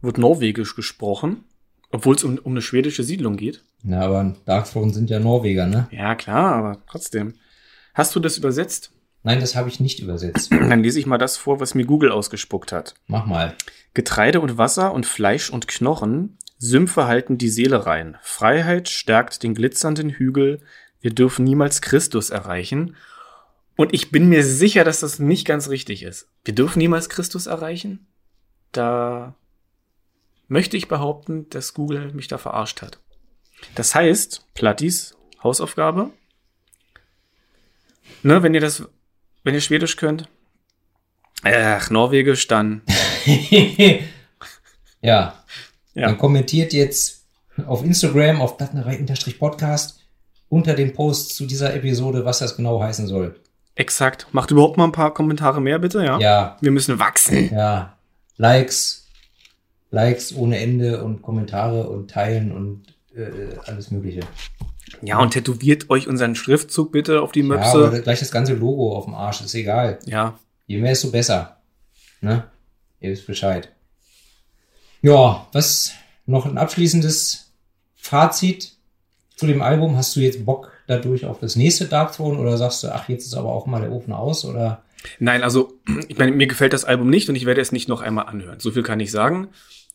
wird 0.00 0.18
Norwegisch 0.18 0.74
gesprochen, 0.74 1.44
obwohl 1.90 2.16
es 2.16 2.24
um, 2.24 2.38
um 2.38 2.52
eine 2.52 2.62
schwedische 2.62 3.04
Siedlung 3.04 3.36
geht. 3.36 3.62
Na, 3.82 4.00
aber 4.00 4.34
Darkthrone 4.46 4.92
sind 4.92 5.10
ja 5.10 5.20
Norweger, 5.20 5.66
ne? 5.66 5.88
Ja, 5.90 6.14
klar, 6.14 6.54
aber 6.54 6.82
trotzdem. 6.86 7.34
Hast 7.94 8.14
du 8.14 8.20
das 8.20 8.38
übersetzt? 8.38 8.92
Nein, 9.22 9.40
das 9.40 9.54
habe 9.54 9.68
ich 9.68 9.80
nicht 9.80 10.00
übersetzt. 10.00 10.50
Dann 10.50 10.82
lese 10.82 10.98
ich 10.98 11.06
mal 11.06 11.18
das 11.18 11.36
vor, 11.36 11.60
was 11.60 11.74
mir 11.74 11.84
Google 11.84 12.10
ausgespuckt 12.10 12.72
hat. 12.72 12.94
Mach 13.06 13.26
mal. 13.26 13.54
Getreide 13.94 14.40
und 14.40 14.56
Wasser 14.56 14.92
und 14.92 15.06
Fleisch 15.06 15.50
und 15.50 15.68
Knochen, 15.68 16.38
Sümpfe 16.58 17.06
halten 17.06 17.38
die 17.38 17.48
Seele 17.48 17.86
rein. 17.86 18.18
Freiheit 18.22 18.88
stärkt 18.88 19.42
den 19.42 19.54
glitzernden 19.54 20.10
Hügel. 20.10 20.60
Wir 21.00 21.10
dürfen 21.10 21.44
niemals 21.44 21.80
Christus 21.80 22.28
erreichen. 22.28 22.96
Und 23.76 23.94
ich 23.94 24.10
bin 24.10 24.28
mir 24.28 24.44
sicher, 24.44 24.84
dass 24.84 25.00
das 25.00 25.18
nicht 25.18 25.46
ganz 25.46 25.70
richtig 25.70 26.02
ist. 26.02 26.28
Wir 26.44 26.54
dürfen 26.54 26.78
niemals 26.80 27.08
Christus 27.08 27.46
erreichen? 27.46 28.06
Da 28.72 29.34
möchte 30.48 30.76
ich 30.76 30.86
behaupten, 30.86 31.48
dass 31.48 31.72
Google 31.72 32.12
mich 32.12 32.28
da 32.28 32.36
verarscht 32.36 32.82
hat. 32.82 33.00
Das 33.74 33.94
heißt, 33.94 34.46
Plattis 34.52 35.16
Hausaufgabe. 35.42 36.10
Ne, 38.22 38.42
wenn 38.42 38.52
ihr 38.52 38.60
das, 38.60 38.86
wenn 39.44 39.54
ihr 39.54 39.60
Schwedisch 39.60 39.96
könnt. 39.96 40.28
Ach, 41.42 41.90
Norwegisch, 41.90 42.46
dann 42.48 42.82
ja. 45.02 45.34
Ja. 45.94 46.06
Dann 46.06 46.18
kommentiert 46.18 46.72
jetzt 46.72 47.24
auf 47.66 47.84
Instagram 47.84 48.40
auf 48.40 48.56
Plattenerei-Podcast 48.56 50.00
unter 50.48 50.74
dem 50.74 50.92
Post 50.92 51.34
zu 51.34 51.46
dieser 51.46 51.74
Episode, 51.74 52.24
was 52.24 52.38
das 52.40 52.56
genau 52.56 52.80
heißen 52.82 53.06
soll. 53.06 53.38
Exakt. 53.74 54.26
Macht 54.32 54.50
überhaupt 54.50 54.76
mal 54.76 54.84
ein 54.84 54.92
paar 54.92 55.14
Kommentare 55.14 55.60
mehr, 55.60 55.78
bitte, 55.78 56.04
ja? 56.04 56.18
Ja, 56.18 56.56
Wir 56.60 56.70
müssen 56.70 56.98
wachsen. 56.98 57.50
ja. 57.52 57.96
Likes, 58.36 59.06
Likes 59.90 60.34
ohne 60.34 60.58
Ende 60.58 61.02
und 61.04 61.20
Kommentare 61.22 61.88
und 61.88 62.10
Teilen 62.10 62.52
und 62.52 62.82
äh, 63.14 63.56
alles 63.66 63.90
Mögliche. 63.90 64.20
Ja, 65.02 65.18
und 65.18 65.30
tätowiert 65.30 65.88
euch 65.90 66.08
unseren 66.08 66.34
Schriftzug 66.34 66.92
bitte 66.92 67.20
auf 67.22 67.32
die 67.32 67.40
Ja, 67.40 67.46
Möpse. 67.46 67.88
oder 67.88 68.00
gleich 68.00 68.18
das 68.20 68.30
ganze 68.30 68.54
Logo 68.54 68.96
auf 68.96 69.04
dem 69.04 69.14
Arsch, 69.14 69.40
ist 69.40 69.54
egal. 69.54 69.98
Ja, 70.06 70.38
Je 70.66 70.78
mehr, 70.78 70.90
desto 70.92 71.10
besser. 71.10 71.56
Ne? 72.20 72.44
Ihr 73.00 73.10
wisst 73.10 73.26
Bescheid. 73.26 73.70
Ja, 75.02 75.46
was 75.52 75.92
noch 76.26 76.46
ein 76.46 76.58
abschließendes 76.58 77.50
Fazit 77.96 78.72
zu 79.36 79.46
dem 79.46 79.62
Album? 79.62 79.96
Hast 79.96 80.14
du 80.14 80.20
jetzt 80.20 80.44
Bock 80.44 80.70
dadurch 80.86 81.24
auf 81.24 81.40
das 81.40 81.56
nächste 81.56 81.86
Darkthrone 81.86 82.38
oder 82.38 82.56
sagst 82.56 82.82
du, 82.84 82.88
ach, 82.94 83.08
jetzt 83.08 83.26
ist 83.26 83.34
aber 83.34 83.50
auch 83.50 83.66
mal 83.66 83.80
der 83.80 83.90
Ofen 83.92 84.12
aus 84.12 84.44
oder? 84.44 84.82
Nein, 85.18 85.42
also, 85.42 85.72
ich 86.08 86.18
meine, 86.18 86.32
mir 86.32 86.46
gefällt 86.46 86.72
das 86.72 86.84
Album 86.84 87.08
nicht 87.10 87.28
und 87.28 87.34
ich 87.36 87.46
werde 87.46 87.60
es 87.60 87.72
nicht 87.72 87.88
noch 87.88 88.00
einmal 88.02 88.26
anhören. 88.26 88.60
So 88.60 88.70
viel 88.70 88.82
kann 88.82 89.00
ich 89.00 89.10
sagen. 89.10 89.48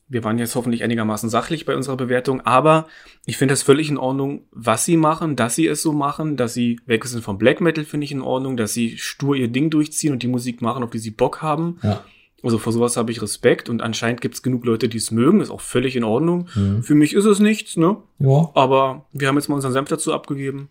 Wir 0.08 0.24
waren 0.24 0.38
jetzt 0.38 0.56
hoffentlich 0.56 0.84
einigermaßen 0.84 1.30
sachlich 1.30 1.66
bei 1.66 1.76
unserer 1.76 1.98
Bewertung, 1.98 2.42
aber 2.42 2.88
ich 3.26 3.38
finde 3.38 3.56
es 3.56 3.64
völlig 3.64 3.90
in 3.90 3.98
Ordnung, 3.98 4.44
was 4.52 4.86
sie 4.86 4.98
machen, 4.98 5.36
dass 5.36 5.56
sie 5.56 5.66
es 5.66 5.82
so 5.82 5.94
machen, 5.94 6.38
dass 6.38 6.54
sie 6.54 6.80
weg 6.86 7.06
sind 7.06 7.24
vom 7.24 7.40
Black 7.40 7.60
Metal, 7.60 7.84
finde 7.86 8.06
ich 8.06 8.12
in 8.12 8.22
Ordnung, 8.22 8.56
dass 8.56 8.74
sie 8.74 8.98
stur 9.00 9.36
ihr 9.36 9.48
Ding 9.48 9.72
durchziehen 9.72 10.14
und 10.14 10.22
die 10.22 10.28
Musik 10.28 10.62
machen, 10.62 10.84
auf 10.84 10.92
die 10.92 11.00
sie 11.00 11.10
Bock 11.10 11.42
haben. 11.42 11.80
Ja. 11.82 12.04
Also 12.44 12.60
vor 12.60 12.72
sowas 12.72 12.96
habe 12.98 13.12
ich 13.12 13.24
Respekt 13.24 13.68
und 13.70 13.82
anscheinend 13.82 14.22
gibt 14.22 14.36
es 14.36 14.44
genug 14.44 14.64
Leute, 14.66 14.88
die 14.90 14.98
es 15.00 15.10
mögen, 15.10 15.42
ist 15.42 15.50
auch 15.50 15.62
völlig 15.62 15.96
in 15.96 16.04
Ordnung. 16.04 16.50
Mhm. 16.54 16.84
Für 16.84 16.94
mich 16.94 17.14
ist 17.14 17.26
es 17.26 17.40
nichts, 17.40 17.76
ne? 17.76 17.98
Ja, 18.20 18.52
Aber 18.54 19.06
wir 19.12 19.28
haben 19.28 19.36
jetzt 19.38 19.50
mal 19.50 19.56
unseren 19.56 19.74
Senf 19.74 19.90
dazu 19.90 20.14
abgegeben. 20.14 20.70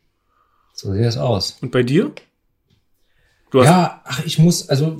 so 0.74 0.92
sieht 0.92 1.04
das 1.04 1.16
aus. 1.16 1.58
Und 1.60 1.72
bei 1.72 1.82
dir? 1.82 2.12
Du 3.50 3.58
hast 3.58 3.66
Ja, 3.66 4.00
ach, 4.04 4.24
ich 4.24 4.38
muss, 4.38 4.68
also, 4.68 4.98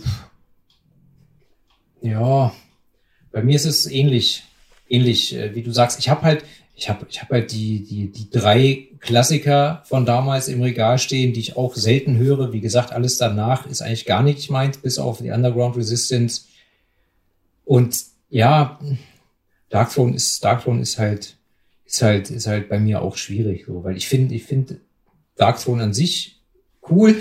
ja, 2.01 2.53
bei 3.35 3.43
mir 3.43 3.57
ist 3.57 3.65
es 3.65 3.87
ähnlich, 3.91 4.45
ähnlich, 4.89 5.35
äh, 5.35 5.55
wie 5.55 5.63
du 5.63 5.73
sagst. 5.73 5.99
Ich 5.99 6.09
habe 6.09 6.23
halt, 6.23 6.45
ich 6.77 6.89
habe, 6.89 7.05
ich 7.11 7.21
habe 7.21 7.35
halt 7.35 7.53
die, 7.53 7.85
die, 7.85 8.11
die 8.11 8.31
drei 8.31 8.89
Klassiker 9.01 9.83
von 9.87 10.07
damals 10.07 10.47
im 10.47 10.63
Regal 10.63 10.99
stehen, 10.99 11.33
die 11.33 11.41
ich 11.41 11.57
auch 11.57 11.75
selten 11.75 12.17
höre. 12.17 12.53
Wie 12.53 12.61
gesagt, 12.61 12.93
alles 12.93 13.19
danach 13.19 13.67
ist 13.67 13.83
eigentlich 13.83 14.07
gar 14.07 14.23
nicht 14.23 14.51
meins, 14.51 14.79
bis 14.79 14.99
auf 14.99 15.19
die 15.19 15.31
Underground 15.31 15.77
Resistance. 15.77 16.43
Und 17.65 18.05
ja, 18.31 18.79
Darkthrone 19.69 20.15
ist, 20.15 20.45
Darkthrone 20.45 20.81
ist 20.81 20.99
halt, 20.99 21.37
ist 21.85 22.03
halt, 22.03 22.31
ist 22.31 22.47
halt 22.47 22.69
bei 22.69 22.79
mir 22.79 23.03
auch 23.03 23.17
schwierig, 23.17 23.65
so, 23.67 23.83
weil 23.83 23.97
ich 23.97 24.07
finde, 24.07 24.37
ich 24.37 24.45
finde 24.45 24.81
Darkthrone 25.35 25.83
an 25.83 25.93
sich 25.93 26.41
cool 26.89 27.21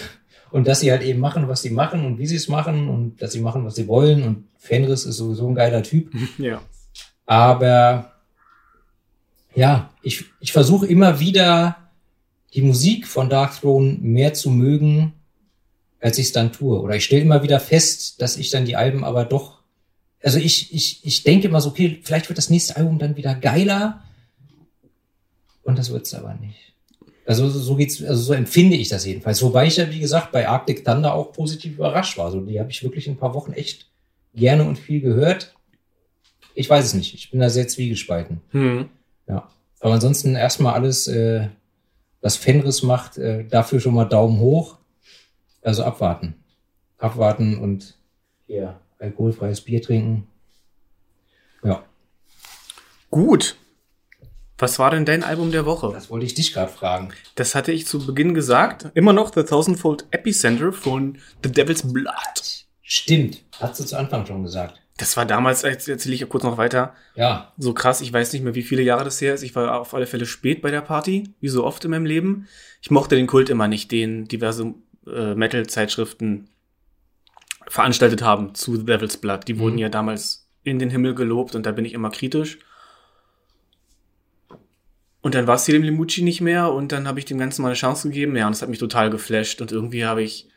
und 0.54 0.68
dass 0.68 0.82
sie 0.82 0.91
halt 0.91 1.01
eben 1.01 1.20
machen, 1.20 1.47
was 1.47 1.64
sie 1.64 1.72
machen 1.72 2.06
und 2.06 2.20
wie 2.20 2.28
sie 2.28 2.36
es 2.36 2.47
machen 2.47 2.88
und 2.88 3.20
dass 3.24 3.32
sie 3.32 3.41
machen, 3.41 3.66
was 3.66 3.74
sie 3.74 3.88
wollen 3.88 4.22
und 4.22 4.47
Fenris 4.60 5.04
ist 5.04 5.18
sowieso 5.18 5.47
ein 5.47 5.56
geiler 5.56 5.82
Typ. 5.82 6.14
ja. 6.38 6.62
Aber 7.26 8.14
ja, 9.56 9.89
ich, 10.04 10.26
ich 10.39 10.51
versuche 10.51 10.86
immer 10.86 11.20
wieder 11.20 11.78
die 12.54 12.62
Musik 12.62 13.08
von 13.08 13.30
Darkthrone 13.30 13.97
mehr 13.99 14.36
zu 14.36 14.51
mögen, 14.51 15.14
als 15.99 16.20
ich 16.20 16.28
es 16.28 16.34
dann 16.34 16.51
tue. 16.51 16.80
Oder 16.80 16.97
ich 16.97 17.06
stelle 17.06 17.24
immer 17.24 17.41
wieder 17.41 17.60
fest, 17.60 18.22
dass 18.22 18.38
ich 18.38 18.51
dann 18.51 18.66
die 18.66 18.76
Alben 18.76 19.04
aber 19.04 19.26
doch. 19.26 19.64
Also 20.22 20.38
ich, 20.38 20.72
ich, 20.72 21.04
ich 21.04 21.24
denke 21.24 21.47
immer 21.47 21.62
so, 21.62 21.70
okay, 21.70 21.99
vielleicht 22.04 22.30
wird 22.30 22.38
das 22.38 22.51
nächste 22.51 22.78
Album 22.78 22.99
dann 22.99 23.16
wieder 23.16 23.34
geiler. 23.34 24.04
Und 25.64 25.80
das 25.80 25.89
wird's 25.89 26.14
aber 26.14 26.36
nicht. 26.36 26.72
Also 27.26 27.47
so 27.49 27.76
geht's, 27.76 28.03
also 28.03 28.21
so 28.21 28.34
empfinde 28.34 28.76
ich 28.76 28.89
das 28.89 29.05
jedenfalls. 29.05 29.41
Wobei 29.41 29.67
ich 29.67 29.78
ja, 29.78 29.89
wie 29.89 29.99
gesagt, 29.99 30.32
bei 30.32 30.47
Arctic 30.47 30.84
Thunder 30.84 31.13
auch 31.13 31.32
positiv 31.32 31.76
überrascht 31.76 32.17
war. 32.17 32.26
Also 32.26 32.41
die 32.41 32.59
habe 32.59 32.69
ich 32.69 32.84
wirklich 32.84 33.07
in 33.07 33.13
ein 33.13 33.17
paar 33.17 33.34
Wochen 33.34 33.53
echt 33.53 33.89
gerne 34.34 34.65
und 34.65 34.78
viel 34.78 34.99
gehört. 34.99 35.55
Ich 36.53 36.69
weiß 36.69 36.86
es 36.86 36.93
nicht. 36.93 37.13
Ich 37.13 37.32
bin 37.32 37.39
da 37.39 37.49
sehr 37.49 37.67
zwiegespalten. 37.67 38.41
Hm. 38.51 38.89
Ja. 39.28 39.49
Aber 39.80 39.93
ansonsten 39.93 40.36
erstmal 40.36 40.74
alles, 40.74 41.07
äh, 41.07 41.47
was 42.21 42.36
Fenris 42.36 42.84
macht, 42.84 43.17
äh, 43.17 43.45
dafür 43.45 43.80
schon 43.80 43.93
mal 43.93 44.05
Daumen 44.05 44.39
hoch. 44.39 44.78
Also 45.61 45.84
abwarten. 45.84 46.36
Abwarten 46.97 47.57
und 47.57 47.95
hier 48.47 48.80
alkoholfreies 48.99 49.61
Bier 49.61 49.82
trinken. 49.82 50.28
Ja, 51.63 51.84
Gut. 53.13 53.57
Was 54.64 54.80
war 54.80 54.91
denn 54.91 55.03
dein 55.05 55.24
Album 55.24 55.51
der 55.51 55.66
Woche? 55.66 55.91
das 55.93 56.09
wollte 56.09 56.26
ich 56.26 56.34
dich 56.36 56.53
gerade 56.53 56.72
fragen. 56.72 57.09
Das 57.36 57.53
hatte 57.53 57.72
ich 57.74 57.86
zu 57.86 58.05
Beginn 58.05 58.34
gesagt. 58.34 58.88
Immer 58.93 59.11
noch 59.14 59.34
The 59.34 59.43
Thousandfold 59.43 60.05
Epicenter 60.11 60.72
von 60.72 61.18
The 61.43 61.51
Devil's 61.51 61.84
Blood. 61.91 62.66
Stimmt, 62.82 63.43
hast 63.59 63.80
du 63.80 63.84
zu 63.84 63.97
Anfang 63.97 64.26
schon 64.26 64.43
gesagt. 64.43 64.80
Das 64.97 65.18
war 65.18 65.26
damals, 65.26 65.64
jetzt 65.64 65.89
erzähle 65.89 66.16
ich 66.16 66.30
kurz 66.30 66.43
noch 66.43 66.57
weiter, 66.57 66.93
Ja, 67.16 67.51
so 67.57 67.74
krass. 67.74 67.99
Ich 68.01 68.14
weiß 68.14 68.32
nicht 68.32 68.43
mehr, 68.43 68.55
wie 68.55 68.61
viele 68.61 68.84
Jahre 68.84 69.03
das 69.03 69.20
her 69.20 69.34
ist. 69.34 69.41
Ich 69.43 69.55
war 69.55 69.80
auf 69.82 69.93
alle 69.93 70.05
Fälle 70.05 70.26
spät 70.26 70.61
bei 70.61 70.72
der 70.72 70.82
Party, 70.82 71.30
wie 71.41 71.47
so 71.49 71.64
oft 71.66 71.84
in 71.84 71.91
meinem 71.91 72.05
Leben. 72.05 72.47
Ich 72.82 72.91
mochte 72.91 73.16
den 73.16 73.28
Kult 73.28 73.49
immer 73.49 73.68
nicht, 73.68 73.91
den 73.91 74.28
diverse 74.28 74.76
äh, 75.07 75.34
Metal-Zeitschriften 75.36 76.47
veranstaltet 77.68 78.22
haben 78.22 78.53
zu 78.55 78.76
The 78.76 78.86
Devil's 78.86 79.18
Blood. 79.18 79.47
Die 79.47 79.57
wurden 79.59 79.74
Mhm. 79.74 79.80
ja 79.80 79.89
damals 79.89 80.47
in 80.64 80.80
den 80.80 80.89
Himmel 80.89 81.16
gelobt 81.16 81.55
und 81.55 81.66
da 81.66 81.72
bin 81.72 81.86
ich 81.86 81.93
immer 81.93 82.09
kritisch. 82.11 82.59
Und 85.24 85.34
dann 85.34 85.47
war 85.47 85.55
es 85.55 85.65
hier 85.65 85.74
dem 85.74 85.84
Limucci 85.84 86.21
nicht 86.21 86.41
mehr 86.41 86.71
und 86.71 86.91
dann 86.91 87.07
habe 87.07 87.17
ich 87.17 87.26
dem 87.26 87.39
Ganzen 87.39 87.63
mal 87.63 87.69
eine 87.69 87.76
Chance 87.76 88.09
gegeben. 88.09 88.36
Ja, 88.36 88.45
und 88.45 88.53
es 88.53 88.61
hat 88.61 88.69
mich 88.69 88.78
total 88.78 89.09
geflasht 89.09 89.61
und 89.61 89.71
irgendwie 89.71 90.05
habe 90.05 90.21
ich, 90.21 90.47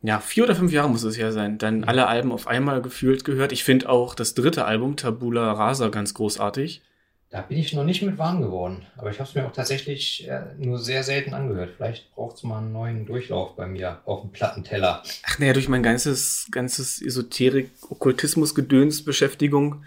ja, 0.00 0.20
vier 0.20 0.44
oder 0.44 0.54
fünf 0.54 0.72
Jahre 0.72 0.88
muss 0.88 1.02
es 1.02 1.16
ja 1.16 1.32
sein, 1.32 1.58
dann 1.58 1.82
alle 1.84 2.06
Alben 2.06 2.30
auf 2.32 2.46
einmal 2.46 2.80
gefühlt 2.80 3.24
gehört. 3.24 3.50
Ich 3.52 3.64
finde 3.64 3.88
auch 3.88 4.14
das 4.14 4.34
dritte 4.34 4.64
Album, 4.64 4.96
Tabula 4.96 5.52
Rasa, 5.52 5.88
ganz 5.88 6.14
großartig. 6.14 6.82
da 7.30 7.42
bin 7.42 7.58
ich 7.58 7.74
noch 7.74 7.84
nicht 7.84 8.00
mit 8.02 8.16
warm 8.16 8.40
geworden. 8.40 8.86
Aber 8.96 9.10
ich 9.10 9.18
habe 9.18 9.28
es 9.28 9.34
mir 9.34 9.44
auch 9.46 9.52
tatsächlich 9.52 10.26
äh, 10.28 10.44
nur 10.56 10.78
sehr 10.78 11.02
selten 11.02 11.34
angehört. 11.34 11.70
Vielleicht 11.76 12.14
braucht 12.14 12.36
es 12.36 12.42
mal 12.42 12.58
einen 12.58 12.72
neuen 12.72 13.06
Durchlauf 13.06 13.54
bei 13.56 13.66
mir 13.66 13.98
auf 14.06 14.22
dem 14.22 14.30
Plattenteller. 14.30 15.02
Ach 15.26 15.38
naja, 15.38 15.52
durch 15.52 15.68
mein 15.68 15.82
ganzes, 15.82 16.46
ganzes 16.50 17.02
Esoterik, 17.02 17.70
Okkultismus, 17.90 18.54
Gedöns, 18.54 19.04
Beschäftigung 19.04 19.84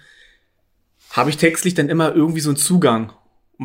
habe 1.11 1.29
ich 1.29 1.37
textlich 1.37 1.73
dann 1.73 1.89
immer 1.89 2.13
irgendwie 2.13 2.41
so 2.41 2.49
einen 2.49 2.57
Zugang, 2.57 3.11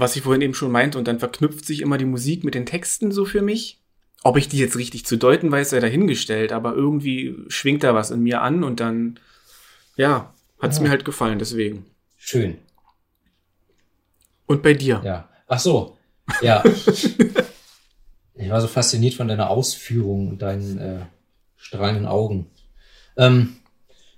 was 0.00 0.14
ich 0.16 0.22
vorhin 0.22 0.42
eben 0.42 0.54
schon 0.54 0.70
meinte, 0.70 0.98
und 0.98 1.08
dann 1.08 1.18
verknüpft 1.18 1.64
sich 1.64 1.80
immer 1.80 1.98
die 1.98 2.04
Musik 2.04 2.44
mit 2.44 2.54
den 2.54 2.66
Texten 2.66 3.10
so 3.12 3.24
für 3.24 3.42
mich. 3.42 3.80
Ob 4.22 4.36
ich 4.36 4.48
die 4.48 4.58
jetzt 4.58 4.76
richtig 4.76 5.06
zu 5.06 5.16
deuten 5.16 5.50
weiß, 5.50 5.70
sei 5.70 5.80
dahingestellt, 5.80 6.52
aber 6.52 6.74
irgendwie 6.74 7.34
schwingt 7.48 7.82
da 7.84 7.94
was 7.94 8.10
in 8.10 8.20
mir 8.22 8.42
an 8.42 8.64
und 8.64 8.80
dann, 8.80 9.18
ja, 9.96 10.34
hat 10.58 10.72
es 10.72 10.78
Ja. 10.78 10.84
mir 10.84 10.90
halt 10.90 11.04
gefallen, 11.04 11.38
deswegen. 11.38 11.86
Schön. 12.16 12.58
Und 14.46 14.62
bei 14.62 14.74
dir? 14.74 15.00
Ja. 15.04 15.28
Ach 15.46 15.60
so. 15.60 15.96
Ja. 16.42 16.62
ich 18.34 18.50
war 18.50 18.60
so 18.60 18.66
fasziniert 18.68 19.14
von 19.14 19.28
deiner 19.28 19.50
Ausführung 19.50 20.28
und 20.28 20.42
deinen 20.42 20.78
äh, 20.78 21.00
strahlenden 21.56 22.06
Augen. 22.06 22.50
Ähm, 23.16 23.56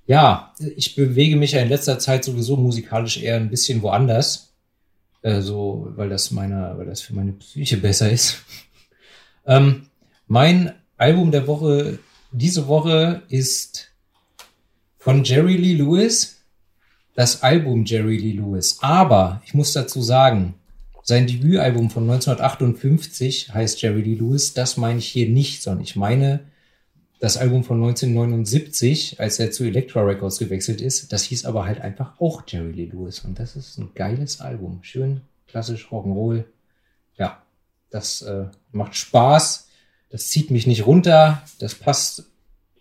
ja, 0.06 0.54
ich 0.76 0.94
bewege 0.94 1.36
mich 1.36 1.52
ja 1.52 1.60
in 1.60 1.68
letzter 1.68 1.98
Zeit 1.98 2.24
sowieso 2.24 2.56
musikalisch 2.56 3.18
eher 3.22 3.36
ein 3.36 3.50
bisschen 3.50 3.82
woanders. 3.82 4.47
Äh, 5.22 5.40
so, 5.40 5.92
weil 5.96 6.08
das 6.08 6.30
meiner, 6.30 6.76
weil 6.78 6.86
das 6.86 7.00
für 7.00 7.14
meine 7.14 7.32
Psyche 7.32 7.76
besser 7.76 8.10
ist. 8.10 8.42
ähm, 9.46 9.86
mein 10.26 10.72
Album 10.96 11.30
der 11.30 11.46
Woche 11.46 11.98
diese 12.30 12.68
Woche 12.68 13.22
ist 13.28 13.92
von 14.98 15.24
Jerry 15.24 15.56
Lee 15.56 15.74
Lewis 15.74 16.38
das 17.14 17.42
Album 17.42 17.84
Jerry 17.84 18.16
Lee 18.16 18.32
Lewis. 18.32 18.78
Aber 18.80 19.42
ich 19.44 19.52
muss 19.52 19.72
dazu 19.72 20.02
sagen, 20.02 20.54
sein 21.02 21.26
Debütalbum 21.26 21.90
von 21.90 22.04
1958 22.04 23.52
heißt 23.52 23.82
Jerry 23.82 24.02
Lee 24.02 24.14
Lewis. 24.14 24.54
Das 24.54 24.76
meine 24.76 25.00
ich 25.00 25.08
hier 25.08 25.28
nicht, 25.28 25.62
sondern 25.62 25.82
ich 25.82 25.96
meine 25.96 26.40
das 27.20 27.36
Album 27.36 27.64
von 27.64 27.78
1979, 27.82 29.18
als 29.20 29.38
er 29.38 29.50
zu 29.50 29.64
Elektra 29.64 30.02
Records 30.02 30.38
gewechselt 30.38 30.80
ist. 30.80 31.12
Das 31.12 31.24
hieß 31.24 31.46
aber 31.46 31.64
halt 31.64 31.80
einfach 31.80 32.20
auch 32.20 32.42
Jerry 32.46 32.72
Lee 32.72 32.90
Lewis. 32.92 33.20
Und 33.20 33.38
das 33.38 33.56
ist 33.56 33.78
ein 33.78 33.90
geiles 33.94 34.40
Album. 34.40 34.80
Schön 34.82 35.22
klassisch 35.48 35.88
Rock'n'Roll. 35.90 36.44
Ja, 37.16 37.42
das 37.90 38.22
äh, 38.22 38.46
macht 38.70 38.94
Spaß. 38.94 39.68
Das 40.10 40.28
zieht 40.28 40.50
mich 40.50 40.66
nicht 40.66 40.86
runter. 40.86 41.42
Das 41.58 41.74
passt 41.74 42.30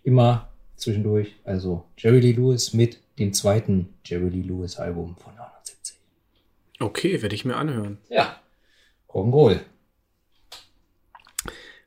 immer 0.04 0.48
zwischendurch. 0.76 1.34
Also 1.44 1.84
Jerry 1.96 2.20
Lee 2.20 2.32
Lewis 2.32 2.72
mit 2.72 2.98
dem 3.18 3.32
zweiten 3.32 3.94
Jerry 4.04 4.28
Lee 4.28 4.42
Lewis 4.42 4.76
Album 4.76 5.16
von 5.16 5.32
1970. 5.32 5.96
Okay, 6.78 7.22
werde 7.22 7.34
ich 7.34 7.44
mir 7.44 7.56
anhören. 7.56 7.98
Ja, 8.08 8.40
Rock'n'Roll. 9.10 9.60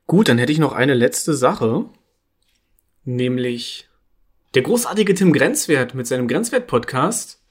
Gut, 0.07 0.27
dann 0.27 0.39
hätte 0.39 0.51
ich 0.51 0.59
noch 0.59 0.73
eine 0.73 0.93
letzte 0.93 1.33
Sache, 1.33 1.85
nämlich 3.03 3.87
der 4.53 4.63
großartige 4.63 5.13
Tim 5.13 5.33
Grenzwert 5.33 5.93
mit 5.93 6.07
seinem 6.07 6.27
Grenzwert-Podcast. 6.27 7.41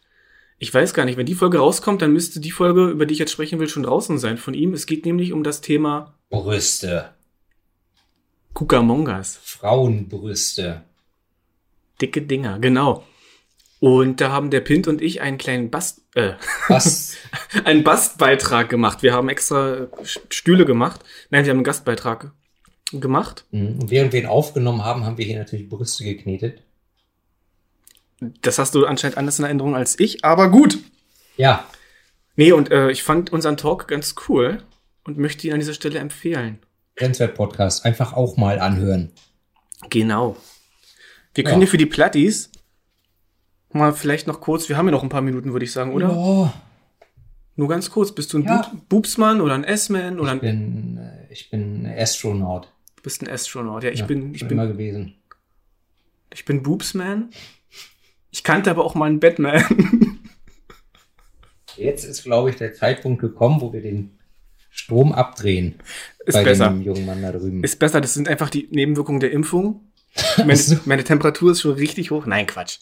Ich 0.58 0.72
weiß 0.72 0.92
gar 0.92 1.06
nicht, 1.06 1.16
wenn 1.16 1.26
die 1.26 1.34
Folge 1.34 1.58
rauskommt, 1.58 2.02
dann 2.02 2.12
müsste 2.12 2.40
die 2.40 2.50
Folge, 2.50 2.88
über 2.90 3.06
die 3.06 3.14
ich 3.14 3.18
jetzt 3.18 3.32
sprechen 3.32 3.58
will, 3.58 3.68
schon 3.68 3.84
draußen 3.84 4.18
sein 4.18 4.36
von 4.36 4.52
ihm. 4.52 4.74
Es 4.74 4.86
geht 4.86 5.06
nämlich 5.06 5.32
um 5.32 5.42
das 5.42 5.62
Thema 5.62 6.18
Brüste. 6.28 7.14
Kukamongas. 8.52 9.38
Frauenbrüste. 9.42 10.82
Dicke 12.00 12.22
Dinger, 12.22 12.58
genau. 12.58 13.04
Und 13.78 14.20
da 14.20 14.30
haben 14.30 14.50
der 14.50 14.60
Pint 14.60 14.86
und 14.88 15.00
ich 15.00 15.22
einen 15.22 15.38
kleinen 15.38 15.70
Bast, 15.70 16.02
äh, 16.14 16.34
Was? 16.68 17.16
einen 17.64 17.82
Bastbeitrag 17.82 18.68
gemacht. 18.68 19.02
Wir 19.02 19.14
haben 19.14 19.30
extra 19.30 19.88
Stühle 20.02 20.66
gemacht. 20.66 21.00
Nein, 21.30 21.44
wir 21.46 21.50
haben 21.50 21.58
einen 21.58 21.64
Gastbeitrag 21.64 22.32
gemacht. 22.92 23.44
Mhm. 23.50 23.78
Und 23.80 23.90
während 23.90 24.12
wir 24.12 24.20
ihn 24.20 24.26
aufgenommen 24.26 24.84
haben, 24.84 25.04
haben 25.04 25.18
wir 25.18 25.24
hier 25.24 25.38
natürlich 25.38 25.68
Brüste 25.68 26.04
geknetet. 26.04 26.62
Das 28.42 28.58
hast 28.58 28.74
du 28.74 28.84
anscheinend 28.86 29.16
anders 29.16 29.38
in 29.38 29.44
Erinnerung 29.44 29.74
als 29.74 29.98
ich, 29.98 30.24
aber 30.24 30.50
gut. 30.50 30.78
Ja, 31.36 31.64
Nee, 32.36 32.52
und 32.52 32.70
äh, 32.70 32.90
ich 32.90 33.02
fand 33.02 33.32
unseren 33.32 33.58
Talk 33.58 33.86
ganz 33.88 34.14
cool 34.28 34.62
und 35.04 35.18
möchte 35.18 35.46
ihn 35.46 35.52
an 35.52 35.58
dieser 35.58 35.74
Stelle 35.74 35.98
empfehlen. 35.98 36.58
Grenzwert-Podcast. 36.96 37.84
Einfach 37.84 38.14
auch 38.14 38.38
mal 38.38 38.58
anhören. 38.60 39.10
Genau. 39.90 40.36
Wir 41.34 41.44
können 41.44 41.60
Ja. 41.60 41.66
ja 41.66 41.70
für 41.70 41.76
die 41.76 41.84
Plattis 41.86 42.50
mal 43.72 43.92
vielleicht 43.92 44.26
noch 44.26 44.40
kurz, 44.40 44.70
wir 44.70 44.78
haben 44.78 44.86
ja 44.86 44.92
noch 44.92 45.02
ein 45.02 45.10
paar 45.10 45.20
Minuten, 45.20 45.52
würde 45.52 45.64
ich 45.66 45.72
sagen, 45.72 45.92
oder? 45.92 46.08
Ja, 46.08 46.54
Nur 47.56 47.68
ganz 47.68 47.90
kurz, 47.90 48.12
bist 48.12 48.32
du 48.32 48.38
ein 48.38 48.44
Ja. 48.44 48.62
Bub 48.62 48.88
Boobsmann 48.88 49.42
oder 49.42 49.54
ein 49.54 49.64
S-Man 49.64 50.18
oder 50.18 50.28
ich 50.34 50.34
ein, 50.34 50.40
bin, 50.40 50.96
äh, 50.98 51.26
ich 51.32 51.50
bin 51.50 51.86
Astronaut. 51.86 52.72
Du 53.00 53.04
bist 53.04 53.22
ein 53.22 53.28
Astronaut? 53.30 53.82
Ja, 53.82 53.90
ich 53.90 54.00
Ja, 54.00 54.06
bin, 54.06 54.34
ich 54.34 54.42
bin, 54.42 54.50
immer 54.52 54.66
gewesen. 54.66 55.14
ich 56.34 56.44
bin 56.44 56.62
Boobsman. 56.62 57.30
Ich 58.30 58.44
kannte 58.44 58.70
aber 58.70 58.84
auch 58.84 58.94
mal 58.94 59.06
einen 59.06 59.20
Batman. 59.20 59.64
Jetzt 61.76 62.04
ist, 62.04 62.24
glaube 62.24 62.50
ich, 62.50 62.56
der 62.56 62.74
Zeitpunkt 62.74 63.20
gekommen, 63.20 63.60
wo 63.60 63.72
wir 63.72 63.80
den 63.80 64.18
Strom 64.70 65.12
abdrehen. 65.12 65.76
Ist 66.26 66.34
bei 66.34 66.44
besser. 66.44 66.68
dem 66.68 66.82
jungen 66.82 67.06
Mann 67.06 67.22
da 67.22 67.32
drüben. 67.32 67.64
Ist 67.64 67.78
besser, 67.78 68.00
das 68.00 68.14
sind 68.14 68.28
einfach 68.28 68.50
die 68.50 68.68
Nebenwirkungen 68.70 69.20
der 69.20 69.32
Impfung. 69.32 69.80
Meine, 70.38 70.80
meine 70.86 71.04
Temperatur 71.04 71.52
ist 71.52 71.60
schon 71.60 71.74
richtig 71.74 72.10
hoch. 72.10 72.26
Nein, 72.26 72.46
Quatsch. 72.46 72.78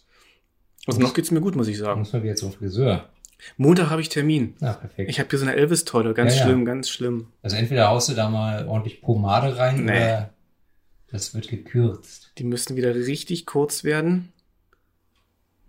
Also 0.87 1.01
noch 1.01 1.12
geht's 1.12 1.31
mir 1.31 1.43
gut, 1.43 1.55
muss 1.55 1.69
ich 1.69 1.77
sagen. 1.77 2.01
muss 2.01 2.12
man 2.14 2.23
wieder 2.23 2.35
zum 2.37 2.53
Friseur. 2.53 3.09
Montag 3.57 3.91
habe 3.91 4.01
ich 4.01 4.09
Termin. 4.09 4.55
Na, 4.61 4.72
perfekt. 4.72 5.09
Ich 5.11 5.20
habe 5.20 5.30
hier 5.30 5.39
so 5.39 5.45
eine 5.47 5.55
Elvis-Tolle, 5.57 6.12
ganz 6.14 6.34
Ja, 6.34 6.41
ja. 6.41 6.47
schlimm, 6.47 6.64
ganz 6.64 6.89
schlimm. 6.89 7.28
also 7.43 7.57
entweder 7.57 7.89
haust 7.89 8.09
du 8.09 8.14
da 8.14 8.28
mal 8.28 8.66
ordentlich 8.66 9.01
Pomade 9.01 9.57
rein 9.57 9.84
Nee. 9.84 9.93
oder 9.93 10.30
das 11.11 11.34
wird 11.34 11.49
gekürzt. 11.49 12.32
Die 12.39 12.45
müssen 12.45 12.76
wieder 12.76 12.95
richtig 12.95 13.47
kurz 13.47 13.84
werden. 13.84 14.32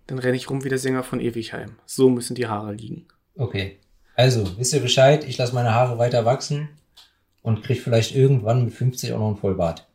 Dann 0.06 0.18
renne 0.18 0.36
ich 0.36 0.50
rum 0.50 0.64
wie 0.64 0.68
der 0.68 0.78
Sänger 0.78 1.04
von 1.04 1.20
Ewigheim. 1.20 1.76
So 1.86 2.10
müssen 2.10 2.34
die 2.34 2.48
Haare 2.48 2.72
liegen. 2.74 3.06
Okay. 3.36 3.78
Also, 4.16 4.58
wisst 4.58 4.74
ihr 4.74 4.80
Bescheid? 4.80 5.24
Ich 5.24 5.38
lasse 5.38 5.54
meine 5.54 5.72
Haare 5.72 5.96
weiter 5.98 6.24
wachsen 6.24 6.68
und 7.42 7.62
krieg 7.62 7.80
vielleicht 7.80 8.14
irgendwann 8.14 8.64
mit 8.64 8.74
50 8.74 9.12
auch 9.12 9.18
noch 9.20 9.28
einen 9.28 9.36
Vollbart. 9.36 9.86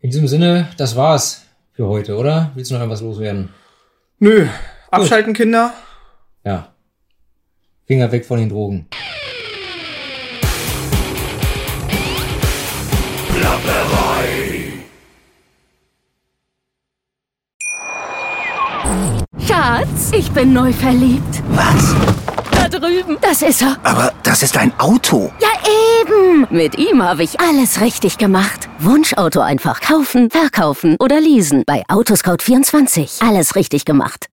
In 0.00 0.10
diesem 0.10 0.28
Sinne, 0.28 0.68
das 0.76 0.96
war's 0.96 1.46
für 1.72 1.86
heute, 1.86 2.16
oder? 2.16 2.50
Willst 2.54 2.70
du 2.70 2.74
noch 2.74 2.80
irgendwas 2.80 3.00
loswerden? 3.02 3.50
Nö, 4.18 4.48
abschalten, 4.96 5.34
Kinder. 5.34 5.72
Ja. 6.44 6.68
Finger 7.86 8.10
weg 8.12 8.24
von 8.26 8.38
den 8.38 8.48
Drogen. 8.48 8.88
Schatz, 19.46 20.10
ich 20.12 20.30
bin 20.32 20.52
neu 20.52 20.72
verliebt. 20.72 21.42
Was? 21.50 21.94
Da 22.50 22.68
drüben. 22.68 23.16
Das 23.20 23.42
ist 23.42 23.62
er. 23.62 23.76
Aber 23.82 24.12
das 24.22 24.42
ist 24.42 24.56
ein 24.56 24.72
Auto. 24.78 25.30
Ja, 25.40 25.48
eben. 26.00 26.46
Mit 26.50 26.78
ihm 26.78 27.02
habe 27.02 27.22
ich 27.22 27.38
alles 27.40 27.80
richtig 27.80 28.18
gemacht. 28.18 28.68
Wunschauto 28.78 29.40
einfach 29.40 29.80
kaufen, 29.80 30.30
verkaufen 30.30 30.96
oder 30.98 31.20
leasen. 31.20 31.64
Bei 31.66 31.84
Autoscout24. 31.88 33.26
Alles 33.26 33.54
richtig 33.56 33.84
gemacht. 33.84 34.24